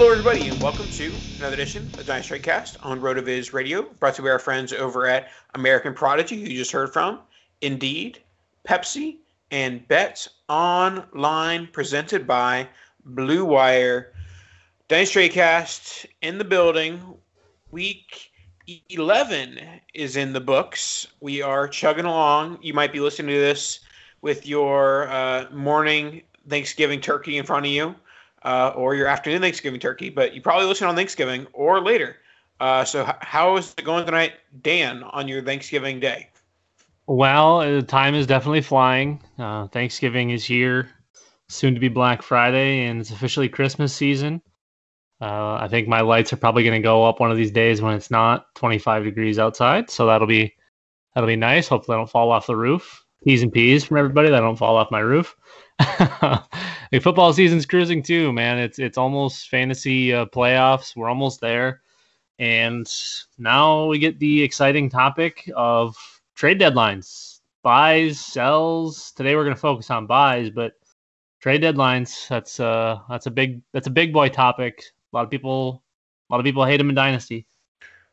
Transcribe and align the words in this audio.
Hello, 0.00 0.12
everybody, 0.12 0.48
and 0.48 0.62
welcome 0.62 0.88
to 0.92 1.12
another 1.36 1.52
edition 1.52 1.82
of 1.98 2.06
Dynasty 2.06 2.38
Cast 2.38 2.78
on 2.82 3.02
RotoViz 3.02 3.52
Radio, 3.52 3.82
brought 3.82 4.14
to 4.14 4.22
you 4.22 4.28
by 4.28 4.32
our 4.32 4.38
friends 4.38 4.72
over 4.72 5.06
at 5.06 5.28
American 5.54 5.92
Prodigy, 5.92 6.40
who 6.40 6.48
you 6.48 6.56
just 6.56 6.72
heard 6.72 6.90
from, 6.90 7.18
Indeed, 7.60 8.22
Pepsi, 8.66 9.18
and 9.50 9.86
Bets 9.88 10.30
Online, 10.48 11.66
presented 11.66 12.26
by 12.26 12.66
Blue 13.04 13.44
Wire. 13.44 14.14
Dynasty 14.88 15.28
Cast 15.28 16.06
in 16.22 16.38
the 16.38 16.44
building. 16.44 17.02
Week 17.70 18.30
11 18.88 19.60
is 19.92 20.16
in 20.16 20.32
the 20.32 20.40
books. 20.40 21.08
We 21.20 21.42
are 21.42 21.68
chugging 21.68 22.06
along. 22.06 22.58
You 22.62 22.72
might 22.72 22.94
be 22.94 23.00
listening 23.00 23.34
to 23.34 23.40
this 23.40 23.80
with 24.22 24.46
your 24.46 25.10
uh, 25.10 25.48
morning 25.52 26.22
Thanksgiving 26.48 27.02
turkey 27.02 27.36
in 27.36 27.44
front 27.44 27.66
of 27.66 27.72
you 27.72 27.94
uh, 28.42 28.72
or 28.74 28.94
your 28.94 29.06
afternoon 29.06 29.40
Thanksgiving 29.40 29.80
turkey, 29.80 30.10
but 30.10 30.34
you 30.34 30.40
probably 30.40 30.66
listen 30.66 30.88
on 30.88 30.96
Thanksgiving 30.96 31.46
or 31.52 31.80
later. 31.80 32.16
Uh, 32.58 32.84
so, 32.84 33.06
h- 33.06 33.14
how 33.20 33.56
is 33.56 33.74
it 33.76 33.84
going 33.84 34.04
tonight, 34.04 34.34
Dan, 34.62 35.02
on 35.02 35.28
your 35.28 35.42
Thanksgiving 35.42 36.00
day? 36.00 36.28
Well, 37.06 37.60
uh, 37.60 37.80
time 37.82 38.14
is 38.14 38.26
definitely 38.26 38.60
flying. 38.60 39.22
Uh, 39.38 39.66
Thanksgiving 39.68 40.30
is 40.30 40.44
here, 40.44 40.90
soon 41.48 41.74
to 41.74 41.80
be 41.80 41.88
Black 41.88 42.22
Friday, 42.22 42.84
and 42.84 43.00
it's 43.00 43.10
officially 43.10 43.48
Christmas 43.48 43.94
season. 43.94 44.42
Uh, 45.20 45.54
I 45.54 45.68
think 45.68 45.86
my 45.88 46.00
lights 46.00 46.32
are 46.32 46.36
probably 46.36 46.62
going 46.62 46.80
to 46.80 46.82
go 46.82 47.04
up 47.04 47.20
one 47.20 47.30
of 47.30 47.36
these 47.36 47.50
days 47.50 47.82
when 47.82 47.94
it's 47.94 48.10
not 48.10 48.54
25 48.54 49.04
degrees 49.04 49.38
outside, 49.38 49.90
so 49.90 50.06
that'll 50.06 50.26
be 50.26 50.54
that'll 51.14 51.28
be 51.28 51.36
nice. 51.36 51.68
Hopefully, 51.68 51.96
I 51.96 51.98
don't 51.98 52.08
fall 52.08 52.30
off 52.30 52.46
the 52.46 52.56
roof. 52.56 53.04
P's 53.24 53.42
and 53.42 53.52
P's 53.52 53.84
from 53.84 53.98
everybody 53.98 54.30
that 54.30 54.40
don't 54.40 54.56
fall 54.56 54.76
off 54.76 54.90
my 54.90 55.00
roof. 55.00 55.36
the 56.90 56.98
football 56.98 57.32
season's 57.32 57.66
cruising 57.66 58.02
too, 58.02 58.32
man. 58.32 58.58
It's 58.58 58.78
it's 58.78 58.98
almost 58.98 59.48
fantasy 59.48 60.12
uh, 60.12 60.26
playoffs. 60.26 60.96
We're 60.96 61.08
almost 61.08 61.40
there, 61.40 61.82
and 62.38 62.90
now 63.38 63.86
we 63.86 63.98
get 63.98 64.18
the 64.18 64.42
exciting 64.42 64.90
topic 64.90 65.50
of 65.54 65.96
trade 66.34 66.60
deadlines, 66.60 67.40
buys, 67.62 68.18
sells. 68.18 69.12
Today 69.12 69.36
we're 69.36 69.44
going 69.44 69.54
to 69.54 69.60
focus 69.60 69.90
on 69.90 70.06
buys, 70.06 70.50
but 70.50 70.72
trade 71.40 71.62
deadlines. 71.62 72.28
That's 72.28 72.58
uh 72.58 73.00
that's 73.08 73.26
a 73.26 73.30
big 73.30 73.62
that's 73.72 73.86
a 73.86 73.90
big 73.90 74.12
boy 74.12 74.28
topic. 74.28 74.82
A 75.12 75.16
lot 75.16 75.24
of 75.24 75.30
people 75.30 75.82
a 76.28 76.32
lot 76.32 76.40
of 76.40 76.44
people 76.44 76.64
hate 76.64 76.78
them 76.78 76.88
in 76.88 76.94
dynasty. 76.94 77.46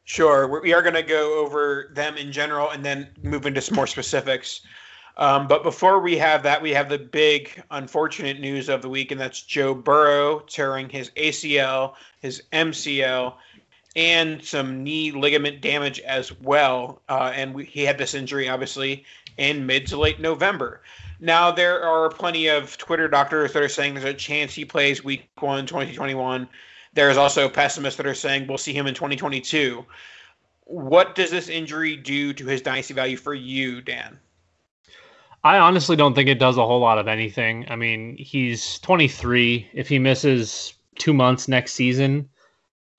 Sure, 0.04 0.62
we 0.62 0.74
are 0.74 0.82
going 0.82 0.94
to 0.94 1.04
go 1.04 1.38
over 1.44 1.92
them 1.94 2.16
in 2.16 2.32
general 2.32 2.70
and 2.70 2.84
then 2.84 3.10
move 3.24 3.46
into 3.46 3.60
some 3.60 3.76
more 3.76 3.88
specifics. 3.88 4.62
Um, 5.18 5.48
but 5.48 5.64
before 5.64 6.00
we 6.00 6.16
have 6.18 6.44
that, 6.44 6.62
we 6.62 6.72
have 6.72 6.90
the 6.90 7.00
big 7.00 7.64
unfortunate 7.72 8.40
news 8.40 8.70
of 8.70 8.84
the 8.84 8.90
week, 8.90 9.12
and 9.12 9.20
that's 9.20 9.42
Joe 9.42 9.74
Burrow 9.74 10.40
tearing 10.42 10.90
his 10.90 11.10
ACL, 11.12 11.96
his 12.22 12.44
MCL, 12.54 13.34
and 13.96 14.44
some 14.44 14.84
knee 14.84 15.12
ligament 15.12 15.60
damage 15.60 16.00
as 16.02 16.32
well. 16.40 17.02
Uh, 17.10 17.32
and 17.34 17.56
we, 17.56 17.66
he 17.66 17.84
had 17.84 17.98
this 17.98 18.14
injury, 18.14 18.48
obviously, 18.48 19.06
in 19.38 19.66
mid 19.66 19.88
to 19.88 19.98
late 19.98 20.20
November. 20.20 20.82
Now, 21.20 21.50
there 21.50 21.82
are 21.84 22.10
plenty 22.10 22.48
of 22.48 22.78
Twitter 22.78 23.08
doctors 23.08 23.54
that 23.54 23.64
are 23.64 23.70
saying 23.70 23.96
there's 23.96 24.06
a 24.06 24.14
chance 24.14 24.54
he 24.54 24.66
plays 24.66 25.04
week 25.04 25.28
one, 25.40 25.66
2021. 25.66 26.48
There's 26.94 27.18
also 27.18 27.50
pessimists 27.50 27.98
that 27.98 28.06
are 28.06 28.14
saying 28.14 28.46
we'll 28.46 28.60
see 28.60 28.74
him 28.74 28.86
in 28.86 28.94
2022. 28.94 29.84
What 30.66 31.16
does 31.16 31.32
this 31.32 31.50
injury 31.50 31.96
do 31.96 32.34
to 32.34 32.46
his 32.46 32.62
dynasty 32.62 32.94
value 32.94 33.18
for 33.18 33.34
you, 33.34 33.82
Dan? 33.82 34.20
I 35.44 35.60
honestly 35.60 35.96
don't 35.96 36.14
think 36.14 36.30
it 36.30 36.40
does 36.40 36.58
a 36.58 36.66
whole 36.66 36.80
lot 36.80 36.98
of 36.98 37.08
anything. 37.08 37.66
I 37.70 37.76
mean, 37.76 38.18
he's 38.18 38.80
23. 38.80 39.70
If 39.74 39.88
he 39.88 40.00
misses 40.00 40.74
two 40.98 41.14
months 41.14 41.48
next 41.48 41.74
season, 41.74 42.30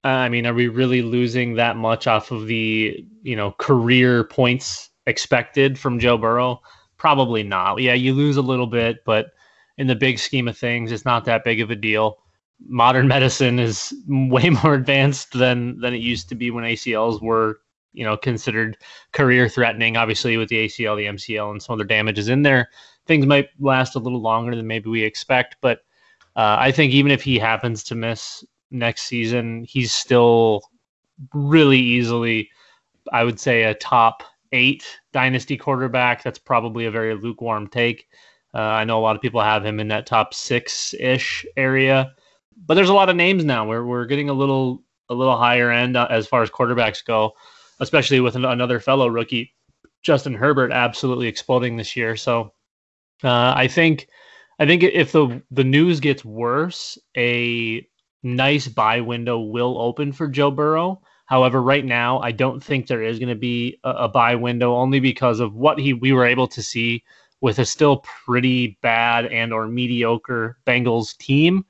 uh, 0.04 0.08
I 0.08 0.28
mean, 0.28 0.46
are 0.46 0.54
we 0.54 0.68
really 0.68 1.02
losing 1.02 1.54
that 1.54 1.76
much 1.76 2.06
off 2.06 2.30
of 2.30 2.46
the 2.46 3.04
you 3.22 3.36
know 3.36 3.52
career 3.58 4.24
points 4.24 4.90
expected 5.06 5.78
from 5.78 5.98
Joe 5.98 6.16
Burrow? 6.16 6.60
Probably 6.96 7.42
not. 7.42 7.80
Yeah, 7.80 7.94
you 7.94 8.14
lose 8.14 8.36
a 8.36 8.42
little 8.42 8.66
bit, 8.66 9.04
but 9.04 9.32
in 9.76 9.86
the 9.86 9.96
big 9.96 10.18
scheme 10.18 10.48
of 10.48 10.56
things, 10.56 10.92
it's 10.92 11.04
not 11.04 11.24
that 11.24 11.44
big 11.44 11.60
of 11.60 11.70
a 11.70 11.76
deal. 11.76 12.18
Modern 12.66 13.08
medicine 13.16 13.58
is 13.58 13.92
way 14.06 14.50
more 14.50 14.74
advanced 14.74 15.32
than 15.32 15.80
than 15.80 15.94
it 15.94 16.00
used 16.00 16.28
to 16.28 16.34
be 16.36 16.50
when 16.50 16.64
ACLs 16.64 17.20
were, 17.20 17.60
you 17.98 18.04
know, 18.04 18.16
considered 18.16 18.78
career 19.10 19.48
threatening. 19.48 19.96
Obviously, 19.96 20.36
with 20.36 20.48
the 20.48 20.66
ACL, 20.66 20.96
the 20.96 21.06
MCL, 21.06 21.50
and 21.50 21.60
some 21.60 21.74
other 21.74 21.82
damages 21.82 22.28
in 22.28 22.42
there, 22.42 22.70
things 23.06 23.26
might 23.26 23.48
last 23.58 23.96
a 23.96 23.98
little 23.98 24.20
longer 24.20 24.54
than 24.54 24.68
maybe 24.68 24.88
we 24.88 25.02
expect. 25.02 25.56
But 25.60 25.78
uh, 26.36 26.56
I 26.60 26.70
think 26.70 26.92
even 26.92 27.10
if 27.10 27.22
he 27.22 27.40
happens 27.40 27.82
to 27.84 27.96
miss 27.96 28.44
next 28.70 29.02
season, 29.02 29.64
he's 29.64 29.90
still 29.90 30.62
really 31.34 31.80
easily, 31.80 32.48
I 33.12 33.24
would 33.24 33.40
say, 33.40 33.64
a 33.64 33.74
top 33.74 34.22
eight 34.52 34.86
dynasty 35.12 35.56
quarterback. 35.56 36.22
That's 36.22 36.38
probably 36.38 36.84
a 36.84 36.92
very 36.92 37.16
lukewarm 37.16 37.66
take. 37.66 38.06
Uh, 38.54 38.58
I 38.58 38.84
know 38.84 39.00
a 39.00 39.02
lot 39.02 39.16
of 39.16 39.22
people 39.22 39.40
have 39.40 39.66
him 39.66 39.80
in 39.80 39.88
that 39.88 40.06
top 40.06 40.32
six 40.34 40.94
ish 41.00 41.44
area, 41.56 42.12
but 42.64 42.74
there's 42.74 42.90
a 42.90 42.94
lot 42.94 43.10
of 43.10 43.16
names 43.16 43.44
now 43.44 43.66
where 43.66 43.84
we're 43.84 44.06
getting 44.06 44.28
a 44.28 44.34
little 44.34 44.84
a 45.08 45.14
little 45.14 45.36
higher 45.36 45.72
end 45.72 45.96
uh, 45.96 46.06
as 46.10 46.28
far 46.28 46.42
as 46.42 46.50
quarterbacks 46.50 47.04
go, 47.04 47.34
especially 47.80 48.20
with 48.20 48.36
another 48.36 48.80
fellow 48.80 49.08
rookie, 49.08 49.54
Justin 50.02 50.34
Herbert, 50.34 50.72
absolutely 50.72 51.26
exploding 51.26 51.76
this 51.76 51.96
year. 51.96 52.16
So 52.16 52.52
uh, 53.24 53.52
I 53.56 53.68
think 53.68 54.08
I 54.58 54.66
think 54.66 54.82
if 54.82 55.12
the 55.12 55.42
the 55.50 55.64
news 55.64 56.00
gets 56.00 56.24
worse, 56.24 56.98
a 57.16 57.86
nice 58.22 58.68
buy 58.68 59.00
window 59.00 59.40
will 59.40 59.80
open 59.80 60.12
for 60.12 60.28
Joe 60.28 60.50
Burrow. 60.50 61.00
However, 61.26 61.62
right 61.62 61.84
now, 61.84 62.20
I 62.20 62.32
don't 62.32 62.62
think 62.62 62.86
there 62.86 63.02
is 63.02 63.18
going 63.18 63.28
to 63.28 63.34
be 63.34 63.78
a, 63.84 63.90
a 63.90 64.08
buy 64.08 64.34
window 64.34 64.74
only 64.74 64.98
because 64.98 65.40
of 65.40 65.54
what 65.54 65.78
he 65.78 65.92
we 65.92 66.12
were 66.12 66.24
able 66.24 66.48
to 66.48 66.62
see 66.62 67.04
with 67.40 67.58
a 67.58 67.64
still 67.64 67.98
pretty 67.98 68.78
bad 68.82 69.26
and 69.26 69.52
or 69.52 69.68
mediocre 69.68 70.58
Bengals 70.66 71.16
team. 71.18 71.64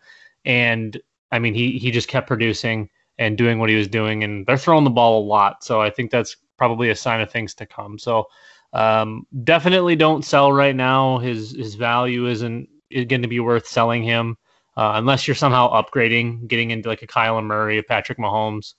And 0.44 0.98
I 1.32 1.38
mean, 1.38 1.54
he 1.54 1.78
he 1.78 1.90
just 1.90 2.08
kept 2.08 2.28
producing 2.28 2.88
and 3.18 3.36
doing 3.36 3.58
what 3.58 3.70
he 3.70 3.76
was 3.76 3.88
doing, 3.88 4.24
and 4.24 4.46
they're 4.46 4.56
throwing 4.56 4.84
the 4.84 4.90
ball 4.90 5.22
a 5.22 5.24
lot. 5.24 5.64
So 5.64 5.80
I 5.80 5.90
think 5.90 6.10
that's 6.10 6.36
probably 6.56 6.90
a 6.90 6.96
sign 6.96 7.20
of 7.20 7.30
things 7.30 7.54
to 7.54 7.66
come. 7.66 7.98
So 7.98 8.26
um, 8.72 9.26
definitely 9.44 9.96
don't 9.96 10.24
sell 10.24 10.52
right 10.52 10.76
now. 10.76 11.18
His 11.18 11.52
his 11.52 11.74
value 11.74 12.26
isn't 12.26 12.68
going 12.92 13.22
to 13.22 13.28
be 13.28 13.40
worth 13.40 13.66
selling 13.66 14.02
him 14.02 14.36
uh, 14.76 14.92
unless 14.94 15.26
you're 15.26 15.34
somehow 15.34 15.70
upgrading, 15.70 16.46
getting 16.48 16.70
into 16.70 16.88
like 16.88 17.02
a 17.02 17.06
Kyler 17.06 17.44
Murray, 17.44 17.78
a 17.78 17.82
Patrick 17.82 18.18
Mahomes. 18.18 18.74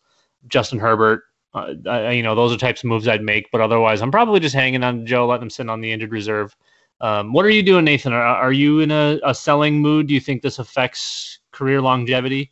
Justin 0.48 0.80
Herbert. 0.80 1.24
Uh, 1.54 1.74
I, 1.88 2.12
you 2.12 2.24
know, 2.24 2.36
those 2.36 2.54
are 2.54 2.58
types 2.58 2.84
of 2.84 2.90
moves 2.90 3.08
I'd 3.08 3.22
make. 3.22 3.50
But 3.52 3.62
otherwise, 3.62 4.02
I'm 4.02 4.12
probably 4.12 4.40
just 4.40 4.56
hanging 4.56 4.84
on 4.84 5.06
Joe, 5.06 5.28
letting 5.28 5.44
him 5.44 5.50
sit 5.50 5.70
on 5.70 5.82
the 5.82 5.92
injured 5.92 6.12
reserve. 6.12 6.56
Um, 7.02 7.34
what 7.34 7.46
are 7.46 7.50
you 7.50 7.64
doing, 7.64 7.86
Nathan? 7.86 8.14
Are, 8.14 8.22
are 8.22 8.52
you 8.52 8.82
in 8.82 8.92
a, 8.92 9.20
a 9.24 9.34
selling 9.34 9.82
mood? 9.82 10.08
Do 10.08 10.14
you 10.14 10.20
think 10.20 10.42
this 10.42 10.60
affects 10.60 11.40
career 11.52 11.82
longevity? 11.82 12.52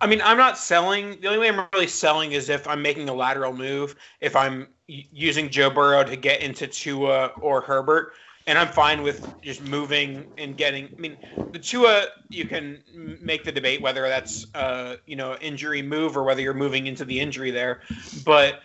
I 0.00 0.06
mean, 0.06 0.22
I'm 0.22 0.38
not 0.38 0.56
selling. 0.56 1.20
The 1.20 1.26
only 1.26 1.38
way 1.38 1.48
I'm 1.48 1.66
really 1.72 1.86
selling 1.86 2.32
is 2.32 2.48
if 2.48 2.66
I'm 2.66 2.80
making 2.80 3.08
a 3.08 3.14
lateral 3.14 3.52
move. 3.52 3.96
If 4.20 4.34
I'm 4.34 4.68
using 4.86 5.50
Joe 5.50 5.70
Burrow 5.70 6.04
to 6.04 6.16
get 6.16 6.40
into 6.40 6.66
Tua 6.66 7.26
or 7.40 7.60
Herbert, 7.60 8.14
and 8.46 8.58
I'm 8.58 8.68
fine 8.68 9.02
with 9.02 9.26
just 9.42 9.62
moving 9.62 10.26
and 10.38 10.56
getting. 10.56 10.86
I 10.86 11.00
mean, 11.00 11.18
the 11.52 11.58
Tua 11.58 12.06
you 12.30 12.46
can 12.46 12.82
make 13.20 13.44
the 13.44 13.52
debate 13.52 13.82
whether 13.82 14.08
that's 14.08 14.46
uh, 14.54 14.96
you 15.06 15.16
know 15.16 15.36
injury 15.36 15.82
move 15.82 16.16
or 16.16 16.24
whether 16.24 16.40
you're 16.40 16.54
moving 16.54 16.86
into 16.86 17.04
the 17.04 17.20
injury 17.20 17.50
there, 17.50 17.82
but 18.24 18.62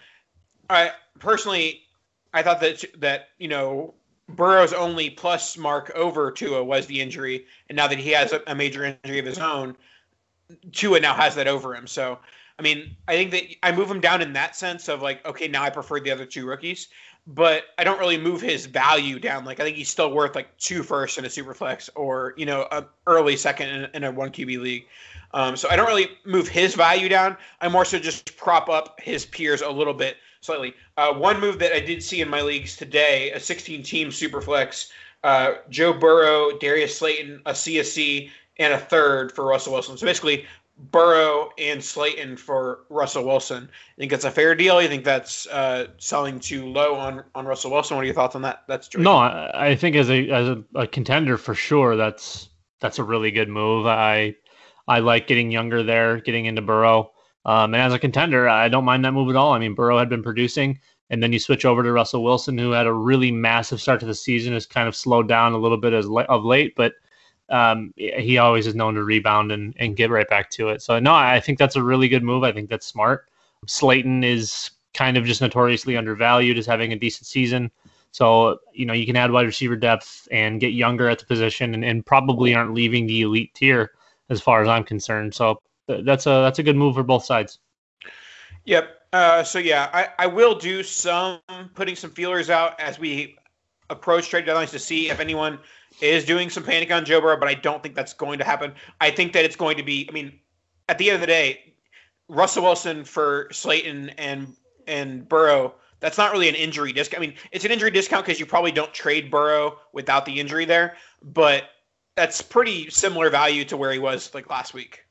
I 0.70 0.92
personally 1.20 1.82
I 2.34 2.44
thought 2.44 2.62
that 2.62 2.86
that 3.00 3.30
you 3.38 3.50
know 3.50 3.94
Burrow's 4.30 4.74
only 4.74 5.10
plus 5.10 5.58
mark 5.58 5.92
over 5.96 6.32
Tua 6.32 6.64
was 6.64 6.88
the 6.88 7.02
injury, 7.02 7.46
and 7.70 7.76
now 7.76 7.88
that 7.88 8.00
he 8.00 8.12
has 8.12 8.32
a, 8.32 8.42
a 8.48 8.56
major 8.56 8.86
injury 8.86 9.20
of 9.20 9.26
his 9.26 9.38
own, 9.38 9.76
Tua 10.72 11.00
now 11.00 11.14
has 11.14 11.36
that 11.36 11.48
over 11.48 11.76
him. 11.76 11.88
So 11.88 12.20
I 12.58 12.62
mean, 12.62 12.96
I 13.08 13.16
think 13.16 13.32
that 13.32 13.44
I 13.64 13.72
move 13.72 13.92
him 13.92 14.00
down 14.00 14.22
in 14.22 14.34
that 14.34 14.56
sense 14.56 14.88
of 14.88 15.02
like, 15.02 15.26
okay, 15.26 15.48
now 15.48 15.64
I 15.64 15.70
prefer 15.70 16.00
the 16.00 16.12
other 16.12 16.26
two 16.26 16.46
rookies 16.46 16.88
but 17.28 17.66
I 17.78 17.84
don't 17.84 18.00
really 18.00 18.18
move 18.18 18.42
his 18.42 18.66
value 18.66 19.20
down. 19.20 19.46
Like 19.46 19.60
I 19.60 19.64
think 19.64 19.78
he's 19.78 19.90
still 19.90 20.12
worth 20.12 20.36
like 20.36 20.56
two 20.58 20.84
first 20.84 21.18
in 21.18 21.26
a 21.26 21.30
super 21.30 21.54
flex 21.54 21.90
or 21.96 22.34
you 22.38 22.46
know 22.46 22.68
a 22.72 22.86
early 23.08 23.36
second 23.36 23.70
in, 23.70 23.90
in 23.96 24.04
a 24.04 24.12
one 24.12 24.30
QB 24.30 24.62
league. 24.62 24.88
Um, 25.34 25.58
so 25.58 25.70
I 25.70 25.76
don't 25.76 25.88
really 25.88 26.10
move 26.24 26.48
his 26.48 26.76
value 26.76 27.10
down. 27.10 27.36
I 27.60 27.68
more 27.68 27.84
so 27.84 28.00
just 28.00 28.38
prop 28.38 28.70
up 28.70 29.00
his 29.02 29.26
peers 29.26 29.62
a 29.62 29.70
little 29.70 29.94
bit 29.94 30.18
slightly. 30.42 30.74
Uh, 30.98 31.14
one 31.14 31.40
move 31.40 31.60
that 31.60 31.74
I 31.74 31.80
did 31.80 32.02
see 32.02 32.22
in 32.22 32.30
my 32.30 32.42
leagues 32.42 32.78
today, 32.78 33.32
a 33.32 33.40
16 33.40 33.84
team 33.84 34.12
super 34.12 34.40
flex, 34.40 34.92
uh, 35.24 35.56
Joe 35.70 35.92
Burrow, 35.92 36.58
Darius 36.60 36.98
Slayton, 36.98 37.42
a 37.48 37.52
CSC, 37.52 38.30
and 38.58 38.74
a 38.74 38.80
third 38.80 39.32
for 39.32 39.46
Russell 39.46 39.74
Wilson. 39.74 39.98
So 39.98 40.06
basically 40.06 40.46
Burrow 40.78 41.52
and 41.58 41.84
Slayton 41.84 42.36
for 42.36 42.82
Russell 42.90 43.24
Wilson. 43.24 43.64
You 43.64 44.02
think 44.02 44.12
that's 44.12 44.26
a 44.26 44.32
fair 44.32 44.56
deal? 44.56 44.82
You 44.82 44.90
think 44.90 45.06
that's 45.06 45.48
uh, 45.48 45.88
selling 45.98 46.40
too 46.40 46.66
low 46.66 46.96
on, 46.96 47.24
on 47.34 47.46
Russell 47.46 47.72
Wilson? 47.72 47.96
What 47.96 48.04
are 48.04 48.06
your 48.06 48.16
thoughts 48.16 48.36
on 48.36 48.42
that? 48.42 48.64
That's 48.68 48.88
true. 48.90 49.02
No, 49.02 49.16
I, 49.16 49.70
I 49.70 49.76
think 49.76 49.96
as 49.96 50.10
a 50.10 50.30
as 50.30 50.50
a, 50.50 50.64
a, 50.76 50.88
contender 50.88 51.38
for 51.38 51.56
sure, 51.56 51.96
that's 51.96 52.50
that's 52.82 53.00
a 53.00 53.04
really 53.04 53.32
good 53.32 53.48
move. 53.48 53.88
I 53.88 54.36
I 54.88 55.00
like 55.00 55.28
getting 55.28 55.50
younger 55.50 55.82
there, 55.82 56.20
getting 56.20 56.46
into 56.46 56.62
Burrow. 56.62 57.12
Um, 57.46 57.74
and 57.74 57.82
as 57.82 57.94
a 57.94 58.00
contender, 58.00 58.50
I 58.50 58.68
don't 58.68 58.86
mind 58.86 59.06
that 59.06 59.14
move 59.14 59.30
at 59.30 59.36
all. 59.36 59.54
I 59.54 59.60
mean, 59.60 59.76
Burrow 59.76 60.00
had 60.00 60.10
been 60.10 60.24
producing, 60.24 60.80
and 61.10 61.22
then 61.22 61.32
you 61.32 61.40
switch 61.40 61.64
over 61.64 61.84
to 61.84 61.92
Russell 61.92 62.24
Wilson, 62.24 62.58
who 62.58 62.72
had 62.72 62.88
a 62.88 62.94
really 62.94 63.32
massive 63.32 63.80
start 63.80 64.00
to 64.02 64.06
the 64.06 64.16
season, 64.16 64.54
has 64.54 64.66
kind 64.66 64.88
of 64.88 64.96
slowed 64.96 65.28
down 65.28 65.54
a 65.54 65.58
little 65.58 65.78
bit 65.78 65.94
as 65.94 66.08
of 66.28 66.44
late, 66.44 66.76
but 66.76 66.94
um, 67.50 67.94
he 67.96 68.38
always 68.38 68.68
is 68.68 68.76
known 68.76 68.96
to 68.96 69.04
rebound 69.04 69.52
and, 69.52 69.74
and 69.78 69.96
get 69.96 70.10
right 70.10 70.30
back 70.30 70.50
to 70.52 70.70
it. 70.70 70.82
So 70.82 71.00
no, 71.00 71.14
I 71.14 71.40
think 71.40 71.60
that's 71.60 71.76
a 71.76 71.84
really 71.84 72.08
good 72.08 72.24
move. 72.24 72.44
I 72.44 72.52
think 72.52 72.70
that's 72.70 72.86
smart. 72.86 73.30
Slayton 73.68 74.24
is 74.24 74.72
kind 74.94 75.18
of 75.18 75.26
just 75.26 75.42
notoriously 75.42 75.98
undervalued 75.98 76.58
as 76.58 76.66
having 76.66 76.94
a 76.94 76.96
decent 76.96 77.28
season. 77.28 77.70
So, 78.12 78.60
you 78.74 78.86
know, 78.86 78.94
you 78.94 79.06
can 79.06 79.18
add 79.18 79.32
wide 79.32 79.46
receiver 79.46 79.76
depth 79.76 80.28
and 80.32 80.60
get 80.60 80.72
younger 80.72 81.10
at 81.10 81.20
the 81.20 81.26
position 81.26 81.74
and, 81.74 81.84
and 81.84 82.06
probably 82.06 82.56
aren't 82.56 82.74
leaving 82.74 83.06
the 83.06 83.24
elite 83.24 83.54
tier 83.54 83.92
as 84.30 84.40
far 84.42 84.62
as 84.62 84.70
I'm 84.70 84.84
concerned. 84.84 85.34
So 85.34 85.62
that's 85.88 86.26
a 86.26 86.30
that's 86.30 86.60
a 86.60 86.64
good 86.64 86.78
move 86.78 86.96
for 86.96 87.04
both 87.04 87.26
sides. 87.26 87.60
Yep. 88.64 88.90
Uh, 89.14 89.44
so 89.44 89.60
yeah, 89.60 89.90
I, 89.94 90.08
I 90.18 90.28
will 90.28 90.56
do 90.56 90.82
some 90.82 91.40
putting 91.74 91.96
some 91.96 92.10
feelers 92.10 92.50
out 92.50 92.80
as 92.80 92.98
we 93.00 93.38
approach 93.90 94.30
trade 94.30 94.46
deadlines 94.46 94.72
to 94.72 94.80
see 94.80 95.10
if 95.10 95.20
anyone 95.20 95.60
is 96.02 96.26
doing 96.26 96.50
some 96.50 96.64
panic 96.64 96.92
on 96.92 97.06
Joe 97.06 97.22
Burrow, 97.22 97.38
but 97.38 97.48
I 97.48 97.54
don't 97.54 97.82
think 97.82 97.96
that's 97.96 98.14
going 98.14 98.38
to 98.40 98.44
happen. 98.44 98.74
I 99.02 99.12
think 99.12 99.34
that 99.34 99.46
it's 99.46 99.56
going 99.56 99.78
to 99.78 99.84
be. 99.84 100.08
I 100.10 100.12
mean, 100.12 100.40
at 100.90 100.98
the 100.98 101.10
end 101.10 101.16
of 101.16 101.22
the 101.22 101.28
day, 101.28 101.74
Russell 102.28 102.64
Wilson 102.64 103.04
for 103.04 103.48
Slayton 103.52 104.10
and 104.18 104.56
and 104.88 105.28
Burrow. 105.28 105.76
That's 106.02 106.18
not 106.18 106.32
really 106.32 106.50
an 106.50 106.56
injury 106.56 106.92
discount. 106.92 107.24
I 107.24 107.28
mean, 107.28 107.36
it's 107.52 107.66
an 107.66 107.72
injury 107.72 107.90
discount 107.90 108.26
because 108.26 108.40
you 108.40 108.46
probably 108.46 108.72
don't 108.72 108.94
trade 108.94 109.32
Burrow 109.32 109.80
without 109.94 110.26
the 110.26 110.40
injury 110.40 110.66
there, 110.66 110.98
but 111.24 111.70
that's 112.16 112.42
pretty 112.42 112.90
similar 112.90 113.30
value 113.30 113.66
to 113.66 113.78
where 113.78 113.92
he 113.92 114.00
was 114.00 114.34
like 114.34 114.50
last 114.50 114.74
week. 114.74 115.05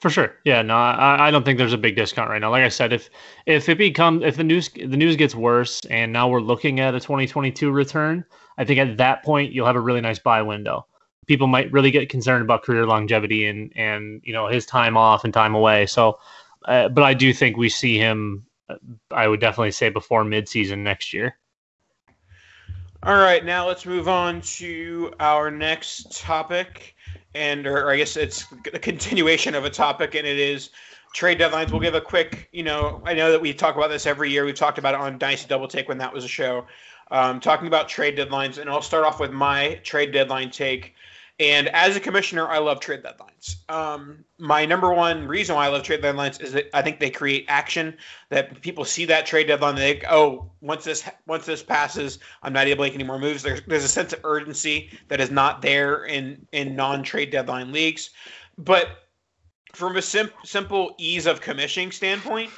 For 0.00 0.10
sure, 0.10 0.34
yeah. 0.44 0.60
No, 0.60 0.76
I, 0.76 1.28
I 1.28 1.30
don't 1.30 1.44
think 1.44 1.56
there's 1.56 1.72
a 1.72 1.78
big 1.78 1.96
discount 1.96 2.28
right 2.28 2.40
now. 2.40 2.50
Like 2.50 2.64
I 2.64 2.68
said, 2.68 2.92
if 2.92 3.08
if 3.46 3.68
it 3.68 3.78
becomes 3.78 4.24
if 4.24 4.36
the 4.36 4.44
news 4.44 4.68
the 4.68 4.96
news 4.96 5.16
gets 5.16 5.34
worse 5.34 5.80
and 5.88 6.12
now 6.12 6.28
we're 6.28 6.40
looking 6.40 6.80
at 6.80 6.94
a 6.94 7.00
2022 7.00 7.70
return, 7.70 8.24
I 8.58 8.64
think 8.64 8.78
at 8.78 8.98
that 8.98 9.24
point 9.24 9.52
you'll 9.52 9.66
have 9.66 9.76
a 9.76 9.80
really 9.80 10.02
nice 10.02 10.18
buy 10.18 10.42
window. 10.42 10.86
People 11.26 11.46
might 11.46 11.72
really 11.72 11.90
get 11.90 12.10
concerned 12.10 12.42
about 12.42 12.62
career 12.62 12.86
longevity 12.86 13.46
and 13.46 13.72
and 13.74 14.20
you 14.22 14.34
know 14.34 14.48
his 14.48 14.66
time 14.66 14.98
off 14.98 15.24
and 15.24 15.32
time 15.32 15.54
away. 15.54 15.86
So, 15.86 16.18
uh, 16.66 16.90
but 16.90 17.02
I 17.02 17.14
do 17.14 17.32
think 17.32 17.56
we 17.56 17.70
see 17.70 17.96
him. 17.96 18.44
Uh, 18.68 18.76
I 19.10 19.28
would 19.28 19.40
definitely 19.40 19.70
say 19.70 19.88
before 19.88 20.24
midseason 20.24 20.78
next 20.78 21.14
year. 21.14 21.38
All 23.02 23.16
right, 23.16 23.44
now 23.44 23.68
let's 23.68 23.86
move 23.86 24.08
on 24.08 24.40
to 24.40 25.12
our 25.20 25.48
next 25.48 26.18
topic, 26.18 26.95
and 27.36 27.66
or 27.66 27.90
I 27.90 27.96
guess 27.96 28.16
it's 28.16 28.46
a 28.72 28.78
continuation 28.78 29.54
of 29.54 29.64
a 29.64 29.70
topic, 29.70 30.14
and 30.14 30.26
it 30.26 30.38
is 30.38 30.70
trade 31.12 31.38
deadlines. 31.38 31.70
We'll 31.70 31.80
give 31.80 31.94
a 31.94 32.00
quick, 32.00 32.48
you 32.52 32.62
know, 32.62 33.00
I 33.04 33.14
know 33.14 33.30
that 33.30 33.40
we 33.40 33.54
talk 33.54 33.76
about 33.76 33.88
this 33.88 34.06
every 34.06 34.30
year. 34.30 34.44
We've 34.44 34.54
talked 34.54 34.78
about 34.78 34.94
it 34.94 35.00
on 35.00 35.18
Dynasty 35.18 35.48
Double 35.48 35.68
Take 35.68 35.88
when 35.88 35.98
that 35.98 36.12
was 36.12 36.24
a 36.24 36.28
show 36.28 36.66
um, 37.10 37.40
talking 37.40 37.66
about 37.66 37.88
trade 37.88 38.16
deadlines, 38.16 38.58
and 38.58 38.68
I'll 38.68 38.82
start 38.82 39.04
off 39.04 39.20
with 39.20 39.32
my 39.32 39.80
trade 39.82 40.12
deadline 40.12 40.50
take. 40.50 40.94
And 41.38 41.68
as 41.68 41.96
a 41.96 42.00
commissioner, 42.00 42.48
I 42.48 42.58
love 42.58 42.80
trade 42.80 43.02
deadlines. 43.02 43.56
Um, 43.68 44.24
my 44.38 44.64
number 44.64 44.94
one 44.94 45.28
reason 45.28 45.54
why 45.54 45.66
I 45.66 45.68
love 45.68 45.82
trade 45.82 46.00
deadlines 46.00 46.40
is 46.40 46.52
that 46.52 46.74
I 46.74 46.80
think 46.80 46.98
they 46.98 47.10
create 47.10 47.44
action. 47.48 47.94
That 48.30 48.62
people 48.62 48.86
see 48.86 49.04
that 49.04 49.26
trade 49.26 49.46
deadline, 49.46 49.74
they 49.74 50.00
oh, 50.08 50.50
once 50.62 50.84
this 50.84 51.06
once 51.26 51.44
this 51.44 51.62
passes, 51.62 52.20
I'm 52.42 52.54
not 52.54 52.68
able 52.68 52.84
to 52.84 52.88
make 52.88 52.94
any 52.94 53.04
more 53.04 53.18
moves. 53.18 53.42
There's 53.42 53.60
there's 53.66 53.84
a 53.84 53.88
sense 53.88 54.14
of 54.14 54.20
urgency 54.24 54.90
that 55.08 55.20
is 55.20 55.30
not 55.30 55.60
there 55.60 56.06
in 56.06 56.46
in 56.52 56.74
non 56.74 57.02
trade 57.02 57.30
deadline 57.30 57.70
leagues. 57.70 58.10
But 58.56 58.88
from 59.74 59.98
a 59.98 60.02
sim- 60.02 60.30
simple 60.42 60.94
ease 60.96 61.26
of 61.26 61.42
commissioning 61.42 61.92
standpoint, 61.92 62.50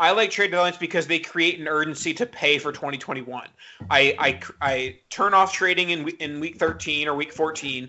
I 0.00 0.12
like 0.12 0.30
trade 0.30 0.52
deadlines 0.52 0.78
because 0.78 1.06
they 1.06 1.18
create 1.18 1.58
an 1.58 1.66
urgency 1.66 2.14
to 2.14 2.26
pay 2.26 2.58
for 2.58 2.72
2021. 2.72 3.48
I 3.90 4.14
I, 4.18 4.40
I 4.60 4.98
turn 5.10 5.34
off 5.34 5.52
trading 5.52 5.90
in 5.90 6.08
in 6.20 6.40
week 6.40 6.58
13 6.58 7.08
or 7.08 7.14
week 7.14 7.32
14, 7.32 7.88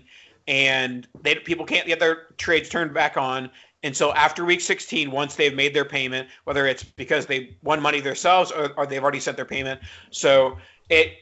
and 0.50 1.06
they 1.22 1.36
people 1.36 1.64
can't 1.64 1.86
get 1.86 2.00
their 2.00 2.26
trades 2.36 2.68
turned 2.68 2.92
back 2.92 3.16
on. 3.16 3.48
And 3.82 3.96
so 3.96 4.12
after 4.12 4.44
week 4.44 4.60
16 4.60 5.10
once 5.10 5.36
they've 5.36 5.54
made 5.54 5.72
their 5.72 5.86
payment 5.86 6.28
whether 6.44 6.66
it's 6.66 6.84
because 6.84 7.24
they 7.24 7.56
won 7.62 7.80
money 7.80 8.00
themselves 8.00 8.50
or, 8.50 8.72
or 8.76 8.84
they've 8.84 9.02
already 9.02 9.20
sent 9.20 9.36
their 9.38 9.46
payment. 9.46 9.80
So 10.10 10.58
it 10.90 11.14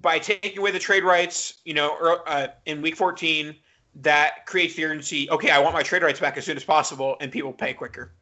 by 0.00 0.18
taking 0.18 0.58
away 0.58 0.72
the 0.72 0.78
trade 0.78 1.04
rights 1.04 1.60
you 1.64 1.72
know 1.72 2.20
uh, 2.26 2.48
in 2.66 2.82
week 2.82 2.96
14 2.96 3.54
that 3.96 4.44
creates 4.46 4.74
the 4.74 4.84
urgency 4.84 5.30
okay 5.30 5.50
i 5.50 5.58
want 5.58 5.74
my 5.74 5.82
trade 5.82 6.02
rights 6.02 6.18
back 6.18 6.36
as 6.36 6.44
soon 6.44 6.56
as 6.56 6.64
possible 6.64 7.16
and 7.20 7.30
people 7.30 7.52
pay 7.52 7.72
quicker. 7.74 8.12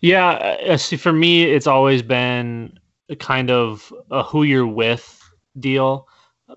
Yeah 0.00 0.30
uh, 0.30 0.76
see 0.76 0.96
for 0.96 1.12
me 1.12 1.44
it's 1.44 1.68
always 1.68 2.02
been 2.02 2.76
kind 3.20 3.50
of 3.50 3.92
a 4.10 4.24
who 4.24 4.42
you're 4.42 4.66
with 4.66 5.20
deal 5.60 6.08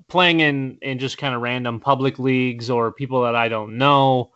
playing 0.08 0.40
in 0.40 0.78
in 0.82 1.00
just 1.00 1.18
kind 1.18 1.36
of 1.36 1.42
random 1.42 1.80
public 1.80 2.20
leagues 2.20 2.70
or 2.70 2.92
people 2.92 3.22
that 3.24 3.36
i 3.36 3.48
don't 3.48 3.78
know 3.78 4.32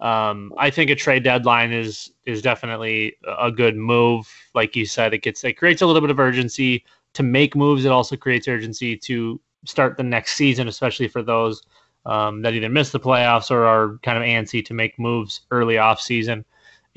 um, 0.00 0.52
I 0.58 0.70
think 0.70 0.90
a 0.90 0.94
trade 0.94 1.22
deadline 1.22 1.72
is 1.72 2.12
is 2.26 2.42
definitely 2.42 3.16
a 3.38 3.50
good 3.50 3.76
move. 3.76 4.28
Like 4.54 4.76
you 4.76 4.86
said, 4.86 5.14
it 5.14 5.22
gets 5.22 5.44
it 5.44 5.54
creates 5.54 5.82
a 5.82 5.86
little 5.86 6.00
bit 6.00 6.10
of 6.10 6.18
urgency 6.18 6.84
to 7.14 7.22
make 7.22 7.54
moves. 7.54 7.84
It 7.84 7.92
also 7.92 8.16
creates 8.16 8.48
urgency 8.48 8.96
to 8.98 9.40
start 9.64 9.96
the 9.96 10.02
next 10.02 10.36
season, 10.36 10.68
especially 10.68 11.08
for 11.08 11.22
those 11.22 11.62
um, 12.06 12.42
that 12.42 12.54
either 12.54 12.68
miss 12.68 12.90
the 12.90 13.00
playoffs 13.00 13.50
or 13.50 13.64
are 13.64 13.98
kind 14.02 14.18
of 14.18 14.24
antsy 14.24 14.64
to 14.66 14.74
make 14.74 14.98
moves 14.98 15.42
early 15.50 15.78
off 15.78 16.00
season. 16.00 16.44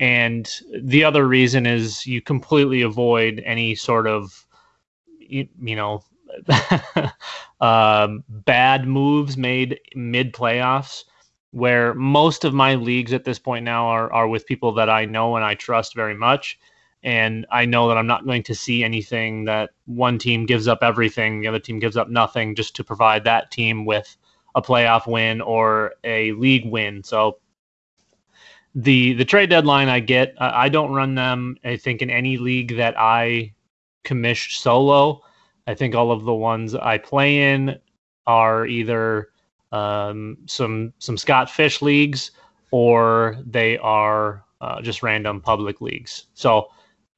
And 0.00 0.48
the 0.82 1.02
other 1.02 1.26
reason 1.26 1.66
is 1.66 2.06
you 2.06 2.20
completely 2.20 2.82
avoid 2.82 3.42
any 3.44 3.74
sort 3.74 4.06
of 4.06 4.46
you, 5.18 5.48
you 5.60 5.76
know 5.76 6.02
um, 7.60 8.24
bad 8.28 8.86
moves 8.86 9.36
made 9.36 9.80
mid 9.94 10.32
playoffs 10.32 11.04
where 11.50 11.94
most 11.94 12.44
of 12.44 12.52
my 12.52 12.74
leagues 12.74 13.12
at 13.12 13.24
this 13.24 13.38
point 13.38 13.64
now 13.64 13.86
are, 13.86 14.12
are 14.12 14.28
with 14.28 14.46
people 14.46 14.72
that 14.74 14.90
I 14.90 15.04
know 15.06 15.36
and 15.36 15.44
I 15.44 15.54
trust 15.54 15.94
very 15.94 16.14
much. 16.14 16.58
And 17.02 17.46
I 17.50 17.64
know 17.64 17.88
that 17.88 17.96
I'm 17.96 18.06
not 18.06 18.26
going 18.26 18.42
to 18.44 18.54
see 18.54 18.82
anything 18.82 19.44
that 19.44 19.70
one 19.86 20.18
team 20.18 20.46
gives 20.46 20.66
up 20.66 20.80
everything, 20.82 21.40
the 21.40 21.48
other 21.48 21.60
team 21.60 21.78
gives 21.78 21.96
up 21.96 22.08
nothing 22.08 22.54
just 22.54 22.74
to 22.76 22.84
provide 22.84 23.24
that 23.24 23.50
team 23.50 23.84
with 23.84 24.16
a 24.54 24.62
playoff 24.62 25.06
win 25.06 25.40
or 25.40 25.92
a 26.04 26.32
league 26.32 26.66
win. 26.66 27.04
So 27.04 27.38
the 28.74 29.14
the 29.14 29.24
trade 29.24 29.50
deadline 29.50 29.88
I 29.88 30.00
get, 30.00 30.34
I 30.38 30.68
don't 30.68 30.92
run 30.92 31.14
them. 31.14 31.56
I 31.64 31.76
think 31.76 32.02
in 32.02 32.10
any 32.10 32.36
league 32.36 32.76
that 32.76 32.94
I 32.98 33.54
commish 34.04 34.58
solo, 34.58 35.22
I 35.68 35.74
think 35.74 35.94
all 35.94 36.10
of 36.10 36.24
the 36.24 36.34
ones 36.34 36.74
I 36.74 36.96
play 36.96 37.52
in 37.52 37.78
are 38.26 38.66
either 38.66 39.28
um, 39.70 40.38
some 40.46 40.94
some 40.98 41.18
Scott 41.18 41.50
Fish 41.50 41.82
leagues, 41.82 42.30
or 42.70 43.36
they 43.44 43.76
are 43.78 44.44
uh, 44.62 44.80
just 44.80 45.02
random 45.02 45.42
public 45.42 45.82
leagues. 45.82 46.24
So, 46.32 46.68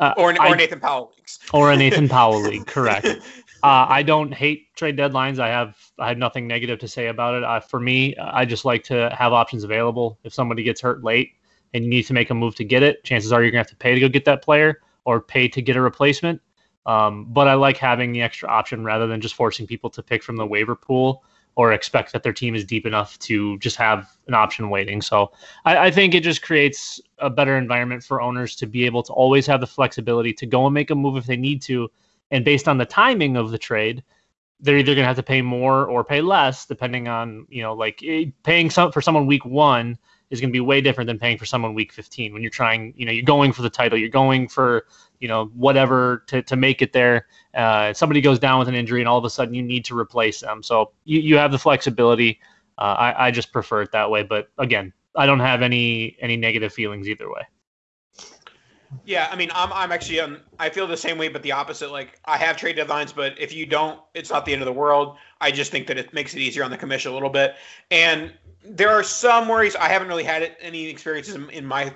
uh, 0.00 0.14
or, 0.16 0.32
or 0.32 0.40
I, 0.40 0.56
Nathan 0.56 0.80
Powell 0.80 1.12
leagues, 1.16 1.38
or 1.54 1.70
a 1.70 1.76
Nathan 1.76 2.08
Powell 2.16 2.42
league, 2.42 2.66
correct. 2.66 3.08
Uh, 3.62 3.84
I 3.90 4.02
don't 4.02 4.32
hate 4.32 4.74
trade 4.74 4.96
deadlines. 4.96 5.38
I 5.38 5.48
have 5.48 5.76
I 5.98 6.08
have 6.08 6.16
nothing 6.16 6.46
negative 6.46 6.78
to 6.78 6.88
say 6.88 7.08
about 7.08 7.34
it. 7.34 7.44
Uh, 7.44 7.60
for 7.60 7.78
me, 7.78 8.16
I 8.16 8.46
just 8.46 8.64
like 8.64 8.82
to 8.84 9.14
have 9.14 9.34
options 9.34 9.64
available. 9.64 10.18
If 10.24 10.32
somebody 10.32 10.62
gets 10.62 10.80
hurt 10.80 11.04
late 11.04 11.32
and 11.74 11.84
you 11.84 11.90
need 11.90 12.04
to 12.04 12.14
make 12.14 12.30
a 12.30 12.34
move 12.34 12.54
to 12.54 12.64
get 12.64 12.82
it, 12.82 13.04
chances 13.04 13.32
are 13.32 13.42
you're 13.42 13.50
gonna 13.50 13.60
have 13.60 13.68
to 13.68 13.76
pay 13.76 13.92
to 13.92 14.00
go 14.00 14.08
get 14.08 14.24
that 14.24 14.40
player 14.40 14.80
or 15.04 15.20
pay 15.20 15.46
to 15.48 15.60
get 15.60 15.76
a 15.76 15.80
replacement. 15.82 16.40
Um, 16.86 17.26
but 17.26 17.46
I 17.46 17.54
like 17.54 17.76
having 17.76 18.12
the 18.12 18.22
extra 18.22 18.48
option 18.48 18.84
rather 18.84 19.06
than 19.06 19.20
just 19.20 19.34
forcing 19.34 19.66
people 19.66 19.90
to 19.90 20.02
pick 20.02 20.22
from 20.22 20.36
the 20.36 20.46
waiver 20.46 20.74
pool 20.74 21.22
or 21.56 21.72
expect 21.72 22.12
that 22.12 22.22
their 22.22 22.32
team 22.32 22.54
is 22.54 22.64
deep 22.64 22.86
enough 22.86 23.18
to 23.18 23.58
just 23.58 23.76
have 23.76 24.16
an 24.28 24.34
option 24.34 24.70
waiting. 24.70 25.02
So 25.02 25.32
I, 25.64 25.76
I, 25.76 25.90
think 25.90 26.14
it 26.14 26.22
just 26.22 26.42
creates 26.42 27.00
a 27.18 27.28
better 27.28 27.58
environment 27.58 28.04
for 28.04 28.22
owners 28.22 28.54
to 28.56 28.66
be 28.66 28.86
able 28.86 29.02
to 29.02 29.12
always 29.12 29.46
have 29.46 29.60
the 29.60 29.66
flexibility 29.66 30.32
to 30.34 30.46
go 30.46 30.66
and 30.66 30.72
make 30.72 30.90
a 30.90 30.94
move 30.94 31.16
if 31.16 31.26
they 31.26 31.36
need 31.36 31.60
to. 31.62 31.90
And 32.30 32.44
based 32.44 32.68
on 32.68 32.78
the 32.78 32.86
timing 32.86 33.36
of 33.36 33.50
the 33.50 33.58
trade, 33.58 34.02
they're 34.60 34.78
either 34.78 34.94
going 34.94 35.02
to 35.02 35.08
have 35.08 35.16
to 35.16 35.22
pay 35.22 35.42
more 35.42 35.86
or 35.86 36.04
pay 36.04 36.20
less, 36.20 36.66
depending 36.66 37.08
on, 37.08 37.46
you 37.50 37.62
know, 37.62 37.74
like 37.74 38.00
eh, 38.04 38.26
paying 38.42 38.70
some 38.70 38.92
for 38.92 39.00
someone 39.00 39.26
week 39.26 39.44
one 39.44 39.98
is 40.30 40.40
going 40.40 40.50
to 40.50 40.52
be 40.52 40.60
way 40.60 40.80
different 40.80 41.08
than 41.08 41.18
paying 41.18 41.36
for 41.36 41.44
someone 41.44 41.74
week 41.74 41.92
15 41.92 42.32
when 42.32 42.42
you're 42.42 42.50
trying, 42.50 42.94
you 42.96 43.04
know, 43.04 43.12
you're 43.12 43.24
going 43.24 43.52
for 43.52 43.62
the 43.62 43.70
title, 43.70 43.98
you're 43.98 44.08
going 44.08 44.48
for, 44.48 44.86
you 45.18 45.28
know, 45.28 45.46
whatever 45.54 46.24
to, 46.28 46.42
to 46.42 46.56
make 46.56 46.82
it 46.82 46.92
there. 46.92 47.26
Uh, 47.54 47.92
somebody 47.92 48.20
goes 48.20 48.38
down 48.38 48.58
with 48.58 48.68
an 48.68 48.74
injury 48.74 49.00
and 49.00 49.08
all 49.08 49.18
of 49.18 49.24
a 49.24 49.30
sudden 49.30 49.54
you 49.54 49.62
need 49.62 49.84
to 49.84 49.98
replace 49.98 50.40
them. 50.40 50.62
So 50.62 50.92
you, 51.04 51.20
you 51.20 51.36
have 51.36 51.50
the 51.50 51.58
flexibility. 51.58 52.40
Uh, 52.78 52.96
I, 52.98 53.26
I 53.26 53.30
just 53.30 53.52
prefer 53.52 53.82
it 53.82 53.92
that 53.92 54.10
way. 54.10 54.22
But 54.22 54.50
again, 54.58 54.92
I 55.16 55.26
don't 55.26 55.40
have 55.40 55.62
any 55.62 56.16
any 56.20 56.36
negative 56.36 56.72
feelings 56.72 57.08
either 57.08 57.28
way. 57.28 57.42
Yeah, 59.04 59.28
I 59.30 59.36
mean, 59.36 59.50
I'm 59.54 59.72
I'm 59.72 59.92
actually 59.92 60.20
um, 60.20 60.38
I 60.58 60.68
feel 60.68 60.86
the 60.86 60.96
same 60.96 61.16
way, 61.16 61.28
but 61.28 61.42
the 61.42 61.52
opposite. 61.52 61.92
Like 61.92 62.18
I 62.24 62.36
have 62.36 62.56
trade 62.56 62.76
deadlines, 62.76 63.14
but 63.14 63.38
if 63.38 63.52
you 63.52 63.66
don't, 63.66 64.00
it's 64.14 64.30
not 64.30 64.44
the 64.44 64.52
end 64.52 64.62
of 64.62 64.66
the 64.66 64.72
world. 64.72 65.16
I 65.40 65.50
just 65.50 65.70
think 65.70 65.86
that 65.86 65.98
it 65.98 66.12
makes 66.12 66.34
it 66.34 66.40
easier 66.40 66.64
on 66.64 66.70
the 66.70 66.76
commission 66.76 67.10
a 67.10 67.14
little 67.14 67.30
bit. 67.30 67.54
And 67.90 68.32
there 68.64 68.90
are 68.90 69.02
some 69.02 69.48
worries. 69.48 69.76
I 69.76 69.88
haven't 69.88 70.08
really 70.08 70.24
had 70.24 70.56
any 70.60 70.86
experiences 70.86 71.36
in 71.50 71.64
my 71.64 71.92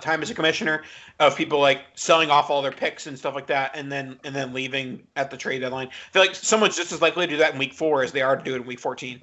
time 0.00 0.22
as 0.22 0.30
a 0.30 0.34
commissioner 0.34 0.82
of 1.20 1.36
people 1.36 1.60
like 1.60 1.82
selling 1.94 2.30
off 2.30 2.50
all 2.50 2.62
their 2.62 2.72
picks 2.72 3.06
and 3.06 3.18
stuff 3.18 3.34
like 3.34 3.46
that, 3.48 3.72
and 3.74 3.90
then 3.92 4.18
and 4.24 4.34
then 4.34 4.52
leaving 4.52 5.06
at 5.16 5.30
the 5.30 5.36
trade 5.36 5.60
deadline. 5.60 5.88
I 5.88 6.12
feel 6.12 6.22
like 6.22 6.34
someone's 6.34 6.76
just 6.76 6.92
as 6.92 7.02
likely 7.02 7.26
to 7.26 7.32
do 7.32 7.38
that 7.38 7.52
in 7.52 7.58
week 7.58 7.74
four 7.74 8.02
as 8.02 8.12
they 8.12 8.22
are 8.22 8.36
to 8.36 8.42
do 8.42 8.54
it 8.54 8.62
in 8.62 8.66
week 8.66 8.80
fourteen. 8.80 9.20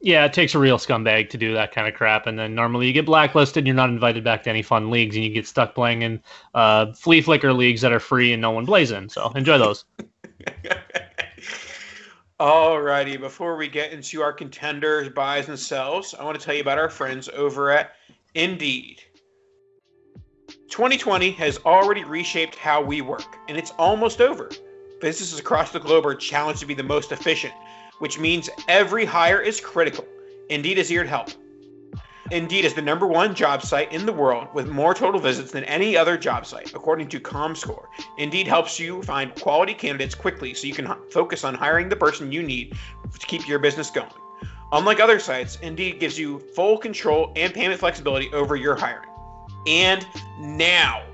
Yeah, 0.00 0.26
it 0.26 0.34
takes 0.34 0.54
a 0.54 0.58
real 0.58 0.76
scumbag 0.76 1.30
to 1.30 1.38
do 1.38 1.54
that 1.54 1.72
kind 1.72 1.88
of 1.88 1.94
crap, 1.94 2.26
and 2.26 2.38
then 2.38 2.54
normally 2.54 2.86
you 2.86 2.92
get 2.92 3.06
blacklisted. 3.06 3.66
You're 3.66 3.74
not 3.74 3.88
invited 3.88 4.22
back 4.22 4.42
to 4.42 4.50
any 4.50 4.62
fun 4.62 4.90
leagues, 4.90 5.16
and 5.16 5.24
you 5.24 5.30
get 5.30 5.46
stuck 5.46 5.74
playing 5.74 6.02
in 6.02 6.22
uh, 6.54 6.92
flea 6.92 7.22
flicker 7.22 7.52
leagues 7.52 7.80
that 7.80 7.92
are 7.92 8.00
free 8.00 8.32
and 8.32 8.42
no 8.42 8.50
one 8.50 8.66
plays 8.66 8.90
in. 8.90 9.08
So 9.08 9.30
enjoy 9.34 9.58
those. 9.58 9.84
Alrighty, 12.38 13.18
before 13.18 13.56
we 13.56 13.66
get 13.66 13.92
into 13.92 14.20
our 14.20 14.32
contenders, 14.32 15.08
buys, 15.08 15.48
and 15.48 15.58
sells, 15.58 16.14
I 16.14 16.22
want 16.22 16.38
to 16.38 16.44
tell 16.44 16.54
you 16.54 16.60
about 16.60 16.76
our 16.76 16.90
friends 16.90 17.30
over 17.30 17.70
at 17.70 17.94
Indeed. 18.34 19.00
2020 20.68 21.30
has 21.30 21.58
already 21.64 22.04
reshaped 22.04 22.54
how 22.54 22.82
we 22.82 23.00
work, 23.00 23.38
and 23.48 23.56
it's 23.56 23.70
almost 23.78 24.20
over. 24.20 24.50
Businesses 25.00 25.38
across 25.38 25.72
the 25.72 25.80
globe 25.80 26.04
are 26.04 26.14
challenged 26.14 26.60
to 26.60 26.66
be 26.66 26.74
the 26.74 26.82
most 26.82 27.10
efficient, 27.10 27.54
which 28.00 28.18
means 28.18 28.50
every 28.68 29.06
hire 29.06 29.40
is 29.40 29.58
critical. 29.58 30.04
Indeed 30.50 30.76
is 30.76 30.90
here 30.90 31.04
to 31.04 31.08
help. 31.08 31.30
Indeed 32.30 32.64
is 32.64 32.74
the 32.74 32.82
number 32.82 33.06
one 33.06 33.34
job 33.34 33.62
site 33.62 33.92
in 33.92 34.04
the 34.04 34.12
world 34.12 34.48
with 34.52 34.66
more 34.66 34.94
total 34.94 35.20
visits 35.20 35.52
than 35.52 35.62
any 35.64 35.96
other 35.96 36.16
job 36.18 36.44
site, 36.44 36.74
according 36.74 37.08
to 37.10 37.20
ComScore. 37.20 37.86
Indeed 38.18 38.48
helps 38.48 38.80
you 38.80 39.02
find 39.02 39.34
quality 39.36 39.74
candidates 39.74 40.14
quickly 40.14 40.52
so 40.52 40.66
you 40.66 40.74
can 40.74 40.92
focus 41.10 41.44
on 41.44 41.54
hiring 41.54 41.88
the 41.88 41.96
person 41.96 42.32
you 42.32 42.42
need 42.42 42.76
to 43.16 43.26
keep 43.26 43.46
your 43.46 43.60
business 43.60 43.90
going. 43.90 44.10
Unlike 44.72 44.98
other 44.98 45.20
sites, 45.20 45.58
Indeed 45.62 46.00
gives 46.00 46.18
you 46.18 46.40
full 46.54 46.78
control 46.78 47.32
and 47.36 47.54
payment 47.54 47.78
flexibility 47.78 48.32
over 48.32 48.56
your 48.56 48.74
hiring. 48.74 49.08
And 49.68 50.04
now, 50.40 51.04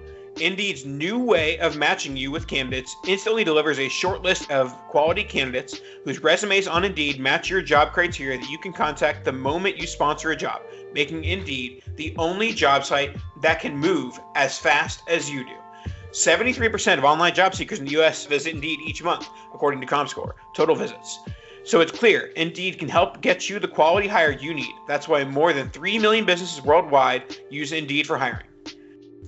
Indeed's 0.40 0.86
new 0.86 1.18
way 1.18 1.58
of 1.58 1.76
matching 1.76 2.16
you 2.16 2.30
with 2.30 2.46
candidates 2.46 2.96
instantly 3.06 3.44
delivers 3.44 3.78
a 3.78 3.88
short 3.88 4.22
list 4.22 4.50
of 4.50 4.72
quality 4.88 5.22
candidates 5.22 5.80
whose 6.04 6.22
resumes 6.22 6.66
on 6.66 6.84
Indeed 6.84 7.20
match 7.20 7.50
your 7.50 7.60
job 7.60 7.92
criteria 7.92 8.38
that 8.38 8.50
you 8.50 8.58
can 8.58 8.72
contact 8.72 9.24
the 9.24 9.32
moment 9.32 9.76
you 9.76 9.86
sponsor 9.86 10.30
a 10.30 10.36
job, 10.36 10.62
making 10.94 11.24
Indeed 11.24 11.82
the 11.96 12.14
only 12.16 12.52
job 12.52 12.84
site 12.84 13.16
that 13.42 13.60
can 13.60 13.76
move 13.76 14.18
as 14.34 14.58
fast 14.58 15.02
as 15.06 15.30
you 15.30 15.44
do. 15.44 15.54
73% 16.12 16.98
of 16.98 17.04
online 17.04 17.34
job 17.34 17.54
seekers 17.54 17.78
in 17.78 17.84
the 17.84 18.00
US 18.00 18.24
visit 18.24 18.54
Indeed 18.54 18.80
each 18.86 19.02
month, 19.02 19.28
according 19.52 19.80
to 19.82 19.86
ComScore, 19.86 20.32
total 20.54 20.74
visits. 20.74 21.20
So 21.64 21.80
it's 21.80 21.92
clear 21.92 22.32
Indeed 22.36 22.78
can 22.78 22.88
help 22.88 23.20
get 23.20 23.48
you 23.50 23.58
the 23.58 23.68
quality 23.68 24.08
hire 24.08 24.32
you 24.32 24.54
need. 24.54 24.74
That's 24.88 25.06
why 25.06 25.24
more 25.24 25.52
than 25.52 25.68
3 25.70 25.98
million 25.98 26.24
businesses 26.24 26.62
worldwide 26.62 27.36
use 27.50 27.72
Indeed 27.72 28.06
for 28.06 28.16
hiring. 28.16 28.46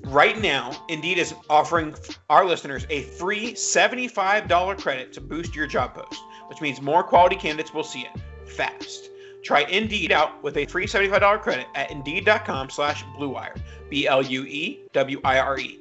Right 0.07 0.39
now, 0.41 0.71
Indeed 0.89 1.17
is 1.17 1.35
offering 1.49 1.95
our 2.29 2.45
listeners 2.45 2.87
a 2.91 3.03
free 3.03 3.55
$75 3.55 4.79
credit 4.79 5.13
to 5.15 5.21
boost 5.21 5.57
your 5.57 5.67
job 5.67 5.95
post, 5.95 6.21
which 6.49 6.61
means 6.61 6.83
more 6.83 7.03
quality 7.03 7.37
candidates 7.37 7.73
will 7.73 7.85
see 7.85 8.01
it 8.01 8.49
fast. 8.49 9.11
Try 9.43 9.63
Indeed 9.63 10.13
out 10.13 10.43
with 10.43 10.59
a 10.59 10.67
free 10.67 10.87
$75 10.87 11.41
credit 11.41 11.67
at 11.75 11.91
Indeed.com 11.91 12.69
slash 12.69 13.05
BlueWire, 13.19 13.59
B-L-U-E-W-I-R-E. 13.89 15.81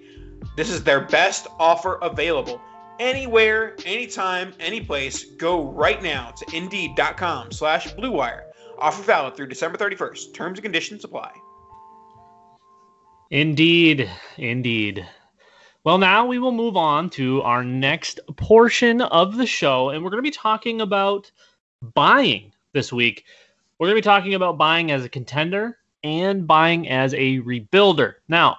This 0.55 0.69
is 0.69 0.83
their 0.83 1.01
best 1.01 1.47
offer 1.59 1.95
available. 2.01 2.61
Anywhere, 2.99 3.75
anytime, 3.85 4.53
anyplace, 4.59 5.25
go 5.35 5.69
right 5.71 6.01
now 6.01 6.31
to 6.31 6.55
Indeed.com 6.55 7.51
slash 7.51 7.93
BlueWire. 7.95 8.43
Offer 8.77 9.03
valid 9.03 9.35
through 9.35 9.47
December 9.47 9.77
31st. 9.77 10.33
Terms 10.33 10.59
and 10.59 10.63
conditions 10.63 11.03
apply. 11.03 11.33
Indeed, 13.33 14.11
indeed. 14.37 15.07
Well, 15.83 15.97
now 15.97 16.27
we 16.27 16.37
will 16.37 16.51
move 16.51 16.77
on 16.77 17.09
to 17.11 17.41
our 17.41 17.63
next 17.63 18.19
portion 18.35 19.01
of 19.01 19.37
the 19.37 19.47
show, 19.47 19.89
and 19.89 20.03
we're 20.03 20.11
going 20.11 20.19
to 20.19 20.29
be 20.29 20.29
talking 20.29 20.81
about 20.81 21.31
buying 21.81 22.53
this 22.73 22.93
week. 22.93 23.25
We're 23.79 23.87
going 23.87 23.95
to 23.95 24.03
be 24.03 24.05
talking 24.05 24.35
about 24.35 24.59
buying 24.59 24.91
as 24.91 25.03
a 25.03 25.09
contender 25.09 25.79
and 26.03 26.45
buying 26.45 26.87
as 26.87 27.15
a 27.15 27.39
rebuilder. 27.39 28.13
Now, 28.27 28.57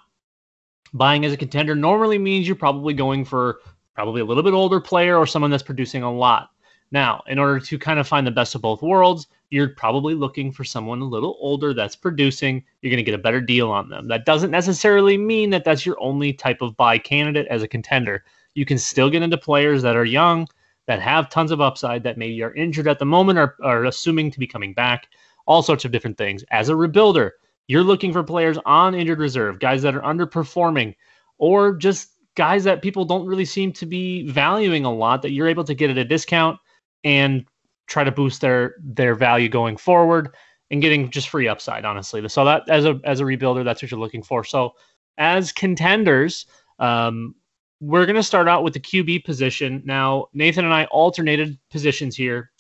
buying 0.93 1.25
as 1.25 1.33
a 1.33 1.37
contender 1.37 1.77
normally 1.77 2.19
means 2.19 2.49
you're 2.49 2.57
probably 2.57 2.95
going 2.95 3.25
for 3.25 3.61
probably 3.95 4.23
a 4.23 4.25
little 4.25 4.43
bit 4.43 4.55
older 4.55 4.81
player 4.81 5.17
or 5.17 5.25
someone 5.25 5.53
that's 5.53 5.63
producing 5.63 6.03
a 6.03 6.13
lot. 6.13 6.51
Now, 6.91 7.23
in 7.29 7.39
order 7.39 7.61
to 7.61 7.79
kind 7.79 8.01
of 8.01 8.09
find 8.09 8.27
the 8.27 8.33
best 8.33 8.57
of 8.57 8.63
both 8.63 8.83
worlds, 8.83 9.29
you're 9.55 9.69
probably 9.69 10.17
looking 10.17 10.51
for 10.51 10.65
someone 10.65 11.01
a 11.01 11.05
little 11.05 11.37
older 11.39 11.73
that's 11.73 11.95
producing. 11.95 12.65
You're 12.83 12.91
going 12.91 12.97
to 12.97 13.09
get 13.09 13.15
a 13.15 13.23
better 13.23 13.41
deal 13.41 13.71
on 13.71 13.89
them. 13.89 14.09
That 14.09 14.27
doesn't 14.27 14.51
necessarily 14.51 15.17
mean 15.17 15.51
that 15.51 15.63
that's 15.65 15.87
your 15.87 15.97
only 16.01 16.33
type 16.33 16.61
of 16.61 16.77
buy 16.77 16.99
candidate 16.99 17.47
as 17.47 17.63
a 17.63 17.69
contender. 17.69 18.25
You 18.55 18.67
can 18.67 18.79
still 18.79 19.09
get 19.09 19.23
into 19.23 19.39
players 19.39 19.81
that 19.83 19.95
are 19.95 20.05
young, 20.05 20.49
that 20.89 21.01
have 21.01 21.31
tons 21.31 21.53
of 21.53 21.61
upside, 21.61 22.03
that 22.03 22.19
maybe 22.19 22.43
are 22.43 22.53
injured 22.55 22.89
at 22.89 22.99
the 22.99 23.05
moment 23.05 23.39
or 23.39 23.55
are 23.63 23.85
assuming 23.85 24.33
to 24.33 24.41
be 24.41 24.47
coming 24.49 24.75
back, 24.75 25.07
all 25.47 25.63
sorts 25.63 25.85
of 25.85 25.93
different 25.93 26.19
things. 26.19 26.45
As 26.51 26.69
a 26.69 26.73
rebuilder, 26.73 27.31
you're 27.69 27.85
looking 27.85 28.13
for 28.13 28.25
players 28.25 28.59
on 28.67 28.93
injured 28.93 29.21
reserve, 29.21 29.61
guys 29.61 29.83
that 29.83 29.95
are 29.95 30.01
underperforming, 30.01 30.97
or 31.39 31.77
just 31.77 32.11
guys 32.35 32.65
that 32.65 32.83
people 32.83 33.05
don't 33.05 33.25
really 33.25 33.45
seem 33.45 33.73
to 33.75 33.87
be 33.87 34.29
valuing 34.29 34.85
a 34.85 34.93
lot 34.93 35.23
that 35.23 35.31
you're 35.31 35.49
able 35.49 35.63
to 35.63 35.75
get 35.75 35.91
at 35.91 35.99
a 35.99 36.05
discount 36.05 36.59
and 37.05 37.45
try 37.87 38.05
to 38.05 38.13
boost 38.13 38.41
their 38.41 38.75
their 38.83 39.15
value 39.15 39.49
going 39.49 39.77
forward 39.77 40.35
and 40.71 40.83
getting 40.83 41.11
just 41.11 41.29
free 41.29 41.49
upside 41.49 41.85
honestly 41.85 42.27
so 42.29 42.45
that 42.45 42.69
as 42.69 42.85
a 42.85 43.01
as 43.05 43.21
a 43.21 43.25
rebuilder 43.25 43.65
that's 43.65 43.83
what 43.83 43.91
you're 43.91 44.01
looking 44.01 44.23
for 44.23 44.45
so 44.45 44.73
as 45.19 45.53
contenders 45.53 46.47
um, 46.79 47.35
we're 47.81 48.07
going 48.07 48.17
to 48.17 48.23
start 48.23 48.49
out 48.49 48.65
with 48.65 48.73
the 48.73 48.81
qb 48.81 49.25
position 49.25 49.83
now 49.85 50.27
nathan 50.33 50.65
and 50.65 50.75
i 50.75 50.85
alternated 50.87 51.59
positions 51.71 52.17
here 52.17 52.51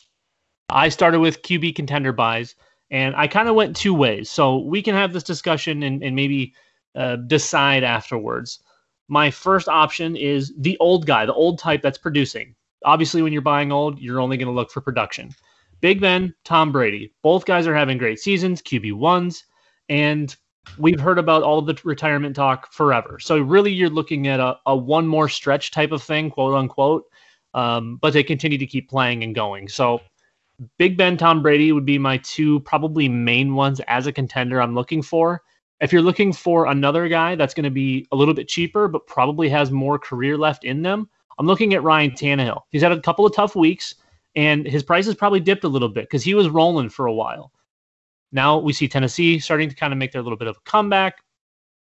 i 0.69 0.89
started 0.89 1.21
with 1.21 1.43
qb 1.43 1.75
contender 1.75 2.13
buys 2.13 2.55
and 2.91 3.17
I 3.17 3.27
kind 3.27 3.49
of 3.49 3.55
went 3.55 3.75
two 3.75 3.93
ways. 3.93 4.31
So 4.31 4.59
we 4.59 4.81
can 4.81 4.95
have 4.95 5.13
this 5.13 5.25
discussion 5.25 5.83
and, 5.83 6.03
and 6.03 6.15
maybe 6.15 6.55
uh, 6.95 7.17
decide 7.17 7.83
afterwards. 7.83 8.61
My 9.09 9.31
first 9.31 9.69
option 9.69 10.17
is 10.17 10.53
the 10.57 10.79
old 10.79 11.05
guy, 11.05 11.27
the 11.27 11.35
old 11.35 11.59
type 11.59 11.83
that's 11.83 11.99
producing. 11.99 12.55
Obviously, 12.85 13.23
when 13.23 13.33
you're 13.33 13.43
buying 13.43 13.73
old, 13.73 13.99
you're 13.99 14.21
only 14.21 14.37
going 14.37 14.49
to 14.49 14.53
look 14.53 14.71
for 14.71 14.81
production. 14.81 15.31
Big 15.81 16.01
Ben, 16.01 16.35
Tom 16.45 16.73
Brady, 16.73 17.13
both 17.23 17.45
guys 17.45 17.67
are 17.67 17.75
having 17.75 17.99
great 17.99 18.19
seasons, 18.19 18.63
QB1s, 18.63 19.43
and 19.89 20.35
we've 20.79 21.01
heard 21.01 21.19
about 21.19 21.43
all 21.43 21.61
the 21.61 21.79
retirement 21.85 22.35
talk 22.35 22.73
forever. 22.73 23.19
So 23.19 23.39
really, 23.39 23.73
you're 23.73 23.91
looking 23.91 24.29
at 24.29 24.41
a, 24.41 24.57
a 24.67 24.77
one 24.77 25.07
more 25.07 25.29
stretch 25.29 25.71
type 25.71 25.93
of 25.93 26.03
thing, 26.03 26.31
quote 26.31 26.55
unquote. 26.55 27.05
Um, 27.53 27.99
but 28.03 28.13
they 28.13 28.25
continue 28.25 28.59
to 28.59 28.67
keep 28.67 28.91
playing 28.91 29.23
and 29.23 29.33
going. 29.35 29.69
So 29.69 30.01
Big 30.79 30.97
Ben, 30.97 31.17
Tom 31.17 31.43
Brady 31.43 31.73
would 31.73 31.85
be 31.85 31.99
my 31.99 32.19
two 32.19 32.61
probably 32.61 33.09
main 33.09 33.55
ones 33.55 33.81
as 33.87 34.07
a 34.07 34.13
contender 34.13 34.61
I'm 34.61 34.75
looking 34.75 35.03
for. 35.03 35.43
If 35.81 35.93
you're 35.93 36.03
looking 36.03 36.33
for 36.33 36.67
another 36.67 37.09
guy 37.09 37.35
that's 37.35 37.55
going 37.55 37.65
to 37.65 37.71
be 37.71 38.07
a 38.13 38.17
little 38.17 38.35
bit 38.35 38.49
cheaper, 38.49 38.89
but 38.89 39.07
probably 39.07 39.49
has 39.49 39.71
more 39.71 39.99
career 39.99 40.39
left 40.39 40.65
in 40.65 40.83
them, 40.83 41.09
I'm 41.39 41.47
looking 41.47 41.75
at 41.75 41.83
Ryan 41.83 42.13
Tannehill. 42.13 42.61
He's 42.71 42.83
had 42.83 42.93
a 42.93 43.01
couple 43.01 43.27
of 43.27 43.35
tough 43.35 43.57
weeks, 43.57 43.95
and 44.37 44.67
his 44.67 44.83
price 44.83 45.07
has 45.07 45.15
probably 45.15 45.41
dipped 45.41 45.65
a 45.65 45.69
little 45.69 45.89
bit 45.89 46.05
because 46.05 46.23
he 46.23 46.35
was 46.35 46.49
rolling 46.49 46.89
for 46.89 47.07
a 47.07 47.13
while. 47.13 47.53
Now 48.33 48.59
we 48.59 48.73
see 48.73 48.89
Tennessee 48.89 49.39
starting 49.39 49.69
to 49.69 49.75
kind 49.75 49.93
of 49.93 49.99
make 49.99 50.13
their 50.13 50.23
little 50.23 50.39
bit 50.39 50.49
of 50.49 50.57
a 50.57 50.71
comeback, 50.71 51.23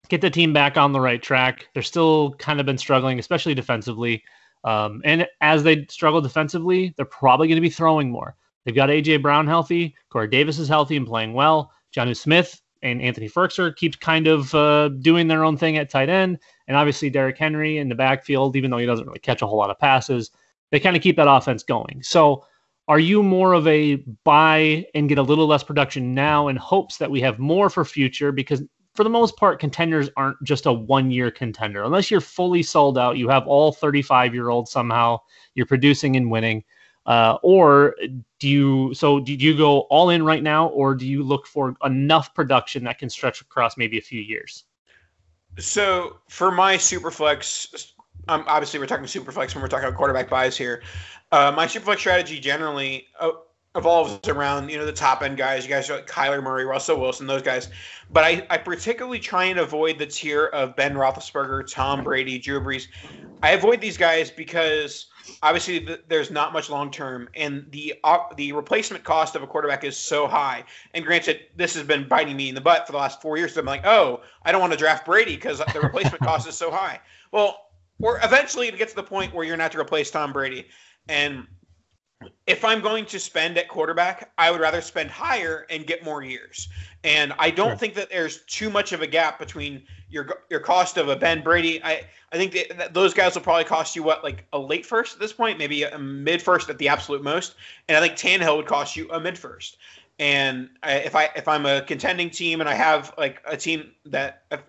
get 0.07 0.21
the 0.21 0.29
team 0.29 0.53
back 0.53 0.77
on 0.77 0.93
the 0.93 1.01
right 1.01 1.21
track. 1.21 1.67
They're 1.73 1.83
still 1.83 2.33
kind 2.35 2.59
of 2.59 2.65
been 2.65 2.77
struggling, 2.77 3.19
especially 3.19 3.53
defensively. 3.53 4.23
Um, 4.63 5.01
and 5.05 5.27
as 5.41 5.63
they 5.63 5.85
struggle 5.89 6.21
defensively, 6.21 6.93
they're 6.95 7.05
probably 7.05 7.47
going 7.47 7.57
to 7.57 7.61
be 7.61 7.69
throwing 7.69 8.09
more. 8.09 8.35
They've 8.65 8.75
got 8.75 8.89
AJ 8.89 9.21
Brown 9.21 9.47
healthy. 9.47 9.95
Corey 10.09 10.27
Davis 10.27 10.59
is 10.59 10.67
healthy 10.67 10.95
and 10.97 11.07
playing 11.07 11.33
well. 11.33 11.71
Jonnu 11.95 12.15
Smith 12.15 12.61
and 12.81 13.01
Anthony 13.01 13.29
Firkser 13.29 13.75
keeps 13.75 13.97
kind 13.97 14.27
of 14.27 14.53
uh, 14.55 14.89
doing 14.89 15.27
their 15.27 15.43
own 15.43 15.57
thing 15.57 15.77
at 15.77 15.89
tight 15.89 16.09
end. 16.09 16.39
And 16.69 16.77
obviously 16.77 17.09
Derrick 17.09 17.37
Henry 17.37 17.79
in 17.79 17.89
the 17.89 17.95
backfield, 17.95 18.55
even 18.55 18.69
though 18.69 18.77
he 18.77 18.85
doesn't 18.85 19.05
really 19.05 19.19
catch 19.19 19.41
a 19.41 19.47
whole 19.47 19.57
lot 19.57 19.71
of 19.71 19.79
passes, 19.79 20.29
they 20.69 20.79
kind 20.79 20.95
of 20.95 21.01
keep 21.01 21.15
that 21.15 21.27
offense 21.27 21.63
going. 21.63 22.01
So 22.03 22.45
are 22.87 22.99
you 22.99 23.23
more 23.23 23.53
of 23.53 23.67
a 23.67 23.95
buy 24.23 24.85
and 24.93 25.09
get 25.09 25.17
a 25.17 25.23
little 25.23 25.47
less 25.47 25.63
production 25.63 26.13
now 26.13 26.47
in 26.47 26.55
hopes 26.55 26.97
that 26.97 27.09
we 27.09 27.21
have 27.21 27.39
more 27.39 27.71
for 27.71 27.83
future? 27.83 28.31
Because 28.31 28.61
for 28.93 29.03
the 29.03 29.09
most 29.09 29.35
part, 29.35 29.59
contenders 29.59 30.09
aren't 30.15 30.41
just 30.43 30.67
a 30.67 30.71
one 30.71 31.09
year 31.09 31.31
contender. 31.31 31.83
Unless 31.83 32.11
you're 32.11 32.21
fully 32.21 32.61
sold 32.61 32.99
out, 32.99 33.17
you 33.17 33.27
have 33.29 33.47
all 33.47 33.71
35 33.71 34.35
year 34.35 34.49
olds 34.49 34.71
somehow, 34.71 35.19
you're 35.55 35.65
producing 35.65 36.15
and 36.17 36.29
winning. 36.29 36.63
Uh, 37.07 37.37
or 37.41 37.95
do 38.37 38.47
you 38.47 38.93
so 38.93 39.19
do 39.19 39.33
you 39.33 39.57
go 39.57 39.81
all 39.81 40.11
in 40.11 40.23
right 40.23 40.43
now, 40.43 40.67
or 40.67 40.93
do 40.93 41.07
you 41.07 41.23
look 41.23 41.47
for 41.47 41.75
enough 41.83 42.35
production 42.35 42.83
that 42.83 42.99
can 42.99 43.09
stretch 43.09 43.41
across 43.41 43.77
maybe 43.77 43.97
a 43.97 44.01
few 44.01 44.21
years? 44.21 44.65
So 45.57 46.17
for 46.27 46.51
my 46.51 46.77
superflex, 46.77 47.93
um, 48.27 48.43
obviously 48.47 48.79
we're 48.79 48.87
talking 48.87 49.05
superflex 49.05 49.53
when 49.55 49.61
we're 49.61 49.67
talking 49.67 49.87
about 49.87 49.97
quarterback 49.97 50.29
buys 50.29 50.57
here. 50.57 50.81
Uh, 51.31 51.51
my 51.55 51.65
superflex 51.65 51.99
strategy 51.99 52.39
generally 52.39 53.07
uh, 53.19 53.31
evolves 53.75 54.27
around 54.27 54.69
you 54.69 54.77
know 54.77 54.85
the 54.85 54.93
top 54.93 55.21
end 55.21 55.37
guys. 55.37 55.63
You 55.63 55.69
guys 55.69 55.89
are 55.89 55.97
like 55.97 56.07
Kyler 56.07 56.41
Murray, 56.41 56.65
Russell 56.65 56.99
Wilson, 56.99 57.27
those 57.27 57.41
guys. 57.41 57.69
But 58.11 58.23
I, 58.23 58.45
I 58.49 58.57
particularly 58.57 59.19
try 59.19 59.45
and 59.45 59.59
avoid 59.59 59.99
the 59.99 60.05
tier 60.05 60.47
of 60.47 60.75
Ben 60.75 60.93
Roethlisberger, 60.93 61.71
Tom 61.71 62.03
Brady, 62.03 62.39
Drew 62.39 62.59
Brees. 62.59 62.87
I 63.43 63.51
avoid 63.51 63.81
these 63.81 63.97
guys 63.97 64.31
because 64.31 65.07
obviously 65.41 65.79
th- 65.79 66.01
there's 66.07 66.31
not 66.31 66.53
much 66.53 66.69
long 66.69 66.91
term, 66.91 67.29
and 67.35 67.65
the 67.71 67.95
uh, 68.03 68.19
the 68.35 68.51
replacement 68.51 69.03
cost 69.03 69.35
of 69.35 69.43
a 69.43 69.47
quarterback 69.47 69.83
is 69.83 69.97
so 69.97 70.27
high. 70.27 70.63
And 70.93 71.05
granted, 71.05 71.41
this 71.55 71.73
has 71.75 71.83
been 71.83 72.07
biting 72.07 72.35
me 72.35 72.49
in 72.49 72.55
the 72.55 72.61
butt 72.61 72.85
for 72.85 72.91
the 72.91 72.97
last 72.97 73.21
four 73.21 73.37
years. 73.37 73.53
So 73.53 73.59
I'm 73.59 73.65
like, 73.65 73.85
oh, 73.85 74.21
I 74.43 74.51
don't 74.51 74.61
want 74.61 74.73
to 74.73 74.79
draft 74.79 75.05
Brady 75.05 75.35
because 75.35 75.59
the 75.73 75.81
replacement 75.81 76.23
cost 76.23 76.47
is 76.47 76.55
so 76.55 76.71
high. 76.71 76.99
Well, 77.31 77.67
or 78.01 78.19
eventually 78.23 78.67
it 78.67 78.77
gets 78.77 78.93
to 78.93 78.97
the 78.97 79.03
point 79.03 79.33
where 79.33 79.45
you're 79.45 79.57
not 79.57 79.71
to 79.73 79.79
replace 79.79 80.11
Tom 80.11 80.33
Brady, 80.33 80.67
and 81.07 81.47
if 82.47 82.65
I'm 82.65 82.81
going 82.81 83.05
to 83.05 83.19
spend 83.19 83.57
at 83.57 83.67
quarterback, 83.67 84.31
I 84.37 84.51
would 84.51 84.59
rather 84.59 84.81
spend 84.81 85.09
higher 85.09 85.65
and 85.69 85.85
get 85.87 86.03
more 86.03 86.21
years. 86.23 86.67
And 87.03 87.33
I 87.39 87.49
don't 87.49 87.69
sure. 87.69 87.77
think 87.77 87.93
that 87.93 88.09
there's 88.09 88.43
too 88.43 88.69
much 88.69 88.91
of 88.91 89.01
a 89.01 89.07
gap 89.07 89.39
between 89.39 89.83
your 90.09 90.27
your 90.49 90.59
cost 90.59 90.97
of 90.97 91.09
a 91.09 91.15
Ben 91.15 91.41
Brady. 91.41 91.83
I 91.83 92.05
I 92.31 92.37
think 92.37 92.53
that, 92.77 92.93
those 92.93 93.13
guys 93.13 93.35
will 93.35 93.41
probably 93.41 93.63
cost 93.63 93.95
you 93.95 94.03
what 94.03 94.23
like 94.23 94.45
a 94.53 94.59
late 94.59 94.85
first 94.85 95.15
at 95.15 95.19
this 95.19 95.33
point, 95.33 95.57
maybe 95.57 95.83
a 95.83 95.97
mid 95.97 96.41
first 96.41 96.69
at 96.69 96.77
the 96.77 96.87
absolute 96.87 97.23
most. 97.23 97.55
And 97.87 97.97
I 97.97 98.01
think 98.07 98.17
Tannehill 98.17 98.57
would 98.57 98.67
cost 98.67 98.95
you 98.95 99.09
a 99.11 99.19
mid 99.19 99.37
first. 99.37 99.77
And 100.19 100.69
I, 100.83 100.95
if 100.95 101.15
I 101.15 101.29
if 101.35 101.47
I'm 101.47 101.65
a 101.65 101.81
contending 101.81 102.29
team 102.29 102.59
and 102.59 102.69
I 102.69 102.73
have 102.73 103.13
like 103.17 103.41
a 103.45 103.55
team 103.55 103.91
that 104.05 104.43
if, 104.51 104.61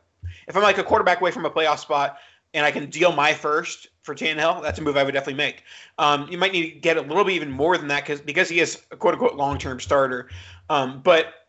if 0.48 0.56
I'm 0.56 0.62
like 0.62 0.78
a 0.78 0.84
quarterback 0.84 1.20
away 1.20 1.30
from 1.30 1.44
a 1.44 1.50
playoff 1.50 1.78
spot 1.78 2.18
and 2.54 2.64
I 2.64 2.70
can 2.70 2.88
deal 2.88 3.12
my 3.12 3.34
first 3.34 3.88
for 4.02 4.14
Tannehill, 4.14 4.62
that's 4.62 4.78
a 4.78 4.82
move 4.82 4.96
I 4.96 5.02
would 5.02 5.12
definitely 5.12 5.34
make. 5.34 5.64
Um, 5.98 6.26
you 6.30 6.38
might 6.38 6.52
need 6.52 6.70
to 6.70 6.80
get 6.80 6.96
a 6.96 7.02
little 7.02 7.24
bit 7.24 7.32
even 7.32 7.50
more 7.50 7.76
than 7.76 7.88
that 7.88 8.04
because 8.04 8.20
because 8.20 8.48
he 8.48 8.60
is 8.60 8.82
a 8.90 8.96
quote 8.96 9.14
unquote 9.14 9.34
long 9.34 9.58
term 9.58 9.80
starter. 9.80 10.30
Um, 10.68 11.00
but 11.02 11.39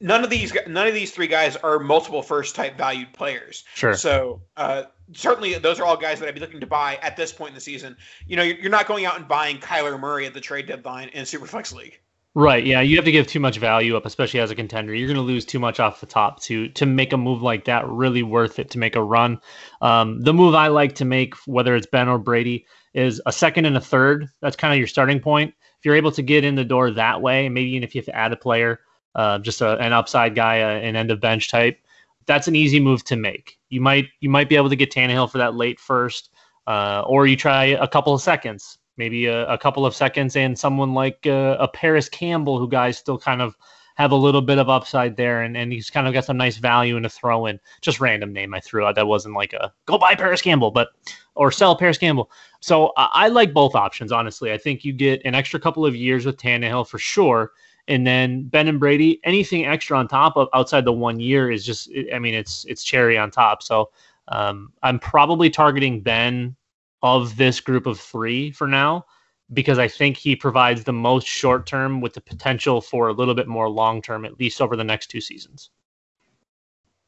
none 0.00 0.24
of 0.24 0.30
these 0.30 0.52
none 0.66 0.86
of 0.86 0.94
these 0.94 1.12
three 1.12 1.26
guys 1.26 1.56
are 1.56 1.78
multiple 1.78 2.22
first 2.22 2.54
type 2.54 2.76
valued 2.76 3.12
players. 3.12 3.64
Sure. 3.74 3.94
So 3.94 4.42
uh, 4.56 4.84
certainly 5.12 5.56
those 5.58 5.78
are 5.78 5.84
all 5.84 5.96
guys 5.96 6.20
that 6.20 6.28
I'd 6.28 6.34
be 6.34 6.40
looking 6.40 6.60
to 6.60 6.66
buy 6.66 6.98
at 7.02 7.16
this 7.16 7.32
point 7.32 7.50
in 7.50 7.54
the 7.54 7.60
season. 7.60 7.96
You 8.26 8.36
know, 8.36 8.42
you're 8.42 8.70
not 8.70 8.86
going 8.86 9.04
out 9.04 9.16
and 9.16 9.28
buying 9.28 9.58
Kyler 9.58 9.98
Murray 9.98 10.26
at 10.26 10.34
the 10.34 10.40
trade 10.40 10.66
deadline 10.66 11.08
in 11.08 11.24
Superflex 11.24 11.74
League. 11.74 12.00
Right. 12.34 12.64
Yeah, 12.64 12.80
you 12.80 12.94
have 12.94 13.04
to 13.06 13.12
give 13.12 13.26
too 13.26 13.40
much 13.40 13.58
value 13.58 13.96
up, 13.96 14.06
especially 14.06 14.38
as 14.38 14.52
a 14.52 14.54
contender. 14.54 14.94
You're 14.94 15.08
going 15.08 15.16
to 15.16 15.22
lose 15.22 15.44
too 15.44 15.58
much 15.58 15.80
off 15.80 16.00
the 16.00 16.06
top 16.06 16.40
to 16.42 16.68
to 16.68 16.86
make 16.86 17.12
a 17.12 17.16
move 17.16 17.42
like 17.42 17.64
that 17.64 17.86
really 17.88 18.22
worth 18.22 18.60
it 18.60 18.70
to 18.70 18.78
make 18.78 18.94
a 18.94 19.02
run. 19.02 19.40
Um, 19.82 20.20
the 20.20 20.32
move 20.32 20.54
I 20.54 20.68
like 20.68 20.94
to 20.96 21.04
make, 21.04 21.34
whether 21.46 21.74
it's 21.74 21.88
Ben 21.88 22.08
or 22.08 22.18
Brady, 22.18 22.66
is 22.94 23.20
a 23.26 23.32
second 23.32 23.64
and 23.64 23.76
a 23.76 23.80
third. 23.80 24.28
That's 24.40 24.56
kind 24.56 24.72
of 24.72 24.78
your 24.78 24.86
starting 24.86 25.18
point. 25.18 25.52
If 25.78 25.84
you're 25.84 25.96
able 25.96 26.12
to 26.12 26.22
get 26.22 26.44
in 26.44 26.54
the 26.54 26.64
door 26.64 26.92
that 26.92 27.20
way, 27.20 27.48
maybe 27.48 27.70
even 27.70 27.82
if 27.82 27.96
you 27.96 28.00
have 28.00 28.06
to 28.06 28.16
add 28.16 28.32
a 28.32 28.36
player, 28.36 28.80
uh, 29.14 29.38
just 29.38 29.60
a, 29.60 29.78
an 29.78 29.92
upside 29.92 30.34
guy, 30.34 30.60
uh, 30.60 30.78
an 30.80 30.96
end 30.96 31.10
of 31.10 31.20
bench 31.20 31.50
type, 31.50 31.78
that's 32.26 32.48
an 32.48 32.56
easy 32.56 32.80
move 32.80 33.04
to 33.04 33.16
make. 33.16 33.58
You 33.68 33.80
might 33.80 34.08
you 34.20 34.30
might 34.30 34.48
be 34.48 34.56
able 34.56 34.70
to 34.70 34.76
get 34.76 34.92
Tannehill 34.92 35.30
for 35.30 35.38
that 35.38 35.54
late 35.54 35.80
first, 35.80 36.30
uh, 36.66 37.02
or 37.06 37.26
you 37.26 37.36
try 37.36 37.64
a 37.64 37.88
couple 37.88 38.14
of 38.14 38.22
seconds 38.22 38.78
maybe 39.00 39.26
a, 39.26 39.46
a 39.48 39.58
couple 39.58 39.86
of 39.86 39.96
seconds, 39.96 40.36
and 40.36 40.56
someone 40.56 40.92
like 40.94 41.26
uh, 41.26 41.56
a 41.58 41.66
Parris 41.66 42.08
Campbell, 42.08 42.58
who 42.58 42.68
guys 42.68 42.98
still 42.98 43.18
kind 43.18 43.40
of 43.40 43.56
have 43.96 44.12
a 44.12 44.16
little 44.16 44.42
bit 44.42 44.58
of 44.58 44.68
upside 44.68 45.16
there, 45.16 45.42
and, 45.42 45.56
and 45.56 45.72
he's 45.72 45.90
kind 45.90 46.06
of 46.06 46.12
got 46.12 46.26
some 46.26 46.36
nice 46.36 46.58
value 46.58 46.96
in 46.96 47.04
a 47.04 47.08
throw 47.08 47.46
in. 47.46 47.58
Just 47.80 47.98
random 47.98 48.32
name 48.32 48.54
I 48.54 48.60
threw 48.60 48.84
out. 48.84 48.94
That 48.94 49.06
wasn't 49.06 49.34
like 49.34 49.54
a 49.54 49.72
go 49.86 49.98
buy 49.98 50.14
Parris 50.14 50.42
Campbell, 50.42 50.70
but 50.70 50.88
or 51.34 51.50
sell 51.50 51.74
Parris 51.74 51.98
Campbell. 51.98 52.30
So 52.60 52.88
uh, 52.88 53.08
I 53.12 53.28
like 53.28 53.54
both 53.54 53.74
options, 53.74 54.12
honestly. 54.12 54.52
I 54.52 54.58
think 54.58 54.84
you 54.84 54.92
get 54.92 55.22
an 55.24 55.34
extra 55.34 55.58
couple 55.58 55.86
of 55.86 55.96
years 55.96 56.26
with 56.26 56.36
Tannehill 56.36 56.86
for 56.86 56.98
sure. 56.98 57.52
And 57.88 58.06
then 58.06 58.44
Ben 58.44 58.68
and 58.68 58.78
Brady, 58.78 59.20
anything 59.24 59.66
extra 59.66 59.96
on 59.98 60.08
top 60.08 60.36
of 60.36 60.48
outside 60.54 60.84
the 60.84 60.92
one 60.92 61.20
year 61.20 61.50
is 61.50 61.64
just, 61.64 61.90
I 62.12 62.18
mean, 62.18 62.34
it's 62.34 62.64
it's 62.66 62.84
cherry 62.84 63.18
on 63.18 63.30
top. 63.30 63.62
So 63.62 63.90
Um, 64.30 64.72
I'm 64.82 64.98
probably 64.98 65.50
targeting 65.50 66.02
Ben 66.02 66.54
of 67.02 67.36
this 67.36 67.60
group 67.60 67.86
of 67.86 67.98
three 67.98 68.52
for 68.52 68.68
now 68.68 69.04
because 69.52 69.78
I 69.78 69.88
think 69.88 70.16
he 70.16 70.36
provides 70.36 70.84
the 70.84 70.92
most 70.92 71.26
short 71.26 71.66
term 71.66 72.00
with 72.00 72.12
the 72.14 72.20
potential 72.20 72.80
for 72.80 73.08
a 73.08 73.12
little 73.12 73.34
bit 73.34 73.48
more 73.48 73.68
long 73.68 74.00
term, 74.00 74.24
at 74.24 74.38
least 74.38 74.60
over 74.60 74.76
the 74.76 74.84
next 74.84 75.08
two 75.08 75.20
seasons. 75.20 75.70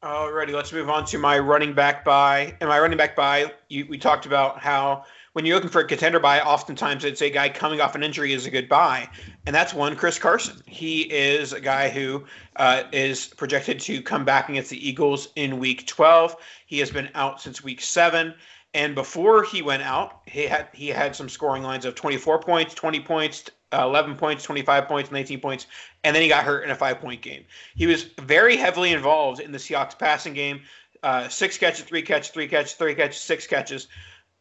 Alrighty, 0.03 0.51
let's 0.51 0.73
move 0.73 0.89
on 0.89 1.05
to 1.05 1.17
my 1.17 1.39
running 1.39 1.73
back 1.73 2.03
buy. 2.03 2.57
And 2.59 2.67
my 2.67 2.77
running 2.77 2.97
back 2.97 3.15
buy, 3.15 3.53
you, 3.69 3.85
we 3.87 3.97
talked 3.97 4.25
about 4.25 4.59
how 4.59 5.05
when 5.33 5.45
you're 5.45 5.55
looking 5.55 5.69
for 5.69 5.81
a 5.81 5.87
contender 5.87 6.19
buy, 6.19 6.39
oftentimes 6.41 7.03
it's 7.03 7.21
a 7.21 7.29
guy 7.29 7.49
coming 7.49 7.81
off 7.81 7.95
an 7.95 8.03
injury 8.03 8.33
is 8.33 8.45
a 8.45 8.51
good 8.51 8.69
buy, 8.69 9.09
and 9.45 9.55
that's 9.55 9.73
one 9.73 9.95
Chris 9.95 10.19
Carson. 10.19 10.61
He 10.67 11.01
is 11.11 11.53
a 11.53 11.59
guy 11.59 11.89
who 11.89 12.23
uh, 12.55 12.83
is 12.91 13.27
projected 13.27 13.79
to 13.81 14.01
come 14.01 14.25
back 14.25 14.47
against 14.49 14.69
the 14.69 14.87
Eagles 14.87 15.29
in 15.35 15.57
Week 15.57 15.85
12. 15.87 16.35
He 16.67 16.79
has 16.79 16.91
been 16.91 17.09
out 17.15 17.41
since 17.41 17.63
Week 17.63 17.81
seven. 17.81 18.33
And 18.75 18.95
before 18.95 19.43
he 19.43 19.61
went 19.61 19.83
out, 19.83 20.21
he 20.25 20.47
had 20.47 20.67
he 20.73 20.87
had 20.87 21.15
some 21.15 21.29
scoring 21.29 21.61
lines 21.61 21.85
of 21.85 21.93
24 21.93 22.39
points, 22.39 22.73
20 22.73 22.99
points, 23.01 23.43
uh, 23.71 23.83
11 23.83 24.15
points, 24.15 24.43
25 24.43 24.87
points, 24.87 25.11
19 25.11 25.39
points, 25.39 25.67
and 26.03 26.15
then 26.15 26.23
he 26.23 26.27
got 26.27 26.43
hurt 26.43 26.63
in 26.63 26.71
a 26.71 26.75
five 26.75 26.99
point 26.99 27.21
game. 27.21 27.45
He 27.75 27.85
was 27.85 28.03
very 28.19 28.55
heavily 28.55 28.91
involved 28.91 29.41
in 29.41 29.51
the 29.51 29.59
Seahawks 29.59 29.97
passing 29.97 30.33
game. 30.33 30.61
Uh, 31.03 31.27
six 31.27 31.55
catches, 31.57 31.85
three 31.85 32.01
catches, 32.01 32.29
three 32.29 32.47
catches, 32.47 32.73
three 32.73 32.95
catches, 32.95 33.21
six 33.21 33.45
catches 33.45 33.87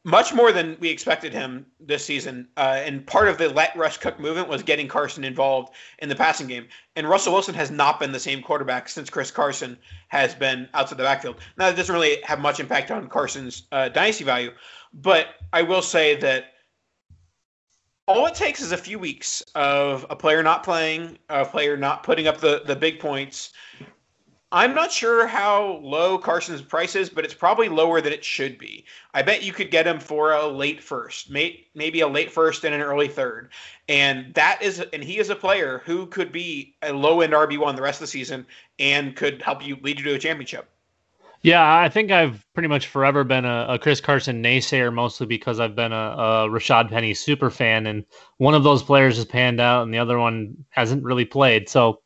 much 0.04 0.34
more 0.34 0.50
than 0.50 0.76
we 0.80 0.88
expected 0.88 1.32
him 1.32 1.64
this 1.78 2.04
season. 2.04 2.48
Uh, 2.56 2.80
and 2.84 3.06
part 3.06 3.28
of 3.28 3.38
the 3.38 3.48
let 3.48 3.76
Russ 3.76 3.96
cook 3.96 4.18
movement 4.18 4.48
was 4.48 4.62
getting 4.62 4.88
Carson 4.88 5.22
involved 5.22 5.74
in 6.00 6.08
the 6.08 6.16
passing 6.16 6.48
game. 6.48 6.66
And 6.96 7.08
Russell 7.08 7.32
Wilson 7.32 7.54
has 7.54 7.70
not 7.70 8.00
been 8.00 8.10
the 8.10 8.18
same 8.18 8.42
quarterback 8.42 8.88
since 8.88 9.08
Chris 9.08 9.30
Carson 9.30 9.78
has 10.08 10.34
been 10.34 10.68
outside 10.74 10.98
the 10.98 11.04
backfield. 11.04 11.36
Now, 11.56 11.66
that 11.66 11.76
doesn't 11.76 11.94
really 11.94 12.20
have 12.22 12.40
much 12.40 12.58
impact 12.58 12.90
on 12.90 13.08
Carson's 13.08 13.64
uh, 13.70 13.88
dynasty 13.90 14.24
value, 14.24 14.50
but 14.92 15.28
I 15.52 15.62
will 15.62 15.82
say 15.82 16.16
that 16.16 16.46
all 18.08 18.26
it 18.26 18.34
takes 18.34 18.60
is 18.60 18.72
a 18.72 18.76
few 18.76 18.98
weeks 18.98 19.40
of 19.54 20.04
a 20.10 20.16
player 20.16 20.42
not 20.42 20.64
playing, 20.64 21.18
a 21.28 21.44
player 21.44 21.76
not 21.76 22.02
putting 22.02 22.26
up 22.26 22.38
the, 22.38 22.62
the 22.66 22.74
big 22.74 22.98
points, 22.98 23.52
I'm 24.54 24.74
not 24.74 24.92
sure 24.92 25.26
how 25.26 25.80
low 25.82 26.18
Carson's 26.18 26.60
price 26.60 26.94
is, 26.94 27.08
but 27.08 27.24
it's 27.24 27.32
probably 27.32 27.70
lower 27.70 28.02
than 28.02 28.12
it 28.12 28.22
should 28.22 28.58
be. 28.58 28.84
I 29.14 29.22
bet 29.22 29.42
you 29.42 29.50
could 29.50 29.70
get 29.70 29.86
him 29.86 29.98
for 29.98 30.34
a 30.34 30.46
late 30.46 30.82
first, 30.82 31.30
may, 31.30 31.66
maybe 31.74 32.00
a 32.00 32.06
late 32.06 32.30
first 32.30 32.62
and 32.64 32.74
an 32.74 32.82
early 32.82 33.08
third. 33.08 33.48
And 33.88 34.34
that 34.34 34.60
is, 34.60 34.84
and 34.92 35.02
he 35.02 35.18
is 35.18 35.30
a 35.30 35.34
player 35.34 35.80
who 35.86 36.04
could 36.04 36.32
be 36.32 36.76
a 36.82 36.92
low 36.92 37.22
end 37.22 37.32
RB1 37.32 37.76
the 37.76 37.82
rest 37.82 38.02
of 38.02 38.04
the 38.04 38.08
season 38.08 38.46
and 38.78 39.16
could 39.16 39.40
help 39.40 39.66
you 39.66 39.78
lead 39.80 39.98
you 39.98 40.04
to 40.04 40.14
a 40.16 40.18
championship. 40.18 40.68
Yeah, 41.40 41.78
I 41.78 41.88
think 41.88 42.10
I've 42.10 42.44
pretty 42.52 42.68
much 42.68 42.88
forever 42.88 43.24
been 43.24 43.46
a, 43.46 43.66
a 43.70 43.78
Chris 43.78 44.02
Carson 44.02 44.42
naysayer, 44.42 44.92
mostly 44.92 45.26
because 45.26 45.60
I've 45.60 45.74
been 45.74 45.92
a, 45.92 45.96
a 45.96 46.48
Rashad 46.48 46.90
Penny 46.90 47.14
super 47.14 47.50
fan, 47.50 47.86
and 47.86 48.04
one 48.36 48.54
of 48.54 48.62
those 48.62 48.82
players 48.82 49.16
has 49.16 49.24
panned 49.24 49.60
out, 49.60 49.82
and 49.82 49.92
the 49.92 49.98
other 49.98 50.18
one 50.18 50.64
hasn't 50.70 51.02
really 51.02 51.24
played. 51.24 51.68
So 51.68 52.00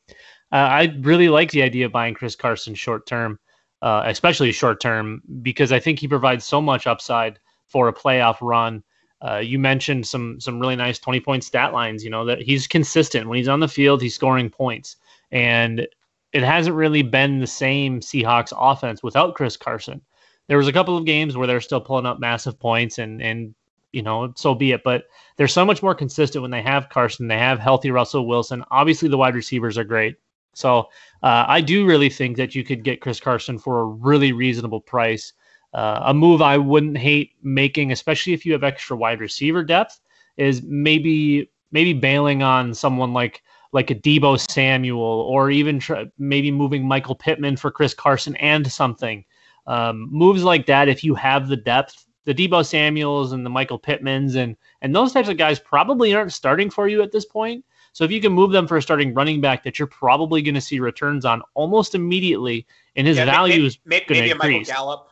uh, 0.52 0.56
I 0.56 0.96
really 1.00 1.28
like 1.28 1.50
the 1.50 1.62
idea 1.62 1.86
of 1.86 1.92
buying 1.92 2.14
Chris 2.14 2.36
Carson 2.36 2.74
short 2.74 3.06
term, 3.06 3.38
uh, 3.82 4.02
especially 4.06 4.52
short 4.52 4.80
term, 4.80 5.22
because 5.42 5.72
I 5.72 5.80
think 5.80 5.98
he 5.98 6.08
provides 6.08 6.44
so 6.44 6.62
much 6.62 6.86
upside 6.86 7.38
for 7.66 7.88
a 7.88 7.92
playoff 7.92 8.36
run. 8.40 8.82
Uh, 9.20 9.38
you 9.38 9.58
mentioned 9.58 10.06
some 10.06 10.38
some 10.40 10.60
really 10.60 10.76
nice 10.76 10.98
20 10.98 11.20
point 11.20 11.42
stat 11.42 11.72
lines. 11.72 12.04
You 12.04 12.10
know 12.10 12.24
that 12.26 12.42
he's 12.42 12.66
consistent 12.66 13.28
when 13.28 13.38
he's 13.38 13.48
on 13.48 13.60
the 13.60 13.68
field, 13.68 14.02
he's 14.02 14.14
scoring 14.14 14.50
points, 14.50 14.96
and 15.32 15.86
it 16.32 16.42
hasn't 16.42 16.76
really 16.76 17.02
been 17.02 17.40
the 17.40 17.46
same 17.46 18.00
Seahawks 18.00 18.52
offense 18.56 19.02
without 19.02 19.34
Chris 19.34 19.56
Carson. 19.56 20.02
There 20.48 20.58
was 20.58 20.68
a 20.68 20.72
couple 20.72 20.96
of 20.96 21.06
games 21.06 21.36
where 21.36 21.46
they're 21.46 21.60
still 21.60 21.80
pulling 21.80 22.06
up 22.06 22.20
massive 22.20 22.58
points, 22.60 22.98
and 22.98 23.20
and 23.20 23.54
you 23.90 24.02
know 24.02 24.32
so 24.36 24.54
be 24.54 24.72
it. 24.72 24.82
But 24.84 25.04
they're 25.36 25.48
so 25.48 25.64
much 25.64 25.82
more 25.82 25.94
consistent 25.94 26.42
when 26.42 26.50
they 26.50 26.62
have 26.62 26.88
Carson. 26.90 27.26
They 27.26 27.38
have 27.38 27.58
healthy 27.58 27.90
Russell 27.90 28.28
Wilson. 28.28 28.62
Obviously, 28.70 29.08
the 29.08 29.18
wide 29.18 29.34
receivers 29.34 29.76
are 29.76 29.84
great. 29.84 30.16
So 30.56 30.88
uh, 31.22 31.44
I 31.46 31.60
do 31.60 31.86
really 31.86 32.08
think 32.08 32.36
that 32.38 32.54
you 32.54 32.64
could 32.64 32.82
get 32.82 33.02
Chris 33.02 33.20
Carson 33.20 33.58
for 33.58 33.80
a 33.80 33.84
really 33.84 34.32
reasonable 34.32 34.80
price. 34.80 35.34
Uh, 35.74 36.00
a 36.04 36.14
move 36.14 36.40
I 36.40 36.56
wouldn't 36.56 36.96
hate 36.96 37.32
making, 37.42 37.92
especially 37.92 38.32
if 38.32 38.46
you 38.46 38.52
have 38.54 38.64
extra 38.64 38.96
wide 38.96 39.20
receiver 39.20 39.62
depth, 39.62 40.00
is 40.38 40.62
maybe 40.62 41.50
maybe 41.72 41.92
bailing 41.92 42.42
on 42.42 42.72
someone 42.72 43.12
like 43.12 43.42
like 43.72 43.90
a 43.90 43.94
Deebo 43.94 44.42
Samuel, 44.50 45.26
or 45.28 45.50
even 45.50 45.78
tr- 45.78 46.04
maybe 46.18 46.50
moving 46.50 46.88
Michael 46.88 47.14
Pittman 47.14 47.58
for 47.58 47.70
Chris 47.70 47.92
Carson 47.92 48.34
and 48.36 48.70
something. 48.72 49.24
Um, 49.66 50.08
moves 50.10 50.42
like 50.42 50.64
that, 50.66 50.88
if 50.88 51.04
you 51.04 51.14
have 51.16 51.48
the 51.48 51.56
depth, 51.56 52.06
the 52.24 52.34
Deebo 52.34 52.64
Samuels 52.64 53.32
and 53.32 53.44
the 53.44 53.50
Michael 53.50 53.78
Pittmans 53.78 54.36
and 54.36 54.56
and 54.80 54.94
those 54.94 55.12
types 55.12 55.28
of 55.28 55.36
guys 55.36 55.60
probably 55.60 56.14
aren't 56.14 56.32
starting 56.32 56.70
for 56.70 56.88
you 56.88 57.02
at 57.02 57.12
this 57.12 57.26
point. 57.26 57.62
So 57.96 58.04
if 58.04 58.10
you 58.10 58.20
can 58.20 58.34
move 58.34 58.50
them 58.52 58.66
for 58.66 58.76
a 58.76 58.82
starting 58.82 59.14
running 59.14 59.40
back 59.40 59.64
that 59.64 59.78
you're 59.78 59.88
probably 59.88 60.42
going 60.42 60.54
to 60.54 60.60
see 60.60 60.80
returns 60.80 61.24
on 61.24 61.40
almost 61.54 61.94
immediately, 61.94 62.66
and 62.94 63.06
his 63.06 63.16
yeah, 63.16 63.24
value 63.24 63.64
is 63.64 63.78
going 63.86 64.02
to 64.06 64.30
increase. 64.32 64.68
Gallup. 64.68 65.08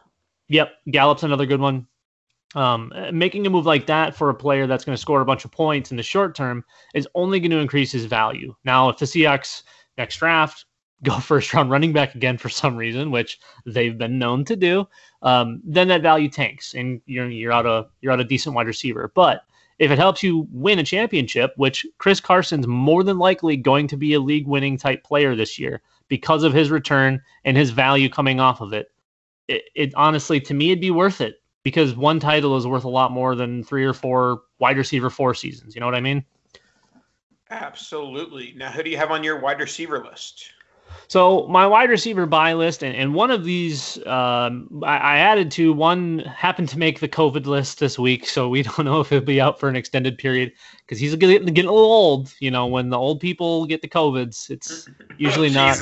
Yep, 0.48 0.70
Gallup's 0.90 1.22
another 1.22 1.46
good 1.46 1.60
one. 1.60 1.86
Um, 2.54 2.92
making 3.10 3.46
a 3.46 3.50
move 3.50 3.64
like 3.64 3.86
that 3.86 4.14
for 4.14 4.28
a 4.28 4.34
player 4.34 4.66
that's 4.66 4.84
going 4.84 4.94
to 4.94 5.00
score 5.00 5.22
a 5.22 5.24
bunch 5.24 5.46
of 5.46 5.50
points 5.50 5.92
in 5.92 5.96
the 5.96 6.02
short 6.02 6.34
term 6.34 6.62
is 6.92 7.08
only 7.14 7.40
going 7.40 7.52
to 7.52 7.58
increase 7.58 7.90
his 7.90 8.04
value. 8.04 8.54
Now, 8.66 8.90
if 8.90 8.98
the 8.98 9.06
Seahawks 9.06 9.62
next 9.96 10.18
draft 10.18 10.66
go 11.02 11.18
first 11.20 11.54
round 11.54 11.70
running 11.70 11.94
back 11.94 12.14
again 12.14 12.36
for 12.36 12.50
some 12.50 12.76
reason, 12.76 13.10
which 13.10 13.40
they've 13.64 13.96
been 13.96 14.18
known 14.18 14.44
to 14.44 14.56
do, 14.56 14.86
um, 15.22 15.62
then 15.64 15.88
that 15.88 16.02
value 16.02 16.28
tanks 16.28 16.74
and 16.74 17.00
you're 17.06 17.30
you're 17.30 17.50
out 17.50 17.64
a 17.64 17.86
you're 18.02 18.12
out 18.12 18.20
a 18.20 18.24
decent 18.24 18.54
wide 18.54 18.66
receiver. 18.66 19.10
But 19.14 19.40
if 19.78 19.90
it 19.90 19.98
helps 19.98 20.22
you 20.22 20.46
win 20.52 20.78
a 20.78 20.84
championship, 20.84 21.52
which 21.56 21.86
Chris 21.98 22.20
Carson's 22.20 22.66
more 22.66 23.02
than 23.02 23.18
likely 23.18 23.56
going 23.56 23.88
to 23.88 23.96
be 23.96 24.14
a 24.14 24.20
league 24.20 24.46
winning 24.46 24.76
type 24.76 25.02
player 25.04 25.34
this 25.34 25.58
year 25.58 25.82
because 26.08 26.44
of 26.44 26.52
his 26.52 26.70
return 26.70 27.20
and 27.44 27.56
his 27.56 27.70
value 27.70 28.08
coming 28.08 28.40
off 28.40 28.60
of 28.60 28.72
it, 28.72 28.88
it, 29.48 29.64
it 29.74 29.94
honestly, 29.94 30.40
to 30.40 30.54
me, 30.54 30.70
it'd 30.70 30.80
be 30.80 30.90
worth 30.90 31.20
it 31.20 31.42
because 31.62 31.96
one 31.96 32.20
title 32.20 32.56
is 32.56 32.66
worth 32.66 32.84
a 32.84 32.88
lot 32.88 33.10
more 33.10 33.34
than 33.34 33.64
three 33.64 33.84
or 33.84 33.94
four 33.94 34.42
wide 34.58 34.76
receiver 34.76 35.10
four 35.10 35.34
seasons. 35.34 35.74
You 35.74 35.80
know 35.80 35.86
what 35.86 35.94
I 35.94 36.00
mean? 36.00 36.24
Absolutely. 37.50 38.54
Now, 38.56 38.70
who 38.70 38.82
do 38.82 38.90
you 38.90 38.96
have 38.96 39.10
on 39.10 39.24
your 39.24 39.40
wide 39.40 39.60
receiver 39.60 40.04
list? 40.04 40.50
So 41.08 41.46
my 41.48 41.66
wide 41.66 41.90
receiver 41.90 42.26
buy 42.26 42.54
list, 42.54 42.82
and, 42.82 42.96
and 42.96 43.14
one 43.14 43.30
of 43.30 43.44
these 43.44 43.98
um, 44.06 44.82
I, 44.82 44.96
I, 44.96 45.16
added 45.18 45.50
to 45.52 45.72
one 45.72 46.20
happened 46.20 46.68
to 46.70 46.78
make 46.78 47.00
the 47.00 47.08
COVID 47.08 47.46
list 47.46 47.78
this 47.78 47.98
week, 47.98 48.26
so 48.26 48.48
we 48.48 48.62
don't 48.64 48.84
know 48.84 49.00
if 49.00 49.10
he'll 49.10 49.20
be 49.20 49.40
out 49.40 49.60
for 49.60 49.68
an 49.68 49.76
extended 49.76 50.18
period 50.18 50.52
because 50.78 50.98
he's 50.98 51.14
getting, 51.16 51.44
getting 51.46 51.68
a 51.68 51.72
little 51.72 51.92
old. 51.92 52.34
You 52.40 52.50
know, 52.50 52.66
when 52.66 52.90
the 52.90 52.98
old 52.98 53.20
people 53.20 53.66
get 53.66 53.82
the 53.82 53.88
COVIDs, 53.88 54.50
it's 54.50 54.88
usually 55.18 55.50
not 55.50 55.78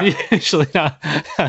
usually 0.30 0.68
not 0.74 1.00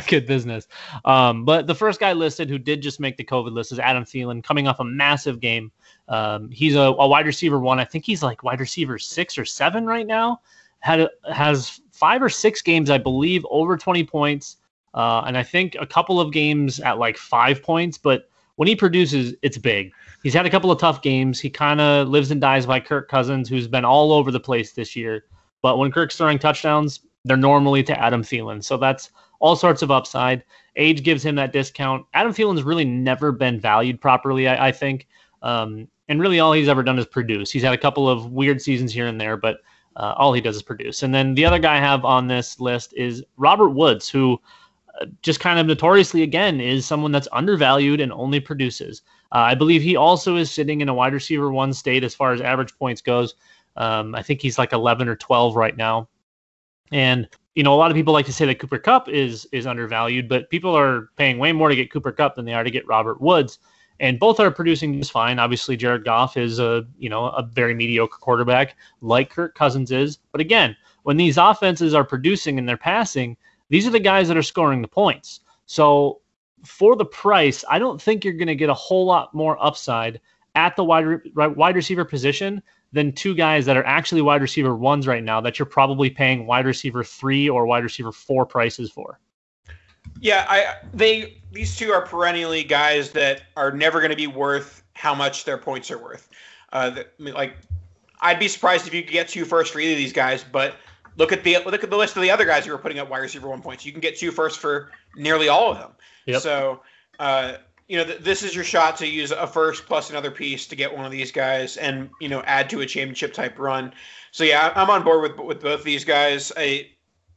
good 0.08 0.26
business. 0.26 0.68
Um, 1.06 1.46
but 1.46 1.68
the 1.68 1.76
first 1.76 2.00
guy 2.00 2.14
listed 2.14 2.50
who 2.50 2.58
did 2.58 2.82
just 2.82 3.00
make 3.00 3.18
the 3.18 3.26
COVID 3.26 3.52
list 3.52 3.72
is 3.72 3.80
Adam 3.80 4.04
Thielen, 4.04 4.44
coming 4.44 4.68
off 4.68 4.80
a 4.80 4.86
massive 4.86 5.40
game. 5.40 5.72
Um, 6.08 6.50
he's 6.52 6.76
a, 6.76 6.82
a 6.82 7.08
wide 7.08 7.26
receiver 7.26 7.60
one. 7.60 7.80
I 7.80 7.86
think 7.86 8.06
he's 8.06 8.24
like 8.24 8.44
wide 8.44 8.60
receiver 8.60 8.98
six 9.00 9.38
or 9.38 9.46
seven 9.46 9.86
right 9.86 10.08
now 10.08 10.42
had 10.80 11.10
has 11.34 11.82
five 11.98 12.22
or 12.22 12.30
six 12.30 12.62
games, 12.62 12.92
I 12.92 13.00
believe, 13.00 13.44
over 13.50 13.76
20 13.76 14.04
points. 14.04 14.58
Uh, 14.94 15.24
and 15.26 15.36
I 15.36 15.44
think 15.44 15.76
a 15.80 15.86
couple 15.86 16.20
of 16.20 16.32
games 16.32 16.80
at 16.80 17.00
like 17.00 17.18
five 17.18 17.64
points. 17.64 17.98
But 17.98 18.30
when 18.56 18.68
he 18.68 18.76
produces, 18.76 19.34
it's 19.42 19.58
big. 19.58 19.92
He's 20.22 20.34
had 20.34 20.46
a 20.46 20.50
couple 20.50 20.72
of 20.72 20.80
tough 20.80 21.02
games. 21.02 21.40
He 21.40 21.50
kind 21.50 21.82
of 21.82 22.08
lives 22.08 22.30
and 22.30 22.40
dies 22.40 22.68
by 22.68 22.80
Kirk 22.80 23.10
Cousins, 23.10 23.50
who's 23.50 23.68
been 23.68 23.86
all 23.86 24.14
over 24.14 24.32
the 24.32 24.40
place 24.40 24.74
this 24.74 24.96
year. 24.96 25.26
But 25.64 25.80
when 25.80 25.92
Kirk's 25.92 26.16
throwing 26.16 26.38
touchdowns, 26.38 27.00
they're 27.26 27.36
normally 27.36 27.82
to 27.84 28.00
Adam 28.00 28.22
Thielen. 28.22 28.64
So 28.64 28.78
that's 28.78 29.10
all 29.40 29.56
sorts 29.56 29.82
of 29.82 29.90
upside. 29.90 30.44
Age 30.76 31.04
gives 31.04 31.26
him 31.26 31.36
that 31.36 31.52
discount. 31.52 32.06
Adam 32.14 32.32
Thielen's 32.32 32.64
really 32.64 32.86
never 32.86 33.32
been 33.32 33.60
valued 33.60 34.00
properly, 34.00 34.48
I, 34.48 34.68
I 34.68 34.72
think. 34.72 35.08
Um, 35.42 35.88
and 36.10 36.22
really, 36.22 36.40
all 36.40 36.54
he's 36.54 36.70
ever 36.70 36.84
done 36.84 37.00
is 37.00 37.06
produce. 37.06 37.52
He's 37.52 37.64
had 37.64 37.74
a 37.74 37.78
couple 37.78 38.08
of 38.08 38.32
weird 38.32 38.62
seasons 38.62 38.94
here 38.94 39.08
and 39.08 39.20
there, 39.20 39.36
but 39.36 39.62
uh, 39.98 40.14
all 40.16 40.32
he 40.32 40.42
does 40.42 40.56
is 40.56 40.62
produce. 40.62 41.04
And 41.04 41.14
then 41.14 41.34
the 41.34 41.46
other 41.46 41.60
guy 41.60 41.76
I 41.76 41.80
have 41.80 42.06
on 42.06 42.28
this 42.28 42.60
list 42.60 42.94
is 42.96 43.24
Robert 43.36 43.70
Woods, 43.70 44.08
who 44.08 44.40
uh, 45.02 45.06
just 45.24 45.40
kind 45.40 45.60
of 45.60 45.66
notoriously, 45.66 46.22
again, 46.22 46.62
is 46.62 46.86
someone 46.86 47.12
that's 47.12 47.28
undervalued 47.32 48.00
and 48.00 48.14
only 48.14 48.40
produces. 48.40 49.02
Uh, 49.34 49.40
I 49.40 49.56
believe 49.56 49.82
he 49.82 49.96
also 49.96 50.38
is 50.38 50.52
sitting 50.52 50.82
in 50.82 50.90
a 50.90 50.94
wide 50.94 51.14
receiver 51.14 51.52
one 51.52 51.74
state 51.74 52.04
as 52.04 52.16
far 52.16 52.32
as 52.32 52.42
average 52.42 52.78
points 52.78 53.02
goes. 53.02 53.36
Um, 53.76 54.16
I 54.16 54.22
think 54.22 54.42
he's 54.42 54.58
like 54.58 54.72
11 54.72 55.08
or 55.08 55.16
12 55.16 55.56
right 55.56 55.76
now. 55.76 56.08
And 56.92 57.28
you 57.56 57.64
know, 57.64 57.74
a 57.74 57.76
lot 57.76 57.90
of 57.90 57.96
people 57.96 58.14
like 58.14 58.28
to 58.28 58.34
say 58.34 58.46
that 58.46 58.60
Cooper 58.60 58.78
Kupp 58.78 59.10
is 59.10 59.48
is 59.52 59.66
undervalued, 59.66 60.30
but 60.30 60.48
people 60.52 60.78
are 60.78 61.10
paying 61.18 61.40
way 61.40 61.52
more 61.52 61.70
to 61.70 61.76
get 61.76 61.92
Cooper 61.92 62.12
Kupp 62.12 62.36
than 62.36 62.46
they 62.46 62.54
are 62.54 62.64
to 62.64 62.70
get 62.70 62.88
Robert 62.88 63.20
Woods 63.20 63.58
and 64.00 64.20
both 64.20 64.40
are 64.40 64.52
producing 64.52 64.98
just 64.98 65.12
fine. 65.12 65.40
Obviously, 65.40 65.76
Jared 65.76 66.06
Goff 66.06 66.38
is 66.38 66.60
a 66.60 66.86
you 66.98 67.10
know 67.10 67.28
a 67.30 67.44
very 67.44 67.74
mediocre 67.74 68.18
quarterback, 68.20 68.76
like 69.02 69.30
Kirk 69.30 69.56
Cousins 69.56 69.92
is. 69.92 70.20
But 70.32 70.42
again, 70.42 70.76
when 71.04 71.18
these 71.18 71.38
offenses 71.38 71.94
are 71.94 72.04
producing 72.04 72.60
and 72.60 72.68
they're 72.68 72.78
passing, 72.78 73.38
these 73.70 73.88
are 73.88 73.92
the 73.92 74.00
guys 74.00 74.28
that 74.28 74.38
are 74.38 74.44
scoring 74.44 74.82
the 74.82 74.88
points. 74.88 75.42
So 75.66 76.22
for 76.66 76.96
the 76.96 77.06
price, 77.06 77.64
I 77.70 77.80
don't 77.80 78.02
think 78.02 78.24
you're 78.24 78.34
going 78.34 78.48
to 78.48 78.56
get 78.56 78.70
a 78.70 78.74
whole 78.74 79.06
lot 79.06 79.34
more 79.34 79.64
upside 79.64 80.20
at 80.56 80.76
the 80.76 80.84
wide 80.84 81.22
wide 81.36 81.76
receiver 81.76 82.06
position 82.06 82.62
than 82.94 83.12
two 83.12 83.36
guys 83.36 83.66
that 83.66 83.78
are 83.78 83.86
actually 83.86 84.22
wide 84.22 84.42
receiver 84.42 84.76
ones 84.76 85.08
right 85.08 85.24
now 85.24 85.42
that 85.42 85.60
you're 85.60 85.66
probably 85.66 86.10
paying 86.10 86.48
wide 86.48 86.66
receiver 86.66 87.04
three 87.04 87.50
or 87.50 87.66
wide 87.66 87.84
receiver 87.84 88.12
four 88.12 88.46
prices 88.46 88.90
for. 88.90 89.20
Yeah, 90.20 90.46
I 90.50 90.76
they 90.94 91.38
these 91.52 91.76
two 91.76 91.92
are 91.92 92.02
perennially 92.02 92.64
guys 92.64 93.12
that 93.12 93.44
are 93.56 93.72
never 93.72 94.00
going 94.00 94.12
to 94.12 94.18
be 94.18 94.28
worth 94.28 94.84
how 94.94 95.14
much 95.14 95.46
their 95.46 95.58
points 95.58 95.92
are 95.92 95.98
worth. 95.98 96.30
Uh, 96.74 96.90
the, 96.90 97.02
I 97.02 97.24
mean, 97.24 97.34
like 97.34 97.56
I'd 98.22 98.40
be 98.40 98.48
surprised 98.48 98.88
if 98.88 98.94
you 98.94 99.04
could 99.04 99.12
get 99.12 99.28
two 99.28 99.46
first 99.46 99.74
for 99.74 99.80
either 99.80 99.94
of 99.94 99.98
these 99.98 100.14
guys, 100.14 100.44
but 100.44 100.76
look 101.18 101.32
at 101.32 101.44
the 101.44 101.58
look 101.66 101.84
at 101.84 101.90
the 101.90 101.98
list 101.98 102.16
of 102.16 102.24
the 102.24 102.32
other 102.32 102.46
guys 102.46 102.66
who 102.66 102.74
are 102.74 102.78
putting 102.78 103.00
up 103.00 103.10
wide 103.10 103.20
receiver 103.20 103.50
one 103.50 103.62
points. 103.62 103.86
You 103.86 103.92
can 103.92 104.02
get 104.02 104.18
two 104.18 104.32
first 104.32 104.60
for 104.60 104.92
nearly 105.16 105.48
all 105.48 105.72
of 105.72 105.78
them. 105.78 105.92
Yep. 106.26 106.42
So 106.42 106.82
uh, 107.20 107.58
you 107.88 107.98
know, 107.98 108.04
th- 108.04 108.20
this 108.20 108.44
is 108.44 108.54
your 108.54 108.64
shot 108.64 108.98
to 108.98 109.08
use 109.08 109.32
a 109.32 109.48
first 109.48 109.86
plus 109.86 110.10
another 110.10 110.32
piece 110.32 110.68
to 110.68 110.76
get 110.76 110.96
one 110.96 111.06
of 111.06 111.12
these 111.12 111.32
guys 111.32 111.78
and, 111.78 112.10
you 112.20 112.28
know, 112.28 112.42
add 112.42 112.70
to 112.70 112.82
a 112.82 112.86
championship 112.86 113.34
type 113.34 113.58
run. 113.58 113.94
So, 114.32 114.44
yeah, 114.44 114.74
I'm 114.76 114.90
on 114.90 115.04
board 115.04 115.22
with, 115.22 115.40
with 115.46 115.62
both 115.62 115.84
these 115.84 116.04
guys. 116.04 116.52
I 116.58 116.90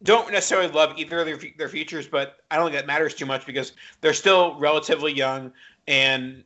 don't 0.03 0.31
necessarily 0.33 0.69
love 0.69 0.95
either 0.97 1.21
of 1.21 1.27
their, 1.27 1.39
their 1.59 1.69
features, 1.69 2.07
but 2.07 2.39
I 2.51 2.57
don't 2.57 2.67
think 2.67 2.77
that 2.77 2.87
matters 2.87 3.15
too 3.15 3.27
much 3.27 3.47
because 3.47 3.73
they're 4.01 4.15
still 4.15 4.59
relatively 4.59 5.13
young 5.13 5.53
and 5.87 6.43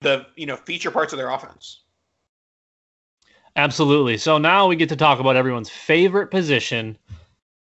the, 0.00 0.26
you 0.36 0.46
know, 0.46 0.56
feature 0.56 0.90
parts 0.90 1.12
of 1.12 1.18
their 1.18 1.30
offense. 1.30 1.80
Absolutely. 3.56 4.16
So 4.16 4.38
now 4.38 4.66
we 4.66 4.76
get 4.76 4.88
to 4.88 4.96
talk 4.96 5.20
about 5.20 5.36
everyone's 5.36 5.70
favorite 5.70 6.28
position, 6.28 6.98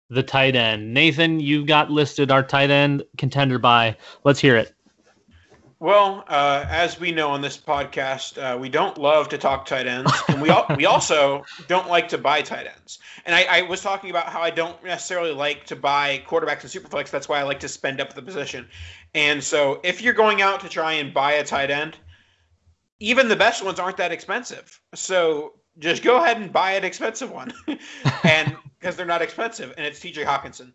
the 0.10 0.24
tight 0.24 0.56
end. 0.56 0.94
Nathan, 0.94 1.40
you've 1.40 1.68
got 1.68 1.92
listed 1.92 2.32
our 2.32 2.44
tight 2.44 2.70
end 2.70 3.04
contender 3.18 3.60
buy. 3.60 3.96
Let's 4.24 4.40
hear 4.40 4.56
it. 4.56 4.74
Well, 5.84 6.24
uh, 6.30 6.65
as 6.69 6.98
we 6.98 7.12
know 7.12 7.32
on 7.32 7.41
this 7.41 7.58
podcast, 7.58 8.38
uh, 8.38 8.58
we 8.58 8.69
don't 8.69 8.98
love 8.98 9.28
to 9.28 9.38
talk 9.38 9.65
tight 9.65 9.86
ends, 9.86 10.10
and 10.30 10.41
we 10.41 10.50
al- 10.50 10.65
we 10.78 10.86
also 10.86 11.43
don't 11.67 11.89
like 11.89 12.08
to 12.08 12.17
buy 12.17 12.41
tight 12.41 12.67
ends. 12.67 13.00
And 13.26 13.36
I, 13.36 13.43
I, 13.50 13.62
was 13.63 13.82
talking 13.82 14.10
about 14.10 14.28
how 14.28 14.41
I 14.41 14.50
don't 14.50 14.82
necessarily 14.82 15.34
like 15.34 15.65
to 15.65 15.76
buy 15.76 16.24
quarterbacks 16.26 16.63
in 16.63 16.69
superflex. 16.69 17.10
That's 17.10 17.28
why 17.28 17.41
I 17.41 17.43
like 17.43 17.60
to 17.60 17.67
spend 17.67 18.00
up 18.00 18.13
the 18.13 18.22
position. 18.22 18.69
And 19.13 19.43
so, 19.43 19.82
if 19.84 20.02
you're 20.02 20.13
going 20.13 20.41
out 20.41 20.62
to 20.62 20.69
try 20.69 20.93
and 20.93 21.13
buy 21.13 21.34
a 21.34 21.43
tight 21.43 21.69
end, 21.69 21.98
even 23.02 23.28
the 23.28 23.36
best 23.36 23.62
ones 23.62 23.78
aren't 23.78 23.98
that 23.98 24.13
expensive. 24.13 24.80
So 24.96 25.56
just 25.80 26.02
go 26.02 26.15
ahead 26.15 26.38
and 26.38 26.54
buy 26.54 26.76
an 26.76 26.86
expensive 26.86 27.30
one, 27.30 27.52
and 28.24 28.56
because 28.80 28.96
they're 28.96 29.06
not 29.06 29.22
expensive, 29.22 29.74
and 29.76 29.86
it's 29.86 30.00
T.J. 30.00 30.24
Hockenson. 30.24 30.72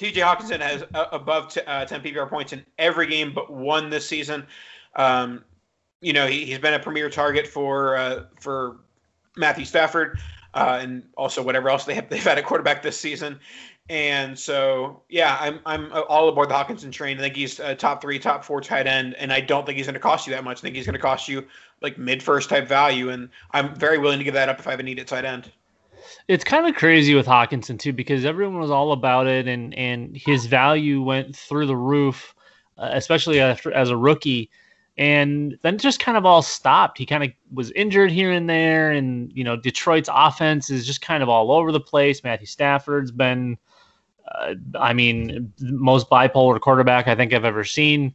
TJ 0.00 0.14
Hockenson 0.14 0.60
has 0.60 0.82
uh, 0.94 1.06
above 1.12 1.52
t- 1.52 1.60
uh, 1.66 1.84
10 1.84 2.00
PPR 2.00 2.28
points 2.28 2.54
in 2.54 2.64
every 2.78 3.06
game 3.06 3.34
but 3.34 3.52
one 3.52 3.90
this 3.90 4.06
season. 4.06 4.46
Um, 4.96 5.44
you 6.00 6.14
know, 6.14 6.26
he, 6.26 6.50
has 6.50 6.58
been 6.58 6.72
a 6.72 6.78
premier 6.78 7.10
target 7.10 7.46
for 7.46 7.96
uh, 7.96 8.24
for 8.40 8.78
Matthew 9.36 9.66
Stafford 9.66 10.18
uh, 10.54 10.78
and 10.80 11.02
also 11.18 11.42
whatever 11.42 11.68
else 11.68 11.84
they 11.84 11.94
have 11.94 12.08
they've 12.08 12.22
had 12.22 12.38
a 12.38 12.42
quarterback 12.42 12.82
this 12.82 12.98
season. 12.98 13.38
And 13.90 14.38
so, 14.38 15.02
yeah, 15.10 15.36
I'm 15.38 15.60
I'm 15.66 15.92
all 16.08 16.30
aboard 16.30 16.48
the 16.48 16.54
Hockenson 16.54 16.90
train. 16.90 17.18
I 17.18 17.20
think 17.20 17.36
he's 17.36 17.60
a 17.60 17.74
top 17.74 18.00
three, 18.00 18.18
top 18.18 18.42
four 18.42 18.62
tight 18.62 18.86
end, 18.86 19.14
and 19.16 19.30
I 19.30 19.40
don't 19.40 19.66
think 19.66 19.76
he's 19.76 19.86
going 19.86 19.94
to 19.94 20.00
cost 20.00 20.26
you 20.26 20.32
that 20.32 20.44
much. 20.44 20.58
I 20.58 20.60
think 20.62 20.76
he's 20.76 20.86
going 20.86 20.94
to 20.94 21.00
cost 21.00 21.28
you 21.28 21.46
like 21.82 21.98
mid 21.98 22.22
first 22.22 22.48
type 22.48 22.66
value, 22.66 23.10
and 23.10 23.28
I'm 23.50 23.74
very 23.74 23.98
willing 23.98 24.18
to 24.18 24.24
give 24.24 24.34
that 24.34 24.48
up 24.48 24.60
if 24.60 24.66
I 24.66 24.70
have 24.70 24.80
a 24.80 24.84
need 24.84 24.98
at 24.98 25.08
tight 25.08 25.26
end 25.26 25.52
it's 26.28 26.44
kind 26.44 26.66
of 26.66 26.74
crazy 26.74 27.14
with 27.14 27.26
Hockenson 27.26 27.78
too 27.78 27.92
because 27.92 28.24
everyone 28.24 28.58
was 28.58 28.70
all 28.70 28.92
about 28.92 29.26
it 29.26 29.48
and 29.48 29.74
and 29.74 30.16
his 30.16 30.46
value 30.46 31.02
went 31.02 31.34
through 31.34 31.66
the 31.66 31.76
roof, 31.76 32.34
uh, 32.78 32.90
especially 32.92 33.40
after 33.40 33.72
as 33.72 33.90
a 33.90 33.96
rookie, 33.96 34.50
and 34.96 35.58
then 35.62 35.78
just 35.78 36.00
kind 36.00 36.18
of 36.18 36.26
all 36.26 36.42
stopped. 36.42 36.98
He 36.98 37.06
kind 37.06 37.24
of 37.24 37.30
was 37.52 37.70
injured 37.72 38.10
here 38.10 38.30
and 38.32 38.48
there, 38.48 38.90
and 38.90 39.32
you 39.34 39.44
know 39.44 39.56
Detroit's 39.56 40.10
offense 40.12 40.70
is 40.70 40.86
just 40.86 41.00
kind 41.00 41.22
of 41.22 41.28
all 41.28 41.52
over 41.52 41.72
the 41.72 41.80
place. 41.80 42.22
Matthew 42.22 42.46
Stafford's 42.46 43.10
been, 43.10 43.56
uh, 44.30 44.54
I 44.78 44.92
mean, 44.92 45.52
most 45.60 46.10
bipolar 46.10 46.60
quarterback 46.60 47.08
I 47.08 47.14
think 47.14 47.32
I've 47.32 47.44
ever 47.44 47.64
seen. 47.64 48.14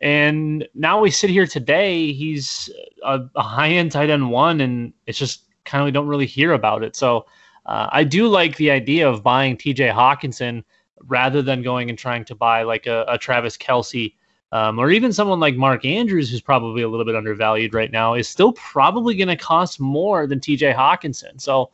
And 0.00 0.68
now 0.74 1.00
we 1.00 1.10
sit 1.10 1.30
here 1.30 1.46
today. 1.46 2.12
He's 2.12 2.68
a, 3.02 3.20
a 3.34 3.42
high 3.42 3.70
end 3.70 3.92
tight 3.92 4.10
end 4.10 4.30
one, 4.30 4.60
and 4.60 4.92
it's 5.06 5.18
just 5.18 5.45
kind 5.66 5.86
of 5.86 5.92
don't 5.92 6.06
really 6.06 6.26
hear 6.26 6.52
about 6.52 6.82
it. 6.82 6.96
So 6.96 7.26
uh, 7.66 7.88
I 7.90 8.04
do 8.04 8.28
like 8.28 8.56
the 8.56 8.70
idea 8.70 9.08
of 9.08 9.22
buying 9.22 9.56
TJ 9.56 9.92
Hockenson 9.92 10.64
rather 11.02 11.42
than 11.42 11.62
going 11.62 11.90
and 11.90 11.98
trying 11.98 12.24
to 12.24 12.34
buy 12.34 12.62
like 12.62 12.86
a, 12.86 13.04
a 13.08 13.18
Travis 13.18 13.56
Kelce. 13.56 14.14
um, 14.52 14.78
or 14.78 14.90
even 14.90 15.12
someone 15.12 15.40
like 15.40 15.56
Mark 15.56 15.84
Andrews, 15.84 16.30
who's 16.30 16.40
probably 16.40 16.82
a 16.82 16.88
little 16.88 17.04
bit 17.04 17.16
undervalued 17.16 17.74
right 17.74 17.90
now, 17.90 18.14
is 18.14 18.28
still 18.28 18.52
probably 18.52 19.16
going 19.16 19.28
to 19.28 19.36
cost 19.36 19.80
more 19.80 20.26
than 20.26 20.40
TJ 20.40 20.74
Hockenson. 20.74 21.40
So 21.40 21.70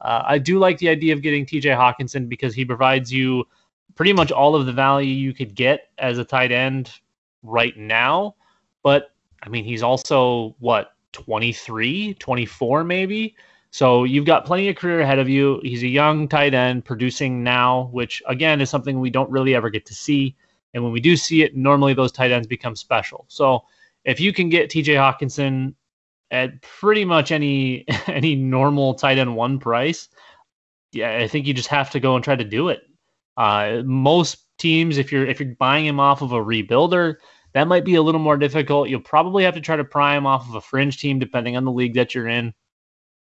uh, 0.00 0.22
I 0.26 0.38
do 0.38 0.58
like 0.58 0.78
the 0.78 0.88
idea 0.88 1.14
of 1.14 1.22
getting 1.22 1.46
TJ 1.46 1.76
Hockenson 1.76 2.28
because 2.28 2.54
he 2.54 2.64
provides 2.64 3.12
you 3.12 3.46
pretty 3.94 4.12
much 4.12 4.30
all 4.32 4.54
of 4.54 4.66
the 4.66 4.72
value 4.72 5.14
you 5.14 5.32
could 5.32 5.54
get 5.54 5.90
as 5.98 6.18
a 6.18 6.24
tight 6.24 6.52
end 6.52 6.90
right 7.42 7.76
now. 7.76 8.34
But 8.82 9.12
I 9.42 9.48
mean, 9.48 9.64
he's 9.64 9.82
also 9.82 10.56
what 10.58 10.95
23, 11.16 12.14
24 12.14 12.84
maybe. 12.84 13.34
So 13.70 14.04
you've 14.04 14.26
got 14.26 14.44
plenty 14.44 14.68
of 14.68 14.76
career 14.76 15.00
ahead 15.00 15.18
of 15.18 15.28
you. 15.28 15.60
He's 15.62 15.82
a 15.82 15.88
young 15.88 16.28
tight 16.28 16.52
end 16.52 16.84
producing 16.84 17.42
now, 17.42 17.88
which 17.92 18.22
again 18.26 18.60
is 18.60 18.68
something 18.68 19.00
we 19.00 19.08
don't 19.08 19.30
really 19.30 19.54
ever 19.54 19.70
get 19.70 19.86
to 19.86 19.94
see. 19.94 20.36
And 20.74 20.84
when 20.84 20.92
we 20.92 21.00
do 21.00 21.16
see 21.16 21.42
it, 21.42 21.56
normally 21.56 21.94
those 21.94 22.12
tight 22.12 22.30
ends 22.30 22.46
become 22.46 22.76
special. 22.76 23.24
So 23.28 23.64
if 24.04 24.20
you 24.20 24.32
can 24.32 24.50
get 24.50 24.70
TJ 24.70 24.94
Hockenson 24.94 25.74
at 26.30 26.60
pretty 26.60 27.04
much 27.04 27.32
any 27.32 27.86
any 28.06 28.34
normal 28.34 28.94
tight 28.94 29.16
end 29.16 29.34
one 29.34 29.58
price, 29.58 30.08
yeah, 30.92 31.16
I 31.16 31.28
think 31.28 31.46
you 31.46 31.54
just 31.54 31.68
have 31.68 31.90
to 31.92 32.00
go 32.00 32.14
and 32.14 32.22
try 32.22 32.36
to 32.36 32.44
do 32.44 32.68
it. 32.68 32.82
Uh, 33.38 33.82
most 33.86 34.38
teams, 34.58 34.98
if 34.98 35.10
you're 35.10 35.26
if 35.26 35.40
you're 35.40 35.54
buying 35.54 35.86
him 35.86 35.98
off 35.98 36.20
of 36.20 36.32
a 36.32 36.44
rebuilder, 36.44 37.16
that 37.56 37.68
might 37.68 37.86
be 37.86 37.94
a 37.94 38.02
little 38.02 38.20
more 38.20 38.36
difficult. 38.36 38.90
You'll 38.90 39.00
probably 39.00 39.42
have 39.44 39.54
to 39.54 39.62
try 39.62 39.76
to 39.76 39.84
pry 39.84 40.14
him 40.14 40.26
off 40.26 40.46
of 40.46 40.56
a 40.56 40.60
fringe 40.60 40.98
team, 41.00 41.18
depending 41.18 41.56
on 41.56 41.64
the 41.64 41.72
league 41.72 41.94
that 41.94 42.14
you're 42.14 42.28
in. 42.28 42.52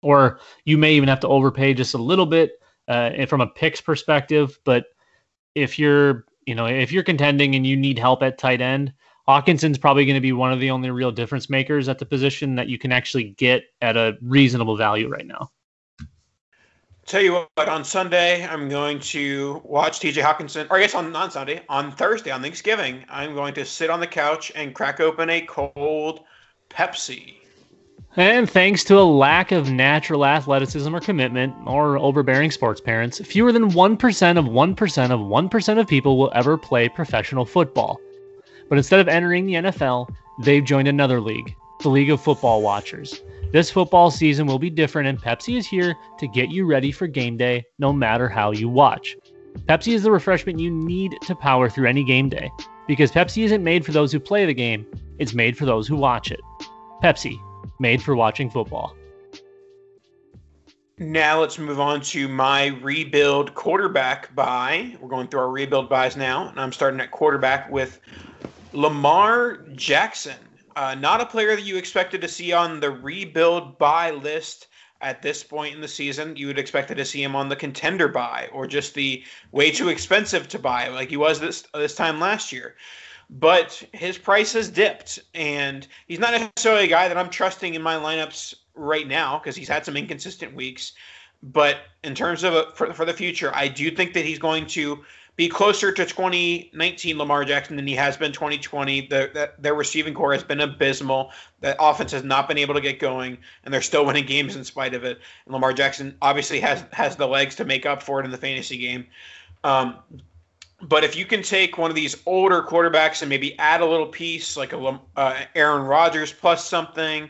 Or 0.02 0.40
you 0.64 0.76
may 0.76 0.94
even 0.94 1.08
have 1.08 1.20
to 1.20 1.28
overpay 1.28 1.74
just 1.74 1.94
a 1.94 1.98
little 1.98 2.26
bit 2.26 2.50
uh, 2.88 3.26
from 3.26 3.42
a 3.42 3.46
picks 3.46 3.80
perspective. 3.80 4.58
But 4.64 4.86
if 5.54 5.78
you're, 5.78 6.24
you 6.48 6.56
know, 6.56 6.66
if 6.66 6.90
you're 6.90 7.04
contending 7.04 7.54
and 7.54 7.64
you 7.64 7.76
need 7.76 7.96
help 7.96 8.24
at 8.24 8.36
tight 8.36 8.60
end, 8.60 8.92
Hockenson's 9.28 9.78
probably 9.78 10.04
going 10.04 10.16
to 10.16 10.20
be 10.20 10.32
one 10.32 10.52
of 10.52 10.58
the 10.58 10.72
only 10.72 10.90
real 10.90 11.12
difference 11.12 11.48
makers 11.48 11.88
at 11.88 12.00
the 12.00 12.04
position 12.04 12.56
that 12.56 12.68
you 12.68 12.76
can 12.76 12.90
actually 12.90 13.36
get 13.38 13.62
at 13.82 13.96
a 13.96 14.18
reasonable 14.20 14.76
value 14.76 15.08
right 15.08 15.28
now. 15.28 15.48
Tell 17.06 17.20
you 17.20 17.46
what, 17.54 17.68
on 17.68 17.84
Sunday, 17.84 18.46
I'm 18.46 18.66
going 18.70 18.98
to 19.00 19.60
watch 19.62 20.00
TJ 20.00 20.22
Hockenson, 20.22 20.66
or 20.70 20.78
I 20.78 20.80
guess 20.80 20.94
on 20.94 21.12
non 21.12 21.30
Sunday, 21.30 21.62
on 21.68 21.92
Thursday, 21.92 22.30
on 22.30 22.40
Thanksgiving, 22.40 23.04
I'm 23.10 23.34
going 23.34 23.52
to 23.54 23.66
sit 23.66 23.90
on 23.90 24.00
the 24.00 24.06
couch 24.06 24.50
and 24.54 24.74
crack 24.74 25.00
open 25.00 25.28
a 25.28 25.42
cold 25.42 26.24
Pepsi. 26.70 27.34
And 28.16 28.48
thanks 28.48 28.84
to 28.84 28.98
a 28.98 29.04
lack 29.04 29.52
of 29.52 29.70
natural 29.70 30.24
athleticism 30.24 30.94
or 30.94 31.00
commitment, 31.00 31.54
or 31.66 31.98
overbearing 31.98 32.50
sports 32.50 32.80
parents, 32.80 33.20
fewer 33.20 33.52
than 33.52 33.72
1% 33.72 34.38
of 34.38 34.44
1% 34.46 35.10
of 35.10 35.20
1% 35.20 35.78
of 35.78 35.86
people 35.86 36.16
will 36.16 36.32
ever 36.34 36.56
play 36.56 36.88
professional 36.88 37.44
football. 37.44 38.00
But 38.70 38.78
instead 38.78 39.00
of 39.00 39.08
entering 39.08 39.44
the 39.44 39.54
NFL, 39.54 40.08
they've 40.40 40.64
joined 40.64 40.88
another 40.88 41.20
league, 41.20 41.54
the 41.82 41.90
League 41.90 42.10
of 42.10 42.22
Football 42.22 42.62
Watchers. 42.62 43.20
This 43.54 43.70
football 43.70 44.10
season 44.10 44.48
will 44.48 44.58
be 44.58 44.68
different, 44.68 45.06
and 45.06 45.16
Pepsi 45.16 45.56
is 45.56 45.64
here 45.64 45.94
to 46.18 46.26
get 46.26 46.50
you 46.50 46.66
ready 46.66 46.90
for 46.90 47.06
game 47.06 47.36
day 47.36 47.64
no 47.78 47.92
matter 47.92 48.28
how 48.28 48.50
you 48.50 48.68
watch. 48.68 49.16
Pepsi 49.68 49.92
is 49.92 50.02
the 50.02 50.10
refreshment 50.10 50.58
you 50.58 50.72
need 50.72 51.14
to 51.22 51.36
power 51.36 51.70
through 51.70 51.86
any 51.86 52.02
game 52.02 52.28
day. 52.28 52.50
Because 52.88 53.12
Pepsi 53.12 53.44
isn't 53.44 53.62
made 53.62 53.86
for 53.86 53.92
those 53.92 54.10
who 54.10 54.18
play 54.18 54.44
the 54.44 54.54
game, 54.54 54.84
it's 55.20 55.34
made 55.34 55.56
for 55.56 55.66
those 55.66 55.86
who 55.86 55.94
watch 55.94 56.32
it. 56.32 56.40
Pepsi, 57.00 57.38
made 57.78 58.02
for 58.02 58.16
watching 58.16 58.50
football. 58.50 58.96
Now 60.98 61.40
let's 61.40 61.56
move 61.56 61.78
on 61.78 62.00
to 62.00 62.26
my 62.26 62.66
rebuild 62.82 63.54
quarterback 63.54 64.34
buy. 64.34 64.96
We're 65.00 65.08
going 65.08 65.28
through 65.28 65.42
our 65.42 65.50
rebuild 65.50 65.88
buys 65.88 66.16
now, 66.16 66.48
and 66.48 66.58
I'm 66.58 66.72
starting 66.72 66.98
at 66.98 67.12
quarterback 67.12 67.70
with 67.70 68.00
Lamar 68.72 69.58
Jackson. 69.76 70.34
Uh, 70.76 70.94
not 70.94 71.20
a 71.20 71.26
player 71.26 71.54
that 71.54 71.64
you 71.64 71.76
expected 71.76 72.20
to 72.20 72.28
see 72.28 72.52
on 72.52 72.80
the 72.80 72.90
rebuild 72.90 73.78
buy 73.78 74.10
list 74.10 74.68
at 75.00 75.22
this 75.22 75.44
point 75.44 75.74
in 75.74 75.80
the 75.80 75.88
season. 75.88 76.34
You 76.34 76.48
would 76.48 76.58
expected 76.58 76.96
to 76.96 77.04
see 77.04 77.22
him 77.22 77.36
on 77.36 77.48
the 77.48 77.56
contender 77.56 78.08
buy 78.08 78.48
or 78.52 78.66
just 78.66 78.94
the 78.94 79.22
way 79.52 79.70
too 79.70 79.88
expensive 79.88 80.48
to 80.48 80.58
buy, 80.58 80.88
like 80.88 81.10
he 81.10 81.16
was 81.16 81.38
this 81.38 81.64
this 81.74 81.94
time 81.94 82.18
last 82.18 82.52
year. 82.52 82.76
But 83.30 83.82
his 83.92 84.18
price 84.18 84.52
has 84.52 84.68
dipped, 84.68 85.18
and 85.34 85.86
he's 86.08 86.18
not 86.18 86.32
necessarily 86.32 86.84
a 86.84 86.88
guy 86.88 87.08
that 87.08 87.16
I'm 87.16 87.30
trusting 87.30 87.74
in 87.74 87.82
my 87.82 87.96
lineups 87.96 88.54
right 88.74 89.06
now 89.06 89.38
because 89.38 89.56
he's 89.56 89.68
had 89.68 89.84
some 89.84 89.96
inconsistent 89.96 90.54
weeks. 90.54 90.92
but 91.44 91.76
in 92.02 92.14
terms 92.14 92.42
of 92.42 92.54
a, 92.54 92.72
for, 92.74 92.92
for 92.94 93.04
the 93.04 93.12
future, 93.12 93.50
I 93.54 93.68
do 93.68 93.90
think 93.90 94.14
that 94.14 94.24
he's 94.24 94.38
going 94.38 94.66
to 94.68 95.04
be 95.36 95.48
closer 95.48 95.90
to 95.90 96.04
2019 96.04 97.18
Lamar 97.18 97.44
Jackson 97.44 97.76
than 97.76 97.86
he 97.86 97.94
has 97.94 98.16
been 98.16 98.30
2020. 98.30 99.08
The, 99.08 99.30
the, 99.32 99.50
their 99.58 99.74
receiving 99.74 100.14
corps 100.14 100.32
has 100.32 100.44
been 100.44 100.60
abysmal. 100.60 101.32
The 101.60 101.80
offense 101.82 102.12
has 102.12 102.22
not 102.22 102.46
been 102.46 102.58
able 102.58 102.74
to 102.74 102.80
get 102.80 103.00
going, 103.00 103.38
and 103.64 103.74
they're 103.74 103.82
still 103.82 104.06
winning 104.06 104.26
games 104.26 104.54
in 104.54 104.64
spite 104.64 104.94
of 104.94 105.02
it. 105.02 105.18
And 105.46 105.52
Lamar 105.52 105.72
Jackson 105.72 106.16
obviously 106.22 106.60
has 106.60 106.84
has 106.92 107.16
the 107.16 107.26
legs 107.26 107.56
to 107.56 107.64
make 107.64 107.84
up 107.84 108.02
for 108.02 108.20
it 108.20 108.24
in 108.24 108.30
the 108.30 108.38
fantasy 108.38 108.78
game. 108.78 109.06
Um, 109.64 109.96
but 110.82 111.02
if 111.02 111.16
you 111.16 111.24
can 111.24 111.42
take 111.42 111.78
one 111.78 111.90
of 111.90 111.96
these 111.96 112.16
older 112.26 112.62
quarterbacks 112.62 113.22
and 113.22 113.28
maybe 113.28 113.58
add 113.58 113.80
a 113.80 113.86
little 113.86 114.06
piece 114.06 114.56
like 114.56 114.72
a 114.72 115.00
uh, 115.16 115.40
Aaron 115.54 115.82
Rodgers 115.82 116.32
plus 116.32 116.68
something, 116.68 117.28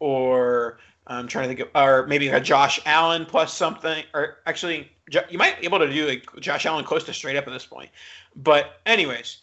or 0.00 0.78
I'm 1.06 1.28
trying 1.28 1.48
to 1.48 1.48
think 1.48 1.60
of, 1.60 1.68
or 1.74 2.06
maybe 2.06 2.28
a 2.28 2.40
Josh 2.40 2.80
Allen 2.86 3.26
plus 3.26 3.52
something, 3.52 4.04
or 4.14 4.38
actually 4.46 4.90
you 5.30 5.38
might 5.38 5.60
be 5.60 5.66
able 5.66 5.78
to 5.78 5.92
do 5.92 6.06
like 6.06 6.24
Josh 6.40 6.64
Allen 6.66 6.84
close 6.84 7.04
to 7.04 7.14
straight 7.14 7.36
up 7.36 7.46
at 7.46 7.52
this 7.52 7.66
point. 7.66 7.90
But 8.36 8.80
anyways, 8.86 9.38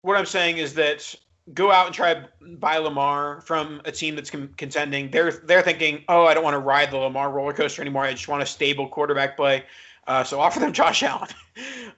what 0.00 0.16
I'm 0.16 0.26
saying 0.26 0.58
is 0.58 0.74
that 0.74 1.14
go 1.54 1.72
out 1.72 1.86
and 1.86 1.94
try 1.94 2.24
buy 2.40 2.78
Lamar 2.78 3.40
from 3.42 3.80
a 3.84 3.92
team 3.92 4.14
that's 4.14 4.30
con- 4.30 4.52
contending. 4.56 5.10
They're 5.10 5.32
they're 5.32 5.62
thinking, 5.62 6.04
oh, 6.08 6.26
I 6.26 6.34
don't 6.34 6.44
want 6.44 6.54
to 6.54 6.58
ride 6.58 6.90
the 6.90 6.98
Lamar 6.98 7.30
roller 7.30 7.52
coaster 7.52 7.82
anymore. 7.82 8.04
I 8.04 8.12
just 8.12 8.28
want 8.28 8.42
a 8.42 8.46
stable 8.46 8.88
quarterback 8.88 9.36
play. 9.36 9.64
Uh, 10.06 10.24
so 10.24 10.40
offer 10.40 10.60
them 10.60 10.72
Josh 10.80 11.02
Allen. 11.02 11.28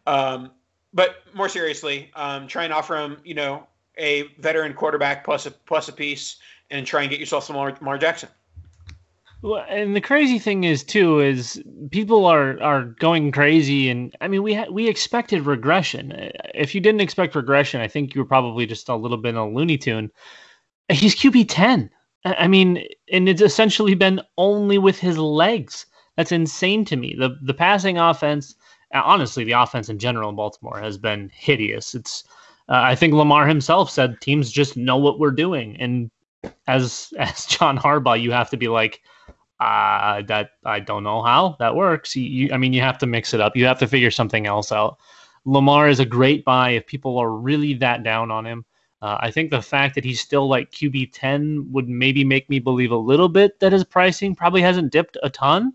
um, 0.06 0.50
but 0.92 1.16
more 1.34 1.48
seriously, 1.48 2.10
um, 2.14 2.46
try 2.46 2.64
and 2.64 2.72
offer 2.72 2.96
him, 2.96 3.16
you 3.24 3.34
know, 3.34 3.66
a 3.98 4.28
veteran 4.38 4.74
quarterback 4.74 5.24
plus 5.24 5.46
a 5.46 5.50
plus 5.50 5.88
a 5.88 5.92
piece, 5.92 6.36
and 6.70 6.86
try 6.86 7.02
and 7.02 7.10
get 7.10 7.18
yourself 7.18 7.44
some 7.44 7.56
Lamar 7.56 7.98
Jackson. 7.98 8.28
And 9.44 9.94
the 9.94 10.00
crazy 10.00 10.38
thing 10.38 10.64
is 10.64 10.82
too 10.82 11.20
is 11.20 11.62
people 11.90 12.24
are 12.24 12.60
are 12.62 12.84
going 12.84 13.30
crazy, 13.30 13.90
and 13.90 14.16
I 14.20 14.28
mean 14.28 14.42
we 14.42 14.54
ha- 14.54 14.70
we 14.70 14.88
expected 14.88 15.44
regression. 15.44 16.30
If 16.54 16.74
you 16.74 16.80
didn't 16.80 17.02
expect 17.02 17.34
regression, 17.34 17.82
I 17.82 17.88
think 17.88 18.14
you 18.14 18.22
were 18.22 18.28
probably 18.28 18.64
just 18.64 18.88
a 18.88 18.96
little 18.96 19.18
bit 19.18 19.34
a 19.34 19.44
Looney 19.44 19.76
Tune. 19.76 20.10
He's 20.88 21.14
QB 21.14 21.46
ten. 21.48 21.90
I 22.24 22.48
mean, 22.48 22.86
and 23.12 23.28
it's 23.28 23.42
essentially 23.42 23.94
been 23.94 24.22
only 24.38 24.78
with 24.78 24.98
his 24.98 25.18
legs. 25.18 25.84
That's 26.16 26.32
insane 26.32 26.86
to 26.86 26.96
me. 26.96 27.14
The 27.18 27.36
the 27.42 27.54
passing 27.54 27.98
offense, 27.98 28.54
honestly, 28.94 29.44
the 29.44 29.52
offense 29.52 29.90
in 29.90 29.98
general 29.98 30.30
in 30.30 30.36
Baltimore 30.36 30.80
has 30.80 30.96
been 30.96 31.30
hideous. 31.34 31.94
It's 31.94 32.24
uh, 32.70 32.80
I 32.82 32.94
think 32.94 33.12
Lamar 33.12 33.46
himself 33.46 33.90
said 33.90 34.20
teams 34.22 34.50
just 34.50 34.74
know 34.74 34.96
what 34.96 35.18
we're 35.18 35.32
doing, 35.32 35.76
and 35.78 36.10
as 36.66 37.12
as 37.18 37.44
John 37.44 37.76
Harbaugh, 37.76 38.20
you 38.20 38.32
have 38.32 38.48
to 38.50 38.56
be 38.56 38.68
like 38.68 39.02
uh, 39.64 40.22
that 40.22 40.50
I 40.64 40.80
don't 40.80 41.04
know 41.04 41.22
how 41.22 41.56
that 41.58 41.74
works. 41.74 42.14
You, 42.14 42.24
you, 42.24 42.50
I 42.52 42.58
mean, 42.58 42.72
you 42.72 42.82
have 42.82 42.98
to 42.98 43.06
mix 43.06 43.32
it 43.32 43.40
up. 43.40 43.56
You 43.56 43.64
have 43.64 43.78
to 43.78 43.86
figure 43.86 44.10
something 44.10 44.46
else 44.46 44.70
out. 44.70 44.98
Lamar 45.46 45.88
is 45.88 46.00
a 46.00 46.04
great 46.04 46.44
buy 46.44 46.70
if 46.70 46.86
people 46.86 47.18
are 47.18 47.30
really 47.30 47.74
that 47.74 48.02
down 48.02 48.30
on 48.30 48.46
him. 48.46 48.64
Uh, 49.00 49.18
I 49.20 49.30
think 49.30 49.50
the 49.50 49.62
fact 49.62 49.94
that 49.94 50.04
he's 50.04 50.20
still 50.20 50.48
like 50.48 50.70
QB 50.70 51.10
10 51.12 51.72
would 51.72 51.88
maybe 51.88 52.24
make 52.24 52.48
me 52.48 52.58
believe 52.58 52.90
a 52.90 52.96
little 52.96 53.28
bit 53.28 53.58
that 53.60 53.72
his 53.72 53.84
pricing 53.84 54.34
probably 54.34 54.62
hasn't 54.62 54.92
dipped 54.92 55.16
a 55.22 55.30
ton. 55.30 55.72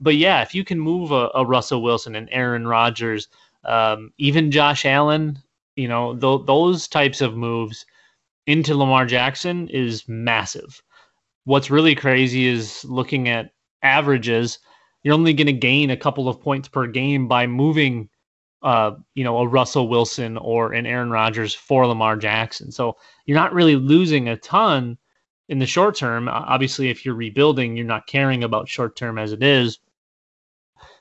But 0.00 0.16
yeah, 0.16 0.42
if 0.42 0.54
you 0.54 0.64
can 0.64 0.78
move 0.78 1.10
a, 1.10 1.30
a 1.34 1.44
Russell 1.44 1.82
Wilson 1.82 2.16
and 2.16 2.28
Aaron 2.30 2.66
Rodgers, 2.66 3.28
um, 3.64 4.12
even 4.18 4.50
Josh 4.50 4.84
Allen, 4.84 5.38
you 5.74 5.88
know, 5.88 6.14
th- 6.16 6.46
those 6.46 6.88
types 6.88 7.20
of 7.20 7.36
moves 7.36 7.86
into 8.46 8.74
Lamar 8.74 9.06
Jackson 9.06 9.68
is 9.68 10.06
massive 10.08 10.82
what's 11.46 11.70
really 11.70 11.94
crazy 11.94 12.46
is 12.46 12.84
looking 12.84 13.28
at 13.28 13.52
averages. 13.82 14.58
You're 15.02 15.14
only 15.14 15.32
going 15.32 15.46
to 15.46 15.52
gain 15.52 15.90
a 15.90 15.96
couple 15.96 16.28
of 16.28 16.40
points 16.40 16.68
per 16.68 16.88
game 16.88 17.28
by 17.28 17.46
moving, 17.46 18.08
uh, 18.62 18.92
you 19.14 19.22
know, 19.22 19.38
a 19.38 19.46
Russell 19.46 19.88
Wilson 19.88 20.36
or 20.38 20.72
an 20.72 20.86
Aaron 20.86 21.10
Rodgers 21.10 21.54
for 21.54 21.86
Lamar 21.86 22.16
Jackson. 22.16 22.72
So 22.72 22.96
you're 23.24 23.38
not 23.38 23.54
really 23.54 23.76
losing 23.76 24.28
a 24.28 24.36
ton 24.36 24.98
in 25.48 25.60
the 25.60 25.66
short 25.66 25.94
term. 25.94 26.28
Obviously, 26.28 26.90
if 26.90 27.04
you're 27.04 27.14
rebuilding, 27.14 27.76
you're 27.76 27.86
not 27.86 28.08
caring 28.08 28.42
about 28.42 28.68
short 28.68 28.96
term 28.96 29.16
as 29.16 29.32
it 29.32 29.42
is. 29.42 29.78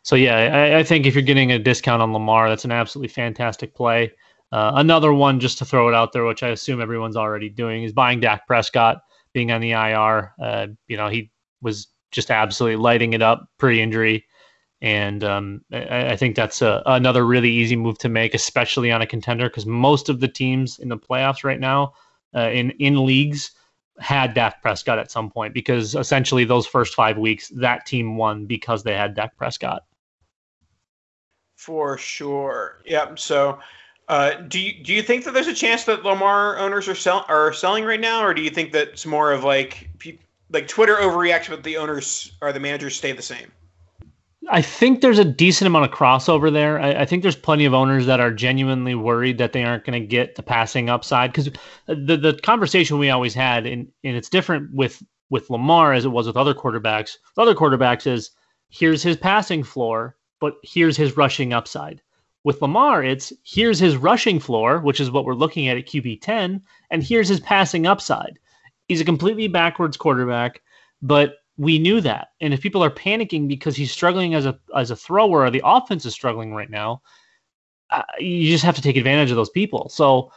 So 0.04 0.16
yeah, 0.16 0.38
I, 0.38 0.80
I, 0.80 0.84
think 0.84 1.08
if 1.08 1.16
you're 1.16 1.24
getting 1.24 1.52
a 1.52 1.58
discount 1.58 2.04
on 2.04 2.14
Lamar, 2.14 2.48
that's 2.48 2.66
an 2.66 2.72
absolutely 2.72 3.08
fantastic 3.08 3.74
play. 3.74 4.12
Uh, 4.52 4.74
another 4.76 5.12
one, 5.12 5.40
just 5.40 5.58
to 5.58 5.66
throw 5.66 5.90
it 5.90 5.96
out 5.96 6.14
there, 6.14 6.24
which 6.24 6.44
I 6.44 6.50
assume 6.50 6.80
everyone's 6.80 7.18
already 7.18 7.50
doing, 7.50 7.84
is 7.84 7.92
buying 7.92 8.20
Dak 8.20 8.46
Prescott 8.46 9.02
being 9.36 9.52
on 9.52 9.62
the 9.62 9.72
IR. 9.72 10.34
Uh, 10.42 10.68
you 10.88 10.98
know, 10.98 11.10
he 11.10 11.30
was 11.62 11.88
just 12.12 12.32
absolutely 12.32 12.78
lighting 12.78 13.14
it 13.14 13.22
up 13.22 13.48
pre-injury, 13.60 14.26
and 14.82 15.24
um, 15.24 15.62
I, 15.72 16.14
I, 16.14 16.16
think 16.16 16.36
that's 16.36 16.62
a, 16.62 16.82
another 16.86 17.26
really 17.26 17.52
easy 17.52 17.76
move 17.76 17.98
to 18.00 18.10
make, 18.10 18.34
especially 18.34 18.92
on 18.92 19.02
a 19.02 19.06
contender, 19.06 19.50
because 19.50 19.66
most 19.66 20.10
of 20.10 20.22
the 20.22 20.28
teams 20.28 20.80
in 20.80 20.88
the 20.90 20.98
playoffs 20.98 21.44
right 21.44 21.60
now, 21.60 21.94
uh, 22.34 22.50
in 22.50 22.72
in 22.80 23.06
leagues, 23.06 23.52
had 24.00 24.34
Dak 24.34 24.62
Prescott 24.62 25.00
at 25.00 25.12
some 25.12 25.30
point 25.30 25.54
because 25.54 25.96
essentially 25.96 26.46
those 26.46 26.66
first 26.66 26.96
five 26.96 27.18
weeks 27.18 27.50
that 27.50 27.86
team 27.86 28.18
won 28.18 28.46
because 28.46 28.84
they 28.84 28.96
had 28.96 29.16
Dak 29.16 29.38
Prescott. 29.38 29.84
For 31.58 31.98
sure. 31.98 32.82
Yep. 32.86 33.20
So 33.20 33.60
uh, 34.08 34.36
do 34.42 34.60
you 34.60 34.84
do 34.84 34.94
you 34.94 35.02
think 35.02 35.24
that 35.26 35.34
there's 35.34 35.48
a 35.48 35.54
chance 35.54 35.84
that 35.86 36.04
Lamar 36.04 36.58
owners 36.58 36.88
are 36.88 36.96
sell, 36.96 37.26
are 37.28 37.52
selling 37.54 37.84
right 37.86 38.00
now, 38.00 38.24
or 38.24 38.34
do 38.34 38.42
you 38.42 38.50
think 38.50 38.72
that 38.74 38.90
it's 38.90 39.06
more 39.06 39.32
of 39.32 39.44
like 39.44 39.90
like 40.52 40.68
Twitter 40.68 40.96
overreacts, 40.96 41.50
but 41.50 41.64
the 41.64 41.78
owners 41.78 42.32
or 42.42 42.54
the 42.54 42.60
managers 42.60 42.96
stay 42.96 43.12
the 43.12 43.22
same? 43.22 43.52
I 44.50 44.62
think 44.62 45.02
there's 45.02 45.18
a 45.18 45.26
decent 45.26 45.66
amount 45.66 45.92
of 45.92 45.98
crossover 45.98 46.54
there. 46.54 46.80
I, 46.80 47.02
I 47.02 47.06
think 47.06 47.24
there's 47.24 47.36
plenty 47.36 47.66
of 47.66 47.74
owners 47.74 48.06
that 48.06 48.20
are 48.20 48.32
genuinely 48.32 48.94
worried 48.94 49.40
that 49.40 49.54
they 49.54 49.64
aren't 49.64 49.86
going 49.86 50.00
to 50.00 50.08
get 50.08 50.36
the 50.36 50.44
passing 50.44 50.88
upside 50.90 51.32
because 51.32 51.50
the 51.88 52.18
the 52.18 52.40
conversation 52.44 53.00
we 53.00 53.10
always 53.10 53.34
had, 53.34 53.66
and 53.66 53.88
and 54.04 54.16
it's 54.16 54.30
different 54.30 54.72
with 54.74 55.02
with 55.32 55.50
Lamar 55.50 55.94
as 55.94 56.06
it 56.06 56.10
was 56.10 56.28
with 56.28 56.38
other 56.38 56.54
quarterbacks. 56.54 57.18
With 57.36 57.40
other 57.40 57.56
quarterbacks 57.56 58.06
is 58.06 58.30
here's 58.70 59.02
his 59.02 59.18
passing 59.18 59.64
floor, 59.64 60.16
but 60.40 60.58
here's 60.64 60.98
his 60.98 61.18
rushing 61.18 61.52
upside. 61.52 62.02
With 62.46 62.62
Lamar, 62.62 63.04
it's 63.04 63.34
here's 63.44 63.80
his 63.80 63.98
rushing 63.98 64.40
floor, 64.40 64.80
which 64.80 65.00
is 65.00 65.10
what 65.10 65.26
we're 65.26 65.34
looking 65.34 65.68
at 65.68 65.78
at 65.78 65.88
QB 65.88 66.22
10, 66.22 66.62
and 66.92 67.04
here's 67.04 67.28
his 67.28 67.40
passing 67.40 67.88
upside. 67.88 68.38
He's 68.88 69.02
a 69.02 69.06
completely 69.06 69.48
backwards 69.48 69.98
quarterback, 69.98 70.62
but 71.02 71.38
we 71.58 71.80
knew 71.80 72.02
that. 72.02 72.28
And 72.40 72.54
if 72.54 72.62
people 72.62 72.84
are 72.84 72.92
panicking 72.92 73.48
because 73.48 73.76
he's 73.76 73.92
struggling 73.92 74.36
as 74.36 74.46
a 74.46 74.60
as 74.76 74.92
a 74.92 74.96
thrower 74.96 75.42
or 75.42 75.50
the 75.50 75.64
offense 75.66 76.06
is 76.06 76.14
struggling 76.14 76.54
right 76.54 76.70
now, 76.70 77.02
uh, 77.90 78.04
you 78.20 78.52
just 78.52 78.64
have 78.64 78.76
to 78.76 78.82
take 78.82 78.96
advantage 78.96 79.32
of 79.32 79.38
those 79.38 79.50
people. 79.50 79.90
So 79.90 80.32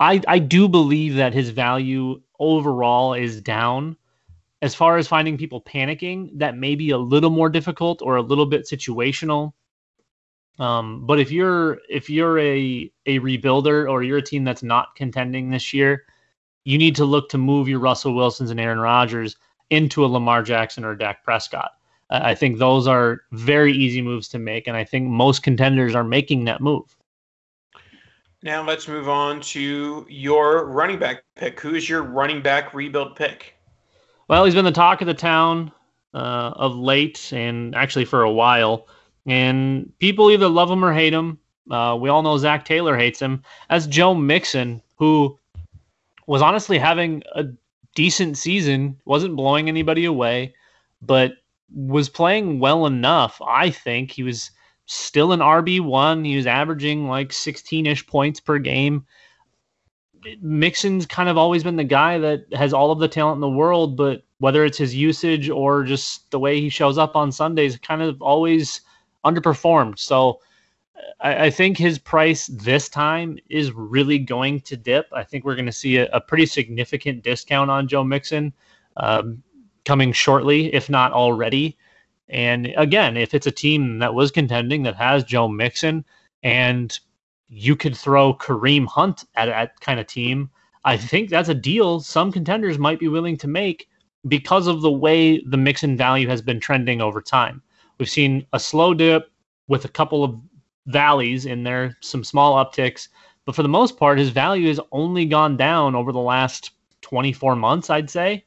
I 0.00 0.22
I 0.26 0.38
do 0.38 0.70
believe 0.70 1.16
that 1.16 1.34
his 1.34 1.50
value 1.50 2.22
overall 2.40 3.12
is 3.12 3.42
down. 3.42 3.98
As 4.62 4.74
far 4.74 4.96
as 4.96 5.06
finding 5.06 5.36
people 5.36 5.60
panicking, 5.60 6.30
that 6.38 6.56
may 6.56 6.76
be 6.76 6.88
a 6.92 6.98
little 6.98 7.28
more 7.28 7.50
difficult 7.50 8.00
or 8.00 8.16
a 8.16 8.22
little 8.22 8.46
bit 8.46 8.62
situational. 8.66 9.52
Um, 10.58 11.04
but 11.06 11.20
if 11.20 11.30
you're 11.30 11.78
if 11.88 12.08
you're 12.08 12.38
a 12.38 12.90
a 13.04 13.18
rebuilder 13.18 13.90
or 13.90 14.02
you're 14.02 14.18
a 14.18 14.22
team 14.22 14.44
that's 14.44 14.62
not 14.62 14.94
contending 14.96 15.50
this 15.50 15.74
year, 15.74 16.04
you 16.64 16.78
need 16.78 16.96
to 16.96 17.04
look 17.04 17.28
to 17.30 17.38
move 17.38 17.68
your 17.68 17.78
Russell 17.78 18.14
Wilsons 18.14 18.50
and 18.50 18.58
Aaron 18.58 18.80
Rodgers 18.80 19.36
into 19.70 20.04
a 20.04 20.06
Lamar 20.06 20.42
Jackson 20.42 20.84
or 20.84 20.94
Dak 20.94 21.24
Prescott. 21.24 21.72
I 22.08 22.34
think 22.34 22.58
those 22.58 22.86
are 22.86 23.22
very 23.32 23.72
easy 23.72 24.00
moves 24.00 24.28
to 24.28 24.38
make, 24.38 24.68
and 24.68 24.76
I 24.76 24.84
think 24.84 25.08
most 25.08 25.42
contenders 25.42 25.94
are 25.94 26.04
making 26.04 26.44
that 26.44 26.60
move. 26.60 26.96
Now 28.42 28.64
let's 28.64 28.86
move 28.86 29.08
on 29.08 29.40
to 29.40 30.06
your 30.08 30.66
running 30.66 31.00
back 31.00 31.24
pick. 31.34 31.58
Who's 31.58 31.88
your 31.88 32.02
running 32.02 32.42
back 32.42 32.72
rebuild 32.74 33.16
pick? 33.16 33.56
Well, 34.28 34.44
he's 34.44 34.54
been 34.54 34.64
the 34.64 34.70
talk 34.72 35.00
of 35.00 35.08
the 35.08 35.14
town 35.14 35.72
uh, 36.14 36.52
of 36.54 36.76
late, 36.76 37.32
and 37.32 37.74
actually 37.74 38.04
for 38.04 38.22
a 38.22 38.30
while. 38.30 38.86
And 39.26 39.92
people 39.98 40.30
either 40.30 40.48
love 40.48 40.70
him 40.70 40.84
or 40.84 40.92
hate 40.92 41.12
him. 41.12 41.38
Uh, 41.70 41.96
we 42.00 42.08
all 42.08 42.22
know 42.22 42.38
Zac 42.38 42.64
Taylor 42.64 42.96
hates 42.96 43.20
him. 43.20 43.42
As 43.70 43.86
Joe 43.86 44.14
Mixon, 44.14 44.80
who 44.96 45.38
was 46.26 46.42
honestly 46.42 46.78
having 46.78 47.22
a 47.34 47.44
decent 47.94 48.38
season, 48.38 49.00
wasn't 49.04 49.36
blowing 49.36 49.68
anybody 49.68 50.04
away, 50.04 50.54
but 51.02 51.32
was 51.74 52.08
playing 52.08 52.60
well 52.60 52.86
enough. 52.86 53.40
I 53.44 53.70
think 53.70 54.12
he 54.12 54.22
was 54.22 54.50
still 54.86 55.32
an 55.32 55.40
RB1. 55.40 56.24
He 56.24 56.36
was 56.36 56.46
averaging 56.46 57.08
like 57.08 57.32
16 57.32 57.86
ish 57.86 58.06
points 58.06 58.38
per 58.38 58.58
game. 58.58 59.04
Mixon's 60.40 61.06
kind 61.06 61.28
of 61.28 61.36
always 61.36 61.62
been 61.62 61.76
the 61.76 61.84
guy 61.84 62.18
that 62.18 62.52
has 62.52 62.72
all 62.72 62.90
of 62.90 62.98
the 62.98 63.08
talent 63.08 63.36
in 63.36 63.40
the 63.40 63.48
world, 63.48 63.96
but 63.96 64.22
whether 64.38 64.64
it's 64.64 64.78
his 64.78 64.94
usage 64.94 65.48
or 65.48 65.84
just 65.84 66.30
the 66.30 66.38
way 66.38 66.60
he 66.60 66.68
shows 66.68 66.98
up 66.98 67.16
on 67.16 67.30
Sundays, 67.32 67.78
kind 67.78 68.02
of 68.02 68.20
always 68.20 68.80
underperformed. 69.26 69.98
So 69.98 70.40
I, 71.20 71.46
I, 71.46 71.50
think 71.50 71.76
his 71.76 71.98
price 71.98 72.46
this 72.46 72.88
time 72.88 73.38
is 73.48 73.72
really 73.72 74.18
going 74.18 74.60
to 74.62 74.76
dip. 74.76 75.06
I 75.12 75.24
think 75.24 75.44
we're 75.44 75.54
going 75.54 75.66
to 75.66 75.72
see 75.72 75.98
a, 75.98 76.08
a, 76.12 76.20
pretty 76.20 76.46
significant 76.46 77.22
discount 77.22 77.70
on 77.70 77.88
Joe 77.88 78.04
Mixon 78.04 78.52
um, 78.96 79.42
coming 79.84 80.12
shortly, 80.12 80.72
if 80.74 80.88
not 80.88 81.12
already. 81.12 81.76
And 82.28 82.72
again, 82.76 83.16
if 83.16 83.34
it's 83.34 83.46
a 83.46 83.52
team 83.52 83.98
that 84.00 84.14
was 84.14 84.30
contending 84.30 84.82
that 84.82 84.96
has 84.96 85.22
Joe 85.24 85.48
Mixon 85.48 86.04
and 86.42 86.98
you 87.48 87.76
could 87.76 87.96
throw 87.96 88.34
Kareem 88.34 88.86
Hunt 88.86 89.24
at 89.36 89.46
that 89.46 89.80
kind 89.80 90.00
of 90.00 90.06
team, 90.06 90.50
I 90.84 90.96
think 90.96 91.30
that's 91.30 91.48
a 91.48 91.54
deal 91.54 92.00
some 92.00 92.32
contenders 92.32 92.78
might 92.78 92.98
be 92.98 93.08
willing 93.08 93.36
to 93.38 93.48
make 93.48 93.88
because 94.26 94.66
of 94.66 94.82
the 94.82 94.90
way 94.90 95.40
the 95.40 95.56
Mixon 95.56 95.96
value 95.96 96.28
has 96.28 96.42
been 96.42 96.60
trending 96.60 97.00
over 97.00 97.20
time. 97.20 97.62
We've 97.98 98.08
seen 98.08 98.46
a 98.52 98.60
slow 98.60 98.94
dip 98.94 99.30
with 99.68 99.84
a 99.84 99.88
couple 99.88 100.22
of 100.22 100.38
valleys 100.86 101.46
in 101.46 101.64
there, 101.64 101.96
some 102.00 102.22
small 102.22 102.64
upticks, 102.64 103.08
but 103.44 103.54
for 103.54 103.62
the 103.62 103.68
most 103.68 103.96
part, 103.96 104.18
his 104.18 104.30
value 104.30 104.68
has 104.68 104.80
only 104.92 105.24
gone 105.24 105.56
down 105.56 105.94
over 105.94 106.12
the 106.12 106.18
last 106.18 106.72
24 107.02 107.56
months, 107.56 107.90
I'd 107.90 108.10
say. 108.10 108.44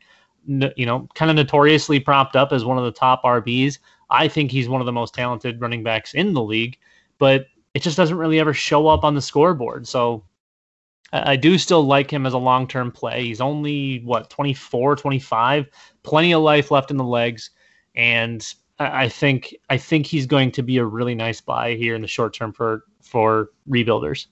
you 0.48 0.86
know, 0.86 1.08
kind 1.16 1.30
of 1.30 1.36
notoriously 1.36 2.00
propped 2.00 2.36
up 2.36 2.52
as 2.52 2.66
one 2.66 2.78
of 2.78 2.84
the 2.84 2.92
top 2.92 3.24
RBs. 3.24 3.80
I 4.10 4.28
think 4.28 4.52
he's 4.52 4.70
one 4.70 4.82
of 4.82 4.86
the 4.86 4.92
most 4.92 5.14
talented 5.14 5.62
running 5.62 5.84
backs 5.84 6.14
in 6.14 6.34
the 6.34 6.42
league, 6.42 6.78
but 7.18 7.48
it 7.74 7.82
just 7.82 7.98
doesn't 7.98 8.18
really 8.18 8.40
ever 8.40 8.54
show 8.54 8.88
up 8.88 9.04
on 9.04 9.16
the 9.16 9.22
scoreboard. 9.22 9.88
So 9.88 10.24
I 11.14 11.36
do 11.36 11.58
still 11.58 11.84
like 11.84 12.12
him 12.12 12.26
as 12.26 12.34
a 12.34 12.38
long 12.38 12.68
term 12.68 12.92
play. 12.92 13.26
He's 13.26 13.42
only, 13.42 14.00
what, 14.04 14.30
24, 14.30 14.96
25, 14.96 15.68
plenty 16.04 16.34
of 16.34 16.42
life 16.42 16.72
left 16.72 16.92
in 16.92 16.98
the 16.98 17.04
legs. 17.04 17.52
And 17.96 18.46
I 18.80 19.10
think 19.10 19.56
I 19.70 19.78
think 19.78 20.06
he's 20.06 20.26
going 20.26 20.52
to 20.52 20.64
be 20.64 20.78
a 20.78 20.86
really 20.86 21.16
nice 21.16 21.42
buy 21.42 21.76
here 21.76 21.96
in 21.96 22.02
the 22.02 22.08
short 22.08 22.34
term 22.34 22.54
for 22.54 22.86
for 23.02 23.50
rebuilders. 23.70 24.28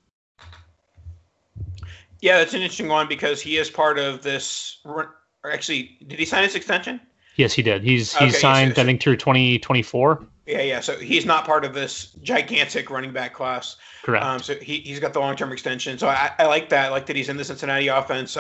Yeah, 2.22 2.38
that's 2.38 2.54
an 2.54 2.62
interesting 2.62 2.88
one 2.88 3.08
because 3.08 3.42
he 3.42 3.58
is 3.58 3.70
part 3.70 4.00
of 4.00 4.24
this. 4.24 4.80
Or 4.86 5.16
actually, 5.52 5.98
did 6.08 6.18
he 6.18 6.26
sign 6.26 6.44
his 6.44 6.56
extension? 6.56 7.00
Yes, 7.36 7.54
he 7.54 7.62
did. 7.62 7.84
He's 7.84 8.16
he's 8.16 8.34
okay, 8.34 8.40
signed, 8.40 8.80
I 8.80 8.84
think, 8.86 9.02
through 9.02 9.18
twenty 9.18 9.60
twenty 9.60 9.84
four. 9.84 10.26
Yeah, 10.46 10.62
yeah. 10.62 10.80
So 10.80 10.98
he's 10.98 11.26
not 11.26 11.46
part 11.46 11.66
of 11.66 11.74
this 11.74 12.14
gigantic 12.24 12.90
running 12.90 13.12
back 13.12 13.34
class. 13.34 13.76
Correct. 14.04 14.24
Um, 14.26 14.42
so 14.42 14.56
he 14.56 14.80
he's 14.80 15.00
got 15.00 15.12
the 15.14 15.20
long 15.20 15.36
term 15.36 15.52
extension. 15.52 15.98
So 15.98 16.08
I, 16.08 16.32
I 16.40 16.46
like 16.46 16.70
that. 16.70 16.86
I 16.86 16.90
like 16.90 17.06
that 17.08 17.16
he's 17.18 17.30
in 17.30 17.36
the 17.36 17.44
Cincinnati 17.44 17.90
offense. 17.90 18.32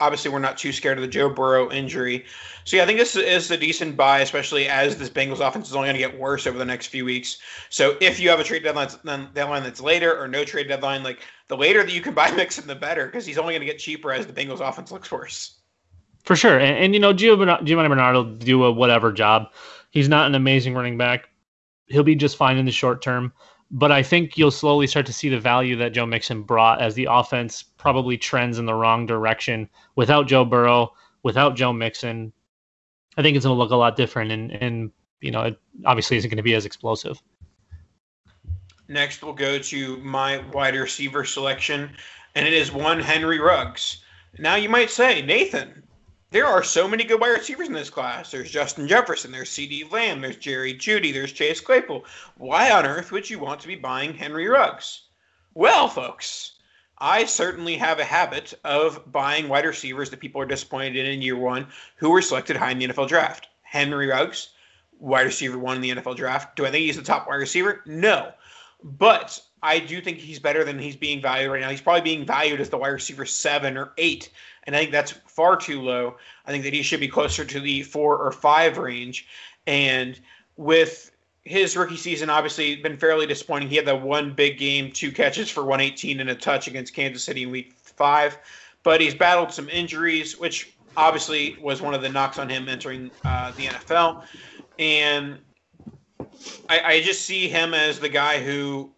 Obviously, 0.00 0.30
we're 0.30 0.38
not 0.38 0.58
too 0.58 0.72
scared 0.72 0.98
of 0.98 1.02
the 1.02 1.08
Joe 1.08 1.28
Burrow 1.28 1.70
injury. 1.70 2.24
So 2.64 2.76
yeah, 2.76 2.82
I 2.82 2.86
think 2.86 2.98
this 2.98 3.16
is 3.16 3.50
a 3.50 3.56
decent 3.56 3.96
buy, 3.96 4.20
especially 4.20 4.68
as 4.68 4.96
this 4.96 5.08
Bengals 5.08 5.46
offense 5.46 5.68
is 5.68 5.74
only 5.74 5.86
going 5.86 5.96
to 5.96 6.06
get 6.10 6.18
worse 6.18 6.46
over 6.46 6.58
the 6.58 6.64
next 6.64 6.88
few 6.88 7.04
weeks. 7.04 7.38
So 7.70 7.96
if 8.00 8.20
you 8.20 8.28
have 8.28 8.40
a 8.40 8.44
trade 8.44 8.64
deadline 8.64 8.88
deadline 9.34 9.62
that's 9.62 9.80
later 9.80 10.20
or 10.20 10.28
no 10.28 10.44
trade 10.44 10.68
deadline, 10.68 11.02
like 11.02 11.20
the 11.48 11.56
later 11.56 11.82
that 11.82 11.92
you 11.92 12.00
can 12.00 12.14
buy 12.14 12.30
Mixon, 12.30 12.66
the 12.66 12.74
better, 12.74 13.06
because 13.06 13.24
he's 13.24 13.38
only 13.38 13.54
going 13.54 13.60
to 13.60 13.66
get 13.66 13.78
cheaper 13.78 14.12
as 14.12 14.26
the 14.26 14.32
Bengals 14.32 14.60
offense 14.60 14.90
looks 14.92 15.10
worse. 15.10 15.60
For 16.24 16.34
sure, 16.34 16.58
and, 16.58 16.76
and 16.76 16.94
you 16.94 17.00
know, 17.00 17.12
Giovani 17.12 17.88
Bernard 17.88 18.14
will 18.14 18.24
do 18.24 18.64
a 18.64 18.72
whatever 18.72 19.12
job. 19.12 19.52
He's 19.90 20.08
not 20.08 20.26
an 20.26 20.34
amazing 20.34 20.74
running 20.74 20.98
back. 20.98 21.28
He'll 21.86 22.02
be 22.02 22.16
just 22.16 22.36
fine 22.36 22.56
in 22.56 22.66
the 22.66 22.72
short 22.72 23.00
term. 23.00 23.32
But 23.70 23.90
I 23.90 24.02
think 24.02 24.38
you'll 24.38 24.52
slowly 24.52 24.86
start 24.86 25.06
to 25.06 25.12
see 25.12 25.28
the 25.28 25.40
value 25.40 25.76
that 25.76 25.92
Joe 25.92 26.06
Mixon 26.06 26.42
brought 26.42 26.80
as 26.80 26.94
the 26.94 27.08
offense 27.10 27.62
probably 27.62 28.16
trends 28.16 28.58
in 28.58 28.66
the 28.66 28.74
wrong 28.74 29.06
direction 29.06 29.68
without 29.96 30.28
Joe 30.28 30.44
Burrow, 30.44 30.92
without 31.24 31.56
Joe 31.56 31.72
Mixon. 31.72 32.32
I 33.16 33.22
think 33.22 33.36
it's 33.36 33.44
going 33.44 33.56
to 33.56 33.60
look 33.60 33.72
a 33.72 33.76
lot 33.76 33.96
different, 33.96 34.30
and 34.30 34.52
and 34.52 34.90
you 35.20 35.30
know, 35.30 35.42
it 35.42 35.58
obviously 35.84 36.16
isn't 36.16 36.30
going 36.30 36.36
to 36.36 36.42
be 36.42 36.54
as 36.54 36.64
explosive. 36.64 37.20
Next, 38.88 39.22
we'll 39.22 39.32
go 39.32 39.58
to 39.58 39.96
my 39.98 40.44
wide 40.52 40.76
receiver 40.76 41.24
selection, 41.24 41.90
and 42.34 42.46
it 42.46 42.52
is 42.52 42.70
one 42.70 43.00
Henry 43.00 43.40
Ruggs. 43.40 44.04
Now, 44.38 44.54
you 44.54 44.68
might 44.68 44.90
say, 44.90 45.22
Nathan, 45.22 45.82
there 46.30 46.46
are 46.46 46.62
so 46.62 46.88
many 46.88 47.04
good 47.04 47.20
wide 47.20 47.30
receivers 47.30 47.68
in 47.68 47.72
this 47.72 47.90
class. 47.90 48.30
There's 48.30 48.50
Justin 48.50 48.88
Jefferson, 48.88 49.32
there's 49.32 49.50
CeeDee 49.50 49.90
Lamb, 49.90 50.20
there's 50.20 50.36
Jerry 50.36 50.74
Jeudy, 50.74 51.12
there's 51.12 51.32
Chase 51.32 51.60
Claypool. 51.60 52.04
Why 52.36 52.70
on 52.72 52.84
earth 52.84 53.12
would 53.12 53.30
you 53.30 53.38
want 53.38 53.60
to 53.60 53.68
be 53.68 53.76
buying 53.76 54.14
Henry 54.14 54.48
Ruggs? 54.48 55.02
Well, 55.54 55.88
folks, 55.88 56.52
I 56.98 57.26
certainly 57.26 57.76
have 57.76 57.98
a 57.98 58.04
habit 58.04 58.54
of 58.64 59.10
buying 59.12 59.48
wide 59.48 59.66
receivers 59.66 60.10
that 60.10 60.20
people 60.20 60.40
are 60.40 60.46
disappointed 60.46 60.96
in 60.96 61.06
in 61.06 61.22
year 61.22 61.36
one 61.36 61.68
who 61.96 62.10
were 62.10 62.22
selected 62.22 62.56
high 62.56 62.70
in 62.72 62.78
the 62.78 62.88
NFL 62.88 63.08
draft. 63.08 63.48
Henry 63.62 64.08
Ruggs, 64.08 64.50
wide 64.98 65.26
receiver 65.26 65.58
one 65.58 65.76
in 65.76 65.82
the 65.82 65.90
NFL 65.90 66.16
draft. 66.16 66.56
Do 66.56 66.66
I 66.66 66.70
think 66.70 66.84
he's 66.84 66.96
the 66.96 67.02
top 67.02 67.28
wide 67.28 67.36
receiver? 67.36 67.82
No. 67.86 68.32
But 68.82 69.40
I 69.62 69.78
do 69.78 70.00
think 70.00 70.18
he's 70.18 70.38
better 70.38 70.64
than 70.64 70.78
he's 70.78 70.96
being 70.96 71.20
valued 71.20 71.50
right 71.50 71.60
now. 71.60 71.70
He's 71.70 71.80
probably 71.80 72.02
being 72.02 72.24
valued 72.24 72.60
as 72.60 72.70
the 72.70 72.78
wide 72.78 72.88
receiver 72.88 73.26
seven 73.26 73.76
or 73.76 73.92
eight, 73.98 74.30
and 74.66 74.74
I 74.74 74.80
think 74.80 74.92
that's 74.92 75.12
far 75.26 75.56
too 75.56 75.80
low. 75.80 76.16
I 76.44 76.50
think 76.50 76.64
that 76.64 76.72
he 76.72 76.82
should 76.82 77.00
be 77.00 77.08
closer 77.08 77.44
to 77.44 77.60
the 77.60 77.82
four 77.82 78.18
or 78.18 78.32
five 78.32 78.78
range. 78.78 79.26
And 79.66 80.18
with 80.56 81.10
his 81.42 81.76
rookie 81.76 81.96
season, 81.96 82.28
obviously 82.28 82.76
been 82.76 82.96
fairly 82.96 83.26
disappointing. 83.26 83.68
He 83.68 83.76
had 83.76 83.86
that 83.86 84.02
one 84.02 84.32
big 84.32 84.58
game, 84.58 84.90
two 84.90 85.12
catches 85.12 85.48
for 85.48 85.62
118 85.62 86.20
and 86.20 86.30
a 86.30 86.34
touch 86.34 86.66
against 86.66 86.94
Kansas 86.94 87.22
City 87.22 87.44
in 87.44 87.50
Week 87.50 87.74
Five, 87.76 88.38
but 88.82 89.00
he's 89.00 89.14
battled 89.14 89.52
some 89.52 89.68
injuries, 89.68 90.38
which 90.38 90.76
obviously 90.96 91.56
was 91.60 91.80
one 91.80 91.94
of 91.94 92.02
the 92.02 92.08
knocks 92.08 92.38
on 92.38 92.48
him 92.48 92.68
entering 92.68 93.10
uh, 93.24 93.52
the 93.52 93.66
NFL. 93.66 94.24
And 94.78 95.38
I, 96.68 96.80
I 96.80 97.02
just 97.02 97.24
see 97.24 97.48
him 97.48 97.74
as 97.74 98.00
the 98.00 98.08
guy 98.08 98.42
who 98.42 98.90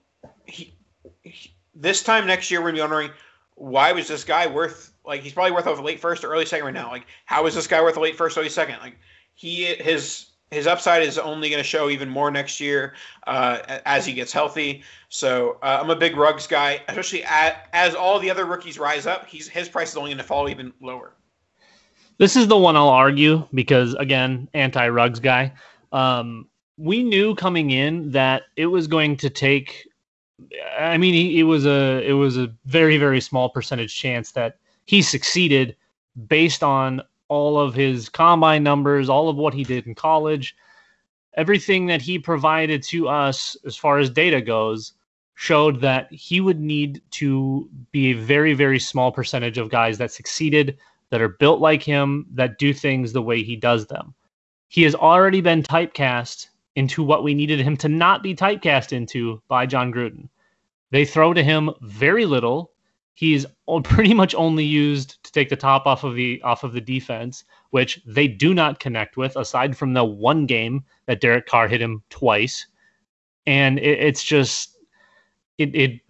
he, 0.47 0.75
he, 1.23 1.53
this 1.75 2.03
time 2.03 2.27
next 2.27 2.51
year 2.51 2.61
we're 2.61 2.69
gonna 2.69 2.77
be 2.77 2.81
wondering 2.81 3.11
why 3.55 3.93
was 3.93 4.09
this 4.09 4.25
guy 4.25 4.47
worth 4.47 4.88
like 5.09 5.23
he's 5.23 5.33
probably 5.33 5.53
worth 5.53 5.67
a 5.67 5.73
late 5.73 5.99
first 5.99 6.23
or 6.23 6.31
early 6.31 6.47
second 6.47 6.67
right 6.67 6.75
now. 6.75 6.91
Like 6.91 7.07
how 7.25 7.47
is 7.47 7.55
this 7.55 7.67
guy 7.67 7.81
worth 7.81 7.97
a 7.97 8.01
late 8.01 8.15
first, 8.15 8.37
early 8.39 8.51
second? 8.51 8.79
Like 8.81 8.99
he 9.35 9.65
his 9.65 10.27
his 10.51 10.67
upside 10.67 11.03
is 11.03 11.19
only 11.19 11.51
going 11.51 11.59
to 11.59 11.65
show 11.65 11.91
even 11.91 12.09
more 12.09 12.31
next 12.31 12.61
year 12.61 12.95
uh, 13.27 13.59
as 13.85 14.07
he 14.07 14.13
gets 14.13 14.33
healthy. 14.33 14.83
So 15.09 15.59
uh, 15.63 15.79
I'm 15.83 15.91
a 15.91 15.97
big 15.97 16.17
Ruggs 16.17 16.47
guy, 16.47 16.81
especially 16.89 17.23
at, 17.25 17.69
as 17.75 17.95
all 17.95 18.19
the 18.19 18.31
other 18.31 18.47
rookies 18.47 18.79
rise 18.79 19.07
up. 19.07 19.27
He's 19.27 19.49
his 19.49 19.69
price 19.69 19.91
is 19.91 19.97
only 19.97 20.11
going 20.11 20.19
to 20.19 20.25
fall 20.25 20.49
even 20.49 20.73
lower. 20.81 21.13
This 22.19 22.37
is 22.37 22.49
the 22.49 22.57
one 22.57 22.77
I'll 22.77 22.89
argue 22.89 23.47
because 23.55 23.95
again, 23.95 24.49
anti 24.55 24.89
Ruggs 24.89 25.21
guy. 25.21 25.53
Um, 25.93 26.47
we 26.77 27.03
knew 27.03 27.35
coming 27.35 27.71
in 27.71 28.11
that 28.13 28.43
it 28.57 28.67
was 28.67 28.87
going 28.87 29.17
to 29.19 29.31
take. 29.31 29.89
I 30.79 30.99
mean, 30.99 31.37
it 31.37 31.43
was 31.45 31.67
a 31.67 32.07
it 32.07 32.13
was 32.13 32.37
a 32.37 32.53
very 32.67 32.99
very 32.99 33.21
small 33.21 33.49
percentage 33.49 33.97
chance 33.97 34.33
that 34.33 34.59
he 34.89 35.03
succeeded 35.03 35.77
based 36.29 36.63
on 36.63 37.03
all 37.29 37.61
of 37.61 37.75
his 37.75 38.09
combine 38.09 38.63
numbers, 38.63 39.11
all 39.11 39.29
of 39.29 39.37
what 39.37 39.53
he 39.53 39.63
did 39.63 39.87
in 39.87 39.95
college, 39.95 40.57
everything 41.35 41.85
that 41.85 42.01
he 42.01 42.19
provided 42.19 42.83
to 42.83 43.07
us 43.07 43.55
as 43.67 43.77
far 43.77 43.99
as 43.99 44.09
data 44.09 44.41
goes 44.41 44.95
showed 45.35 45.83
that 45.83 46.11
he 46.11 46.41
would 46.41 46.59
need 46.59 47.03
to 47.11 47.69
be 47.93 48.13
a 48.13 48.15
very 48.15 48.55
very 48.55 48.79
small 48.79 49.13
percentage 49.13 49.59
of 49.59 49.69
guys 49.69 49.99
that 49.99 50.11
succeeded 50.11 50.79
that 51.11 51.21
are 51.21 51.29
built 51.29 51.61
like 51.61 51.83
him 51.83 52.25
that 52.33 52.59
do 52.59 52.73
things 52.73 53.13
the 53.13 53.21
way 53.21 53.43
he 53.43 53.57
does 53.57 53.87
them. 53.89 54.15
He 54.69 54.85
has 54.85 54.95
already 54.95 55.43
been 55.43 55.63
typecast 55.63 56.49
into 56.77 57.03
what 57.03 57.23
we 57.23 57.35
needed 57.35 57.61
him 57.61 57.77
to 57.77 57.91
not 57.91 58.23
be 58.23 58.35
typecast 58.35 58.95
into 58.95 59.43
by 59.49 59.67
Jon 59.67 59.93
Gruden. 59.93 60.31
They 60.93 61.05
throw 61.05 61.35
to 61.35 61.45
him 61.45 61.71
very 61.83 62.25
little. 62.25 62.73
He's 63.19 63.45
pretty 63.83 64.15
much 64.15 64.33
only 64.37 64.65
used 64.65 65.25
to 65.25 65.33
take 65.33 65.49
the 65.49 65.57
top 65.57 65.87
off 65.87 66.05
of 66.05 66.15
the 66.15 66.41
off 66.43 66.63
of 66.63 66.73
the 66.73 66.81
defense, 66.81 67.43
which 67.71 68.01
they 68.07 68.29
do 68.29 68.55
not 68.55 68.79
connect 68.79 69.17
with, 69.17 69.35
aside 69.35 69.77
from 69.77 69.93
the 69.93 70.05
one 70.05 70.47
game 70.47 70.85
that 71.07 71.21
Derek 71.21 71.47
Carr 71.47 71.67
hit 71.67 71.83
him 71.83 72.05
twice. 72.11 72.69
And 73.45 73.81
it, 73.81 73.99
it's 73.99 74.23
just 74.23 74.79
it, 75.59 75.75
it 75.75 76.01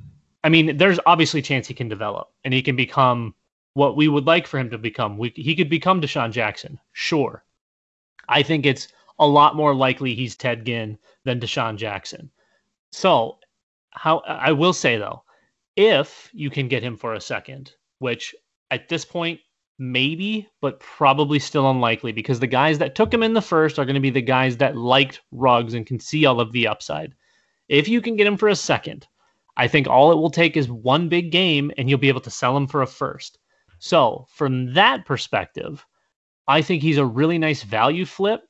I 0.44 0.50
mean, 0.50 0.76
there's 0.76 1.00
obviously 1.06 1.40
a 1.40 1.42
chance 1.42 1.66
he 1.66 1.72
can 1.72 1.88
develop 1.88 2.30
and 2.44 2.52
he 2.52 2.60
can 2.60 2.76
become 2.76 3.34
what 3.72 3.96
we 3.96 4.08
would 4.08 4.26
like 4.26 4.46
for 4.46 4.58
him 4.58 4.68
to 4.68 4.76
become. 4.76 5.16
We, 5.16 5.32
he 5.34 5.56
could 5.56 5.70
become 5.70 6.02
DeSean 6.02 6.30
Jackson, 6.30 6.78
sure. 6.92 7.42
I 8.28 8.42
think 8.42 8.66
it's 8.66 8.88
a 9.18 9.26
lot 9.26 9.56
more 9.56 9.74
likely 9.74 10.14
he's 10.14 10.36
Ted 10.36 10.66
Ginn 10.66 10.98
than 11.24 11.40
DeSean 11.40 11.78
Jackson. 11.78 12.30
So, 12.92 13.38
how 13.92 14.18
I 14.26 14.52
will 14.52 14.74
say 14.74 14.98
though, 14.98 15.22
if 15.78 16.28
you 16.32 16.50
can 16.50 16.66
get 16.66 16.82
him 16.82 16.96
for 16.96 17.14
a 17.14 17.20
second, 17.20 17.72
which 18.00 18.34
at 18.72 18.88
this 18.88 19.04
point 19.04 19.38
maybe, 19.78 20.48
but 20.60 20.80
probably 20.80 21.38
still 21.38 21.70
unlikely 21.70 22.10
because 22.10 22.40
the 22.40 22.48
guys 22.48 22.78
that 22.78 22.96
took 22.96 23.14
him 23.14 23.22
in 23.22 23.32
the 23.32 23.40
first 23.40 23.78
are 23.78 23.84
going 23.84 23.94
to 23.94 24.00
be 24.00 24.10
the 24.10 24.20
guys 24.20 24.56
that 24.56 24.76
liked 24.76 25.20
Ruggs 25.30 25.74
and 25.74 25.86
can 25.86 26.00
see 26.00 26.26
all 26.26 26.40
of 26.40 26.50
the 26.50 26.66
upside. 26.66 27.14
If 27.68 27.86
you 27.86 28.00
can 28.00 28.16
get 28.16 28.26
him 28.26 28.36
for 28.36 28.48
a 28.48 28.56
second, 28.56 29.06
I 29.56 29.68
think 29.68 29.86
all 29.86 30.10
it 30.10 30.16
will 30.16 30.30
take 30.30 30.56
is 30.56 30.68
one 30.68 31.08
big 31.08 31.30
game 31.30 31.70
and 31.78 31.88
you'll 31.88 32.00
be 32.00 32.08
able 32.08 32.22
to 32.22 32.30
sell 32.30 32.56
him 32.56 32.66
for 32.66 32.82
a 32.82 32.86
first. 32.86 33.38
So, 33.78 34.26
from 34.30 34.74
that 34.74 35.06
perspective, 35.06 35.86
I 36.48 36.60
think 36.60 36.82
he's 36.82 36.98
a 36.98 37.06
really 37.06 37.38
nice 37.38 37.62
value 37.62 38.04
flip 38.04 38.40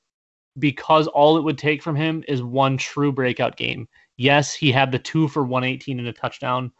because 0.59 1.09
all 1.09 1.37
it 1.37 1.45
would 1.45 1.59
take 1.59 1.83
from 1.83 1.95
him 1.95 2.24
is 2.26 2.43
one 2.43 2.79
true 2.79 3.12
breakout 3.12 3.59
game. 3.59 3.87
Yes, 4.16 4.55
he 4.55 4.72
had 4.72 4.93
the 4.93 4.99
two 4.99 5.29
for 5.29 5.45
118 5.45 5.99
and 5.99 6.09
a 6.09 6.12
touchdown. 6.14 6.72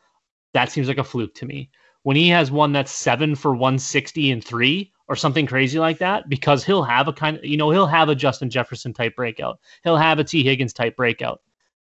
That 0.55 0.71
seems 0.71 0.89
like 0.89 0.99
a 0.99 1.05
fluke 1.05 1.35
to 1.37 1.47
me. 1.47 1.71
When 2.03 2.17
he 2.17 2.29
has 2.29 2.51
one 2.51 2.73
that's 2.73 2.93
seven 2.93 3.35
for 3.35 3.53
160 3.53 4.31
and 4.31 4.45
three, 4.45 4.93
or 5.09 5.17
something 5.17 5.47
crazy 5.47 5.79
like 5.79 5.99
that 5.99 6.29
because 6.29 6.63
he'll 6.63 6.83
have 6.83 7.09
a 7.09 7.13
kind 7.13 7.39
of, 7.39 7.45
you 7.45 7.57
know, 7.57 7.71
he'll 7.71 7.87
have 7.87 8.09
a 8.09 8.15
Justin 8.15 8.51
Jefferson 8.51 8.93
type 8.93 9.17
breakout. 9.17 9.59
He'll 9.83 9.97
have 9.97 10.19
a 10.19 10.25
Tee 10.25 10.45
Higgins 10.45 10.75
type 10.75 10.97
breakout. 10.97 11.41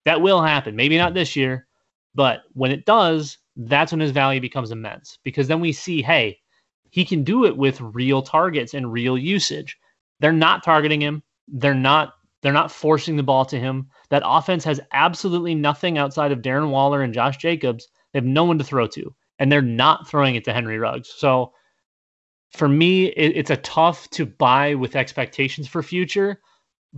That 0.06 0.22
will 0.22 0.42
happen. 0.42 0.76
Maybe 0.76 0.98
not 0.98 1.14
this 1.14 1.36
year, 1.36 1.68
but 2.16 2.42
when 2.54 2.72
it 2.72 2.86
does, 2.86 3.38
that's 3.56 3.92
when 3.92 4.02
his 4.02 4.12
value 4.12 4.42
becomes 4.42 4.72
immense 4.72 5.20
because 5.24 5.48
then 5.48 5.60
we 5.60 5.72
see, 5.72 6.02
hey, 6.02 6.40
he 6.90 7.06
can 7.06 7.24
do 7.24 7.46
it 7.46 7.56
with 7.56 7.80
real 7.82 8.22
targets 8.22 8.74
and 8.74 8.92
real 8.92 9.18
usage. 9.18 9.78
They're 10.20 10.34
not 10.34 10.64
targeting 10.64 11.02
him. 11.02 11.24
They're 11.48 11.74
not 11.74 12.14
they're 12.42 12.52
not 12.52 12.72
forcing 12.72 13.16
the 13.16 13.24
ball 13.24 13.46
to 13.46 13.60
him. 13.60 13.90
That 14.10 14.24
offense 14.26 14.66
has 14.66 14.82
absolutely 14.92 15.56
nothing 15.56 15.98
outside 15.98 16.34
of 16.34 16.42
Darren 16.42 16.72
Waller 16.72 17.02
and 17.02 17.14
Josh 17.14 17.38
Jacobs. 17.38 17.88
They 18.14 18.20
have 18.20 18.26
no 18.26 18.44
one 18.44 18.58
to 18.60 18.64
throw 18.64 18.88
to, 18.88 19.14
and 19.40 19.52
they're 19.52 19.62
not 19.62 20.08
throwing 20.08 20.36
it 20.36 20.46
to 20.46 20.54
Henry 20.54 20.78
Ruggs. 20.78 21.12
So 21.16 21.54
for 22.52 22.70
me, 22.70 23.08
it, 23.08 23.36
it's 23.36 23.50
a 23.50 23.58
tough 23.58 24.10
to 24.12 24.26
buy 24.26 24.76
with 24.76 24.96
expectations 24.96 25.68
for 25.68 25.82
future, 25.82 26.40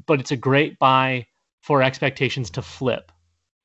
but 0.05 0.19
it's 0.19 0.31
a 0.31 0.37
great 0.37 0.77
buy 0.77 1.25
for 1.61 1.81
expectations 1.81 2.49
to 2.51 2.61
flip. 2.61 3.11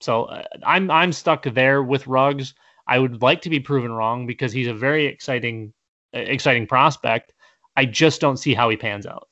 So 0.00 0.24
uh, 0.24 0.44
I'm 0.64 0.90
I'm 0.90 1.12
stuck 1.12 1.44
there 1.44 1.82
with 1.82 2.06
Ruggs. 2.06 2.54
I 2.86 2.98
would 2.98 3.22
like 3.22 3.42
to 3.42 3.50
be 3.50 3.60
proven 3.60 3.92
wrong 3.92 4.26
because 4.26 4.52
he's 4.52 4.68
a 4.68 4.74
very 4.74 5.06
exciting 5.06 5.72
exciting 6.12 6.66
prospect. 6.66 7.32
I 7.76 7.84
just 7.84 8.20
don't 8.20 8.36
see 8.36 8.54
how 8.54 8.68
he 8.68 8.76
pans 8.76 9.06
out. 9.06 9.28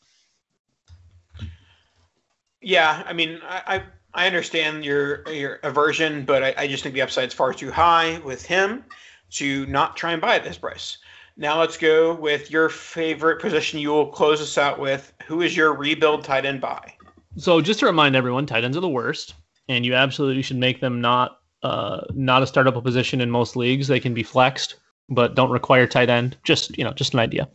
Yeah, 2.60 3.02
I 3.06 3.12
mean, 3.12 3.40
I 3.44 3.82
I, 4.18 4.26
understand 4.26 4.84
your 4.84 5.28
your 5.30 5.60
aversion, 5.62 6.24
but 6.24 6.42
I, 6.42 6.54
I 6.58 6.66
just 6.66 6.82
think 6.82 6.94
the 6.94 7.02
upside 7.02 7.28
is 7.28 7.34
far 7.34 7.54
too 7.54 7.70
high 7.70 8.18
with 8.24 8.44
him 8.44 8.84
to 9.30 9.66
not 9.66 9.96
try 9.96 10.12
and 10.12 10.20
buy 10.20 10.36
at 10.36 10.44
this 10.44 10.58
price. 10.58 10.98
Now 11.36 11.60
let's 11.60 11.76
go 11.76 12.14
with 12.14 12.50
your 12.50 12.68
favorite 12.68 13.40
position. 13.40 13.78
You 13.78 13.90
will 13.90 14.08
close 14.08 14.40
us 14.40 14.58
out 14.58 14.80
with 14.80 15.12
who 15.24 15.42
is 15.42 15.56
your 15.56 15.72
rebuild 15.72 16.24
tight 16.24 16.44
end 16.44 16.60
buy? 16.60 16.94
So 17.36 17.60
just 17.60 17.80
to 17.80 17.86
remind 17.86 18.16
everyone, 18.16 18.44
tight 18.44 18.64
ends 18.64 18.76
are 18.76 18.80
the 18.80 18.88
worst, 18.88 19.34
and 19.68 19.86
you 19.86 19.94
absolutely 19.94 20.42
should 20.42 20.56
make 20.56 20.80
them 20.80 21.00
not 21.00 21.38
uh, 21.62 22.00
not 22.12 22.42
a 22.42 22.46
startup 22.46 22.82
position 22.82 23.20
in 23.20 23.30
most 23.30 23.54
leagues. 23.54 23.86
They 23.86 24.00
can 24.00 24.14
be 24.14 24.24
flexed, 24.24 24.74
but 25.08 25.36
don't 25.36 25.50
require 25.50 25.86
tight 25.86 26.10
end. 26.10 26.36
Just 26.42 26.76
you 26.76 26.82
know, 26.82 26.92
just 26.92 27.14
an 27.14 27.20
idea. 27.20 27.48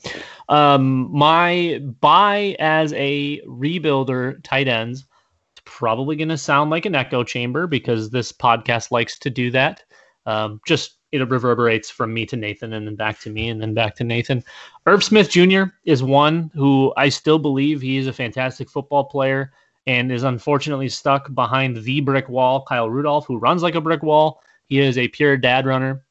Um, 0.47 1.11
my 1.11 1.81
buy 1.99 2.55
as 2.59 2.93
a 2.93 3.41
rebuilder 3.41 4.41
tight 4.43 4.67
ends 4.67 5.05
probably 5.73 6.15
going 6.15 6.29
to 6.29 6.37
sound 6.37 6.69
like 6.69 6.85
an 6.85 6.93
echo 6.93 7.23
chamber 7.23 7.65
because 7.65 8.11
this 8.11 8.31
podcast 8.31 8.91
likes 8.91 9.17
to 9.17 9.29
do 9.29 9.49
that. 9.49 9.83
Um, 10.27 10.61
just 10.67 10.97
it 11.11 11.27
reverberates 11.29 11.89
from 11.89 12.13
me 12.13 12.27
to 12.27 12.35
Nathan 12.35 12.73
and 12.73 12.85
then 12.85 12.95
back 12.95 13.19
to 13.21 13.31
me 13.31 13.49
and 13.49 13.59
then 13.59 13.73
back 13.73 13.95
to 13.95 14.03
Nathan. 14.03 14.43
Irv 14.85 15.03
Smith 15.03 15.29
Jr. 15.29 15.63
is 15.83 16.03
one 16.03 16.51
who 16.53 16.93
I 16.95 17.09
still 17.09 17.39
believe 17.39 17.81
he 17.81 17.97
is 17.97 18.07
a 18.07 18.13
fantastic 18.13 18.69
football 18.69 19.03
player 19.03 19.51
and 19.87 20.11
is 20.11 20.23
unfortunately 20.23 20.89
stuck 20.89 21.33
behind 21.33 21.77
the 21.77 22.01
brick 22.01 22.29
wall, 22.29 22.63
Kyle 22.65 22.89
Rudolph, 22.89 23.25
who 23.25 23.37
runs 23.37 23.63
like 23.63 23.75
a 23.75 23.81
brick 23.81 24.03
wall. 24.03 24.41
He 24.65 24.79
is 24.79 24.97
a 24.97 25.07
pure 25.07 25.37
dad 25.37 25.65
runner. 25.65 26.05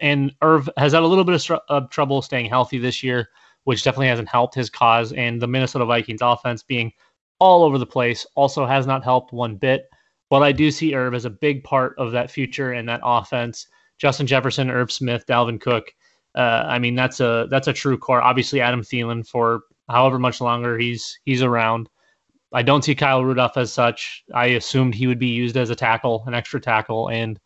And 0.00 0.34
Irv 0.42 0.68
has 0.76 0.92
had 0.92 1.04
a 1.04 1.06
little 1.06 1.24
bit 1.24 1.48
of, 1.48 1.60
of 1.68 1.90
trouble 1.90 2.22
staying 2.22 2.46
healthy 2.46 2.78
this 2.78 3.04
year, 3.04 3.28
which 3.62 3.84
definitely 3.84 4.08
hasn't 4.08 4.28
helped 4.28 4.56
his 4.56 4.68
cause. 4.68 5.12
And 5.12 5.40
the 5.40 5.46
Minnesota 5.46 5.86
Vikings 5.86 6.22
offense 6.22 6.62
being 6.64 6.92
all 7.38 7.64
over 7.64 7.78
the 7.78 7.86
place 7.86 8.26
also 8.34 8.66
has 8.66 8.86
not 8.86 9.04
helped 9.04 9.32
one 9.32 9.56
bit. 9.56 9.86
But 10.30 10.42
I 10.42 10.52
do 10.52 10.70
see 10.70 10.94
Irv 10.94 11.14
as 11.14 11.24
a 11.24 11.30
big 11.30 11.62
part 11.64 11.94
of 11.98 12.12
that 12.12 12.30
future 12.30 12.72
and 12.72 12.88
that 12.88 13.00
offense 13.04 13.66
Justin 13.98 14.26
Jefferson, 14.26 14.70
Irv 14.70 14.90
Smith, 14.90 15.24
Dalvin 15.26 15.60
Cook. 15.60 15.92
Uh, 16.34 16.64
I 16.66 16.78
mean, 16.78 16.94
that's 16.94 17.20
a 17.20 17.46
that's 17.50 17.68
a 17.68 17.72
true 17.72 17.96
core. 17.96 18.22
Obviously, 18.22 18.60
Adam 18.60 18.82
Thielen 18.82 19.26
for 19.26 19.62
however 19.88 20.18
much 20.18 20.40
longer 20.40 20.78
he's 20.78 21.18
he's 21.24 21.42
around. 21.42 21.88
I 22.52 22.62
don't 22.62 22.84
see 22.84 22.94
Kyle 22.94 23.24
Rudolph 23.24 23.56
as 23.56 23.72
such. 23.72 24.24
I 24.34 24.46
assumed 24.46 24.94
he 24.94 25.06
would 25.06 25.18
be 25.18 25.28
used 25.28 25.56
as 25.56 25.70
a 25.70 25.74
tackle, 25.76 26.24
an 26.26 26.34
extra 26.34 26.60
tackle, 26.60 27.08
and 27.08 27.38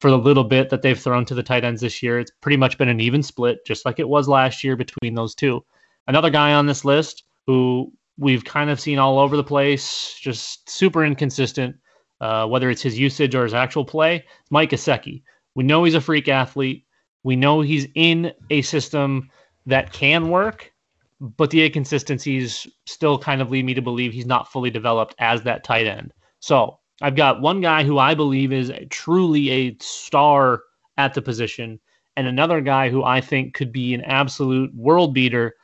for 0.00 0.10
the 0.10 0.18
little 0.18 0.44
bit 0.44 0.70
that 0.70 0.82
they've 0.82 0.98
thrown 0.98 1.24
to 1.26 1.34
the 1.34 1.42
tight 1.42 1.64
ends 1.64 1.80
this 1.80 2.02
year, 2.02 2.18
it's 2.18 2.32
pretty 2.42 2.56
much 2.56 2.76
been 2.76 2.88
an 2.88 3.00
even 3.00 3.22
split, 3.22 3.64
just 3.66 3.86
like 3.86 3.98
it 3.98 4.08
was 4.08 4.28
last 4.28 4.62
year 4.62 4.76
between 4.76 5.14
those 5.14 5.34
two. 5.34 5.64
Another 6.06 6.30
guy 6.30 6.52
on 6.52 6.66
this 6.66 6.84
list 6.84 7.24
who 7.46 7.92
we've 8.18 8.44
kind 8.44 8.70
of 8.70 8.80
seen 8.80 8.98
all 8.98 9.18
over 9.18 9.36
the 9.36 9.44
place, 9.44 10.18
just 10.18 10.68
super 10.68 11.04
inconsistent, 11.04 11.76
uh, 12.20 12.46
whether 12.46 12.70
it's 12.70 12.82
his 12.82 12.98
usage 12.98 13.34
or 13.34 13.44
his 13.44 13.54
actual 13.54 13.84
play, 13.84 14.24
Mike 14.50 14.70
Gesicki. 14.70 15.22
We 15.54 15.64
know 15.64 15.84
he's 15.84 15.94
a 15.94 16.00
freak 16.00 16.28
athlete. 16.28 16.84
We 17.22 17.36
know 17.36 17.60
he's 17.60 17.86
in 17.94 18.32
a 18.50 18.62
system 18.62 19.30
that 19.66 19.92
can 19.92 20.28
work, 20.28 20.72
but 21.20 21.50
the 21.50 21.64
inconsistencies 21.64 22.66
still 22.86 23.18
kind 23.18 23.42
of 23.42 23.50
lead 23.50 23.64
me 23.64 23.74
to 23.74 23.82
believe 23.82 24.12
he's 24.12 24.26
not 24.26 24.50
fully 24.50 24.70
developed 24.70 25.14
as 25.18 25.42
that 25.42 25.64
tight 25.64 25.86
end. 25.86 26.12
So 26.40 26.78
I've 27.02 27.16
got 27.16 27.40
one 27.40 27.60
guy 27.60 27.84
who 27.84 27.98
I 27.98 28.14
believe 28.14 28.52
is 28.52 28.72
truly 28.90 29.50
a 29.50 29.76
star 29.80 30.62
at 30.96 31.14
the 31.14 31.22
position, 31.22 31.80
and 32.16 32.26
another 32.26 32.60
guy 32.60 32.88
who 32.88 33.04
I 33.04 33.20
think 33.20 33.54
could 33.54 33.72
be 33.72 33.92
an 33.92 34.02
absolute 34.02 34.74
world 34.74 35.12
beater 35.12 35.54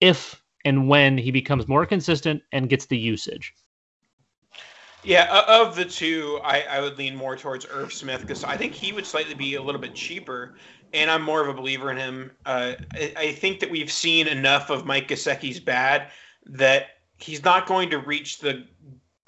if 0.00 0.40
and 0.68 0.86
when 0.86 1.16
he 1.16 1.30
becomes 1.30 1.66
more 1.66 1.86
consistent 1.86 2.42
and 2.52 2.68
gets 2.68 2.84
the 2.84 2.98
usage. 2.98 3.54
Yeah, 5.02 5.42
of 5.48 5.74
the 5.74 5.86
two, 5.86 6.38
I, 6.44 6.60
I 6.68 6.80
would 6.82 6.98
lean 6.98 7.16
more 7.16 7.36
towards 7.36 7.66
Irv 7.70 7.90
Smith 7.90 8.20
because 8.20 8.44
I 8.44 8.58
think 8.58 8.74
he 8.74 8.92
would 8.92 9.06
slightly 9.06 9.32
be 9.32 9.54
a 9.54 9.62
little 9.62 9.80
bit 9.80 9.94
cheaper, 9.94 10.56
and 10.92 11.10
I'm 11.10 11.22
more 11.22 11.40
of 11.40 11.48
a 11.48 11.54
believer 11.54 11.90
in 11.90 11.96
him. 11.96 12.32
Uh, 12.44 12.74
I, 12.92 13.12
I, 13.16 13.32
think 13.32 13.60
that 13.60 13.70
we've 13.70 13.90
seen 13.90 14.28
enough 14.28 14.68
of 14.68 14.84
Mike 14.84 15.08
Gesicki's 15.08 15.58
bad 15.58 16.10
that 16.44 16.88
he's 17.16 17.42
not 17.42 17.66
going 17.66 17.88
to 17.88 17.98
reach 17.98 18.40
the 18.40 18.66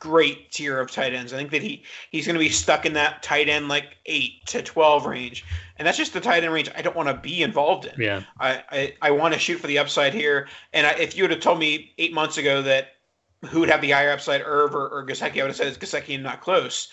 great 0.00 0.50
tier 0.50 0.80
of 0.80 0.90
tight 0.90 1.14
ends. 1.14 1.32
I 1.32 1.36
think 1.36 1.50
that 1.50 1.62
he 1.62 1.84
he's 2.10 2.26
going 2.26 2.34
to 2.34 2.40
be 2.40 2.48
stuck 2.48 2.84
in 2.84 2.94
that 2.94 3.22
tight 3.22 3.48
end 3.48 3.68
like 3.68 3.96
eight 4.06 4.44
to 4.46 4.62
twelve 4.62 5.06
range, 5.06 5.44
and 5.76 5.86
that's 5.86 5.98
just 5.98 6.12
the 6.12 6.20
tight 6.20 6.42
end 6.42 6.52
range 6.52 6.70
I 6.74 6.82
don't 6.82 6.96
want 6.96 7.08
to 7.08 7.14
be 7.14 7.42
involved 7.42 7.84
in. 7.84 8.00
Yeah, 8.00 8.22
I 8.40 8.62
I, 8.70 8.94
I 9.02 9.10
want 9.12 9.34
to 9.34 9.38
shoot 9.38 9.60
for 9.60 9.68
the 9.68 9.78
upside 9.78 10.12
here, 10.12 10.48
and 10.72 10.86
I, 10.86 10.90
if 10.92 11.16
you 11.16 11.22
would 11.22 11.30
have 11.30 11.40
told 11.40 11.60
me 11.60 11.92
eight 11.98 12.12
months 12.12 12.38
ago 12.38 12.62
that 12.62 12.94
who 13.48 13.60
would 13.60 13.70
have 13.70 13.80
the 13.80 13.90
higher 13.90 14.10
upside, 14.10 14.42
Irv 14.44 14.74
or, 14.74 14.88
or 14.88 15.06
Gesicki? 15.06 15.38
I 15.38 15.42
would 15.42 15.48
have 15.48 15.56
said 15.56 15.68
it's 15.68 15.78
Gesicki 15.78 16.14
and 16.14 16.24
not 16.24 16.40
close. 16.40 16.88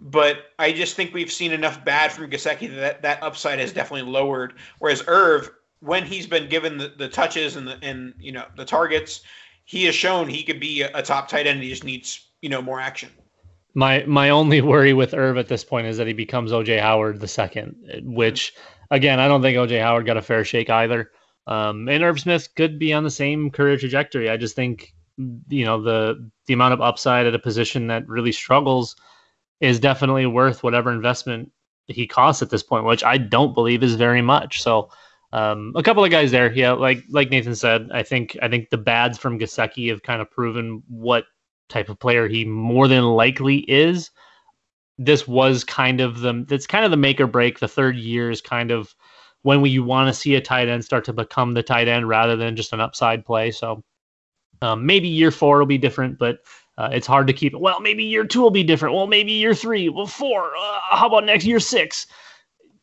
But 0.00 0.46
I 0.58 0.72
just 0.72 0.96
think 0.96 1.14
we've 1.14 1.30
seen 1.30 1.52
enough 1.52 1.84
bad 1.84 2.10
from 2.10 2.30
Gesicki 2.30 2.74
that 2.76 3.02
that 3.02 3.22
upside 3.22 3.58
has 3.58 3.72
definitely 3.72 4.10
lowered. 4.10 4.54
Whereas 4.78 5.04
Irv, 5.06 5.50
when 5.80 6.04
he's 6.04 6.26
been 6.26 6.48
given 6.48 6.78
the, 6.78 6.92
the 6.96 7.08
touches 7.08 7.56
and 7.56 7.68
the 7.68 7.78
and 7.82 8.14
you 8.18 8.32
know 8.32 8.46
the 8.56 8.64
targets, 8.64 9.20
he 9.64 9.84
has 9.84 9.94
shown 9.94 10.28
he 10.28 10.42
could 10.42 10.58
be 10.58 10.82
a, 10.82 10.90
a 10.94 11.02
top 11.02 11.28
tight 11.28 11.46
end. 11.46 11.62
He 11.62 11.68
just 11.68 11.84
needs 11.84 12.26
you 12.42 12.48
know 12.48 12.60
more 12.60 12.80
action. 12.80 13.08
My 13.74 14.04
my 14.06 14.28
only 14.28 14.60
worry 14.60 14.92
with 14.92 15.14
Irv 15.14 15.38
at 15.38 15.48
this 15.48 15.64
point 15.64 15.86
is 15.86 15.96
that 15.96 16.06
he 16.06 16.12
becomes 16.12 16.52
OJ 16.52 16.80
Howard 16.80 17.20
the 17.20 17.28
second, 17.28 17.74
which 18.02 18.52
again 18.90 19.18
I 19.18 19.28
don't 19.28 19.40
think 19.40 19.56
OJ 19.56 19.80
Howard 19.80 20.04
got 20.04 20.18
a 20.18 20.22
fair 20.22 20.44
shake 20.44 20.68
either. 20.68 21.10
Um, 21.46 21.88
and 21.88 22.04
Irv 22.04 22.20
Smith 22.20 22.48
could 22.54 22.78
be 22.78 22.92
on 22.92 23.04
the 23.04 23.10
same 23.10 23.50
career 23.50 23.76
trajectory. 23.76 24.28
I 24.28 24.36
just 24.36 24.54
think 24.54 24.92
you 25.48 25.64
know 25.64 25.80
the 25.80 26.30
the 26.46 26.54
amount 26.54 26.74
of 26.74 26.80
upside 26.80 27.26
at 27.26 27.34
a 27.34 27.38
position 27.38 27.86
that 27.86 28.06
really 28.08 28.32
struggles 28.32 28.96
is 29.60 29.80
definitely 29.80 30.26
worth 30.26 30.62
whatever 30.62 30.92
investment 30.92 31.50
he 31.86 32.06
costs 32.06 32.42
at 32.42 32.50
this 32.50 32.62
point, 32.62 32.84
which 32.84 33.04
I 33.04 33.18
don't 33.18 33.54
believe 33.54 33.82
is 33.82 33.94
very 33.94 34.22
much. 34.22 34.62
So 34.62 34.90
um, 35.32 35.72
a 35.76 35.82
couple 35.82 36.04
of 36.04 36.10
guys 36.10 36.30
there, 36.30 36.52
yeah, 36.52 36.72
like 36.72 37.02
like 37.08 37.30
Nathan 37.30 37.54
said, 37.54 37.88
I 37.92 38.02
think 38.02 38.36
I 38.42 38.48
think 38.48 38.70
the 38.70 38.78
bads 38.78 39.18
from 39.18 39.38
Gesicki 39.38 39.88
have 39.90 40.02
kind 40.02 40.20
of 40.20 40.30
proven 40.30 40.82
what 40.88 41.24
type 41.68 41.88
of 41.88 41.98
player 41.98 42.28
he 42.28 42.44
more 42.44 42.88
than 42.88 43.04
likely 43.04 43.58
is. 43.58 44.10
This 44.98 45.26
was 45.26 45.64
kind 45.64 46.00
of 46.00 46.20
the 46.20 46.44
that's 46.46 46.66
kind 46.66 46.84
of 46.84 46.90
the 46.90 46.96
make 46.96 47.20
or 47.20 47.26
break. 47.26 47.58
The 47.58 47.68
third 47.68 47.96
year 47.96 48.30
is 48.30 48.40
kind 48.40 48.70
of 48.70 48.94
when 49.42 49.60
we 49.60 49.78
want 49.78 50.08
to 50.08 50.14
see 50.14 50.34
a 50.34 50.40
tight 50.40 50.68
end 50.68 50.84
start 50.84 51.04
to 51.06 51.12
become 51.12 51.52
the 51.52 51.62
tight 51.62 51.88
end 51.88 52.08
rather 52.08 52.36
than 52.36 52.56
just 52.56 52.72
an 52.72 52.80
upside 52.80 53.24
play. 53.24 53.50
So 53.50 53.82
um, 54.60 54.86
maybe 54.86 55.08
year 55.08 55.30
four 55.30 55.58
will 55.58 55.66
be 55.66 55.78
different, 55.78 56.18
but 56.18 56.38
uh, 56.78 56.90
it's 56.92 57.06
hard 57.06 57.26
to 57.26 57.32
keep 57.32 57.52
it. 57.52 57.60
Well, 57.60 57.80
maybe 57.80 58.04
year 58.04 58.24
two 58.24 58.40
will 58.40 58.50
be 58.50 58.62
different. 58.62 58.94
Well, 58.94 59.06
maybe 59.06 59.32
year 59.32 59.54
three. 59.54 59.88
Well, 59.88 60.06
four. 60.06 60.52
Uh, 60.56 60.78
how 60.90 61.08
about 61.08 61.24
next 61.24 61.44
year 61.44 61.60
six? 61.60 62.06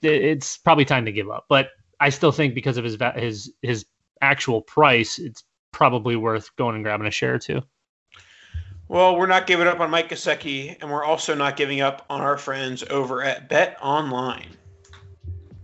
It's 0.02 0.58
probably 0.58 0.86
time 0.86 1.06
to 1.06 1.12
give 1.12 1.30
up. 1.30 1.46
But 1.50 1.70
I 2.00 2.10
still 2.10 2.32
think 2.32 2.54
because 2.54 2.78
of 2.78 2.84
his 2.84 2.98
his 3.16 3.52
his 3.62 3.86
actual 4.22 4.62
price, 4.62 5.20
it's 5.20 5.44
probably 5.72 6.16
worth 6.16 6.56
going 6.56 6.76
and 6.76 6.84
grabbing 6.84 7.08
a 7.08 7.12
share 7.12 7.36
or 7.36 7.40
two. 7.40 7.62
Well, 8.90 9.18
we're 9.18 9.28
not 9.28 9.46
giving 9.46 9.68
up 9.68 9.80
on 9.80 9.92
Mike 9.92 10.10
Gesicki, 10.10 10.76
and 10.82 10.90
we're 10.90 11.04
also 11.04 11.36
not 11.36 11.56
giving 11.56 11.80
up 11.80 12.08
on 12.10 12.22
our 12.22 12.40
friends 12.40 12.84
over 12.90 13.22
at 13.22 13.48
Bet 13.48 13.78
Online. 13.84 14.48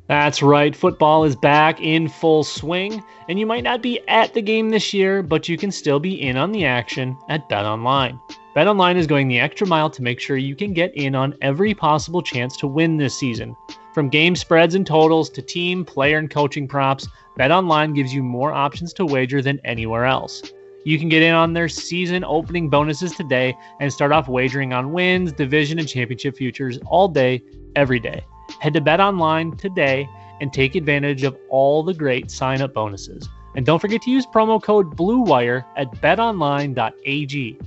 That's 0.07 0.43
right, 0.43 0.75
football 0.75 1.23
is 1.23 1.35
back 1.35 1.81
in 1.81 2.07
full 2.07 2.43
swing, 2.43 3.03
and 3.27 3.39
you 3.39 3.47
might 3.47 3.63
not 3.63 3.81
be 3.81 3.99
at 4.07 4.35
the 4.35 4.43
game 4.43 4.69
this 4.69 4.93
year, 4.93 5.23
but 5.23 5.49
you 5.49 5.57
can 5.57 5.71
still 5.71 5.99
be 5.99 6.21
in 6.21 6.37
on 6.37 6.51
the 6.51 6.65
action 6.65 7.17
at 7.27 7.49
Bet 7.49 7.65
Online. 7.65 8.19
BetOnline 8.55 8.95
is 8.95 9.07
going 9.07 9.27
the 9.27 9.39
extra 9.39 9.65
mile 9.65 9.89
to 9.89 10.03
make 10.03 10.19
sure 10.19 10.37
you 10.37 10.55
can 10.55 10.71
get 10.71 10.95
in 10.95 11.15
on 11.15 11.33
every 11.41 11.73
possible 11.73 12.21
chance 12.21 12.55
to 12.57 12.67
win 12.67 12.97
this 12.97 13.17
season. 13.17 13.55
From 13.95 14.07
game 14.07 14.35
spreads 14.35 14.75
and 14.75 14.85
totals 14.85 15.31
to 15.31 15.41
team, 15.41 15.83
player, 15.83 16.19
and 16.19 16.29
coaching 16.29 16.67
props, 16.67 17.07
BetOnline 17.39 17.95
gives 17.95 18.13
you 18.13 18.21
more 18.21 18.53
options 18.53 18.93
to 18.93 19.05
wager 19.05 19.41
than 19.41 19.59
anywhere 19.65 20.05
else. 20.05 20.43
You 20.85 20.99
can 20.99 21.09
get 21.09 21.23
in 21.23 21.33
on 21.33 21.53
their 21.53 21.67
season 21.67 22.23
opening 22.23 22.69
bonuses 22.69 23.15
today 23.15 23.57
and 23.79 23.91
start 23.91 24.11
off 24.11 24.27
wagering 24.27 24.71
on 24.71 24.93
wins, 24.93 25.33
division, 25.33 25.79
and 25.79 25.87
championship 25.87 26.37
futures 26.37 26.77
all 26.85 27.07
day, 27.07 27.41
every 27.75 27.99
day. 27.99 28.23
Head 28.59 28.75
to 28.75 28.81
BetOnline 28.81 29.57
today 29.57 30.07
and 30.41 30.53
take 30.53 30.75
advantage 30.75 31.23
of 31.23 31.35
all 31.49 31.81
the 31.81 31.93
great 31.93 32.29
sign 32.29 32.61
up 32.61 32.75
bonuses. 32.75 33.27
And 33.55 33.65
don't 33.65 33.79
forget 33.79 34.03
to 34.03 34.11
use 34.11 34.27
promo 34.27 34.61
code 34.61 34.95
BLUEWIRE 34.95 35.65
at 35.75 35.91
betonline.ag. 35.93 37.59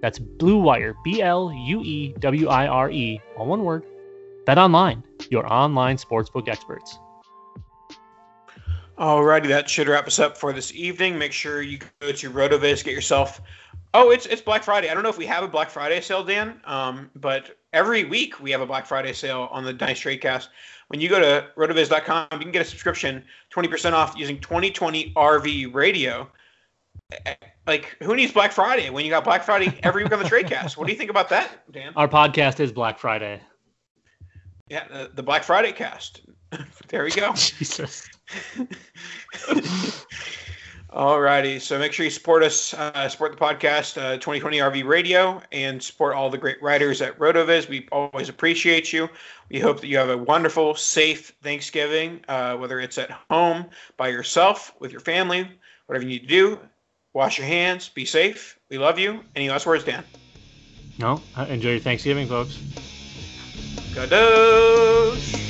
That's 0.00 0.18
Blue 0.20 0.58
Wire, 0.58 0.94
B 1.02 1.22
L 1.22 1.52
U 1.52 1.80
E 1.82 2.14
W 2.20 2.48
I 2.48 2.68
R 2.68 2.88
E, 2.92 3.20
all 3.36 3.46
one 3.46 3.64
word. 3.64 3.84
Bet 4.46 4.58
online, 4.58 5.02
your 5.28 5.52
online 5.52 5.96
sportsbook 5.96 6.48
experts. 6.48 7.00
Alrighty, 9.00 9.48
that 9.48 9.68
should 9.68 9.88
wrap 9.88 10.06
us 10.06 10.18
up 10.18 10.36
for 10.36 10.52
this 10.52 10.74
evening. 10.74 11.18
Make 11.18 11.32
sure 11.32 11.62
you 11.62 11.78
go 12.00 12.12
to 12.12 12.30
Rotoviz, 12.30 12.84
get 12.84 12.92
yourself. 12.92 13.40
Oh, 13.94 14.10
it's 14.10 14.26
it's 14.26 14.42
Black 14.42 14.62
Friday. 14.62 14.90
I 14.90 14.94
don't 14.94 15.02
know 15.02 15.08
if 15.08 15.18
we 15.18 15.26
have 15.26 15.42
a 15.42 15.48
Black 15.48 15.70
Friday 15.70 16.00
sale, 16.00 16.22
Dan, 16.22 16.60
um, 16.64 17.10
but 17.16 17.58
every 17.72 18.04
week 18.04 18.40
we 18.40 18.50
have 18.50 18.60
a 18.60 18.66
Black 18.66 18.86
Friday 18.86 19.12
sale 19.12 19.48
on 19.50 19.64
the 19.64 19.72
Dice 19.72 20.00
Tradecast. 20.00 20.48
When 20.88 21.00
you 21.00 21.08
go 21.08 21.18
to 21.18 21.48
rotoviz.com, 21.56 22.28
you 22.32 22.38
can 22.40 22.50
get 22.50 22.62
a 22.62 22.64
subscription, 22.64 23.24
20% 23.52 23.92
off 23.92 24.16
using 24.16 24.38
2020 24.40 25.12
RV 25.14 25.74
radio 25.74 26.28
like 27.66 27.96
who 28.02 28.16
needs 28.16 28.32
Black 28.32 28.52
Friday 28.52 28.90
when 28.90 29.04
you 29.04 29.10
got 29.10 29.24
Black 29.24 29.42
Friday 29.42 29.78
every 29.82 30.02
week 30.02 30.12
on 30.12 30.18
the 30.18 30.24
Tradecast? 30.24 30.76
What 30.76 30.86
do 30.86 30.92
you 30.92 30.98
think 30.98 31.10
about 31.10 31.28
that, 31.30 31.70
Dan? 31.70 31.92
Our 31.96 32.08
podcast 32.08 32.60
is 32.60 32.72
Black 32.72 32.98
Friday. 32.98 33.40
Yeah, 34.68 34.86
the, 34.88 35.10
the 35.14 35.22
Black 35.22 35.42
Friday 35.42 35.72
cast. 35.72 36.22
there 36.88 37.04
we 37.04 37.10
go. 37.10 37.32
Jesus. 37.34 38.08
Alrighty, 40.90 41.60
so 41.60 41.78
make 41.78 41.92
sure 41.92 42.02
you 42.02 42.10
support 42.10 42.42
us, 42.42 42.74
uh, 42.74 43.08
support 43.08 43.30
the 43.30 43.38
podcast, 43.38 43.96
uh, 43.96 44.16
2020 44.16 44.58
RV 44.58 44.84
Radio, 44.84 45.40
and 45.52 45.80
support 45.80 46.16
all 46.16 46.30
the 46.30 46.38
great 46.38 46.60
writers 46.60 47.00
at 47.00 47.16
Rotoviz. 47.16 47.68
We 47.68 47.86
always 47.92 48.28
appreciate 48.28 48.92
you. 48.92 49.08
We 49.50 49.60
hope 49.60 49.80
that 49.80 49.86
you 49.86 49.98
have 49.98 50.10
a 50.10 50.18
wonderful, 50.18 50.74
safe 50.74 51.32
Thanksgiving, 51.44 52.24
uh, 52.26 52.56
whether 52.56 52.80
it's 52.80 52.98
at 52.98 53.12
home, 53.30 53.66
by 53.96 54.08
yourself, 54.08 54.74
with 54.80 54.90
your 54.90 55.00
family, 55.00 55.48
whatever 55.86 56.04
you 56.04 56.10
need 56.10 56.22
to 56.22 56.26
do. 56.26 56.58
Wash 57.12 57.38
your 57.38 57.46
hands. 57.46 57.88
Be 57.88 58.04
safe. 58.04 58.58
We 58.68 58.78
love 58.78 58.98
you. 58.98 59.22
Any 59.36 59.48
last 59.48 59.66
words, 59.66 59.84
Dan? 59.84 60.02
No. 60.98 61.22
Enjoy 61.48 61.70
your 61.70 61.80
Thanksgiving, 61.80 62.26
folks. 62.26 62.56
Kadosh. 63.94 65.49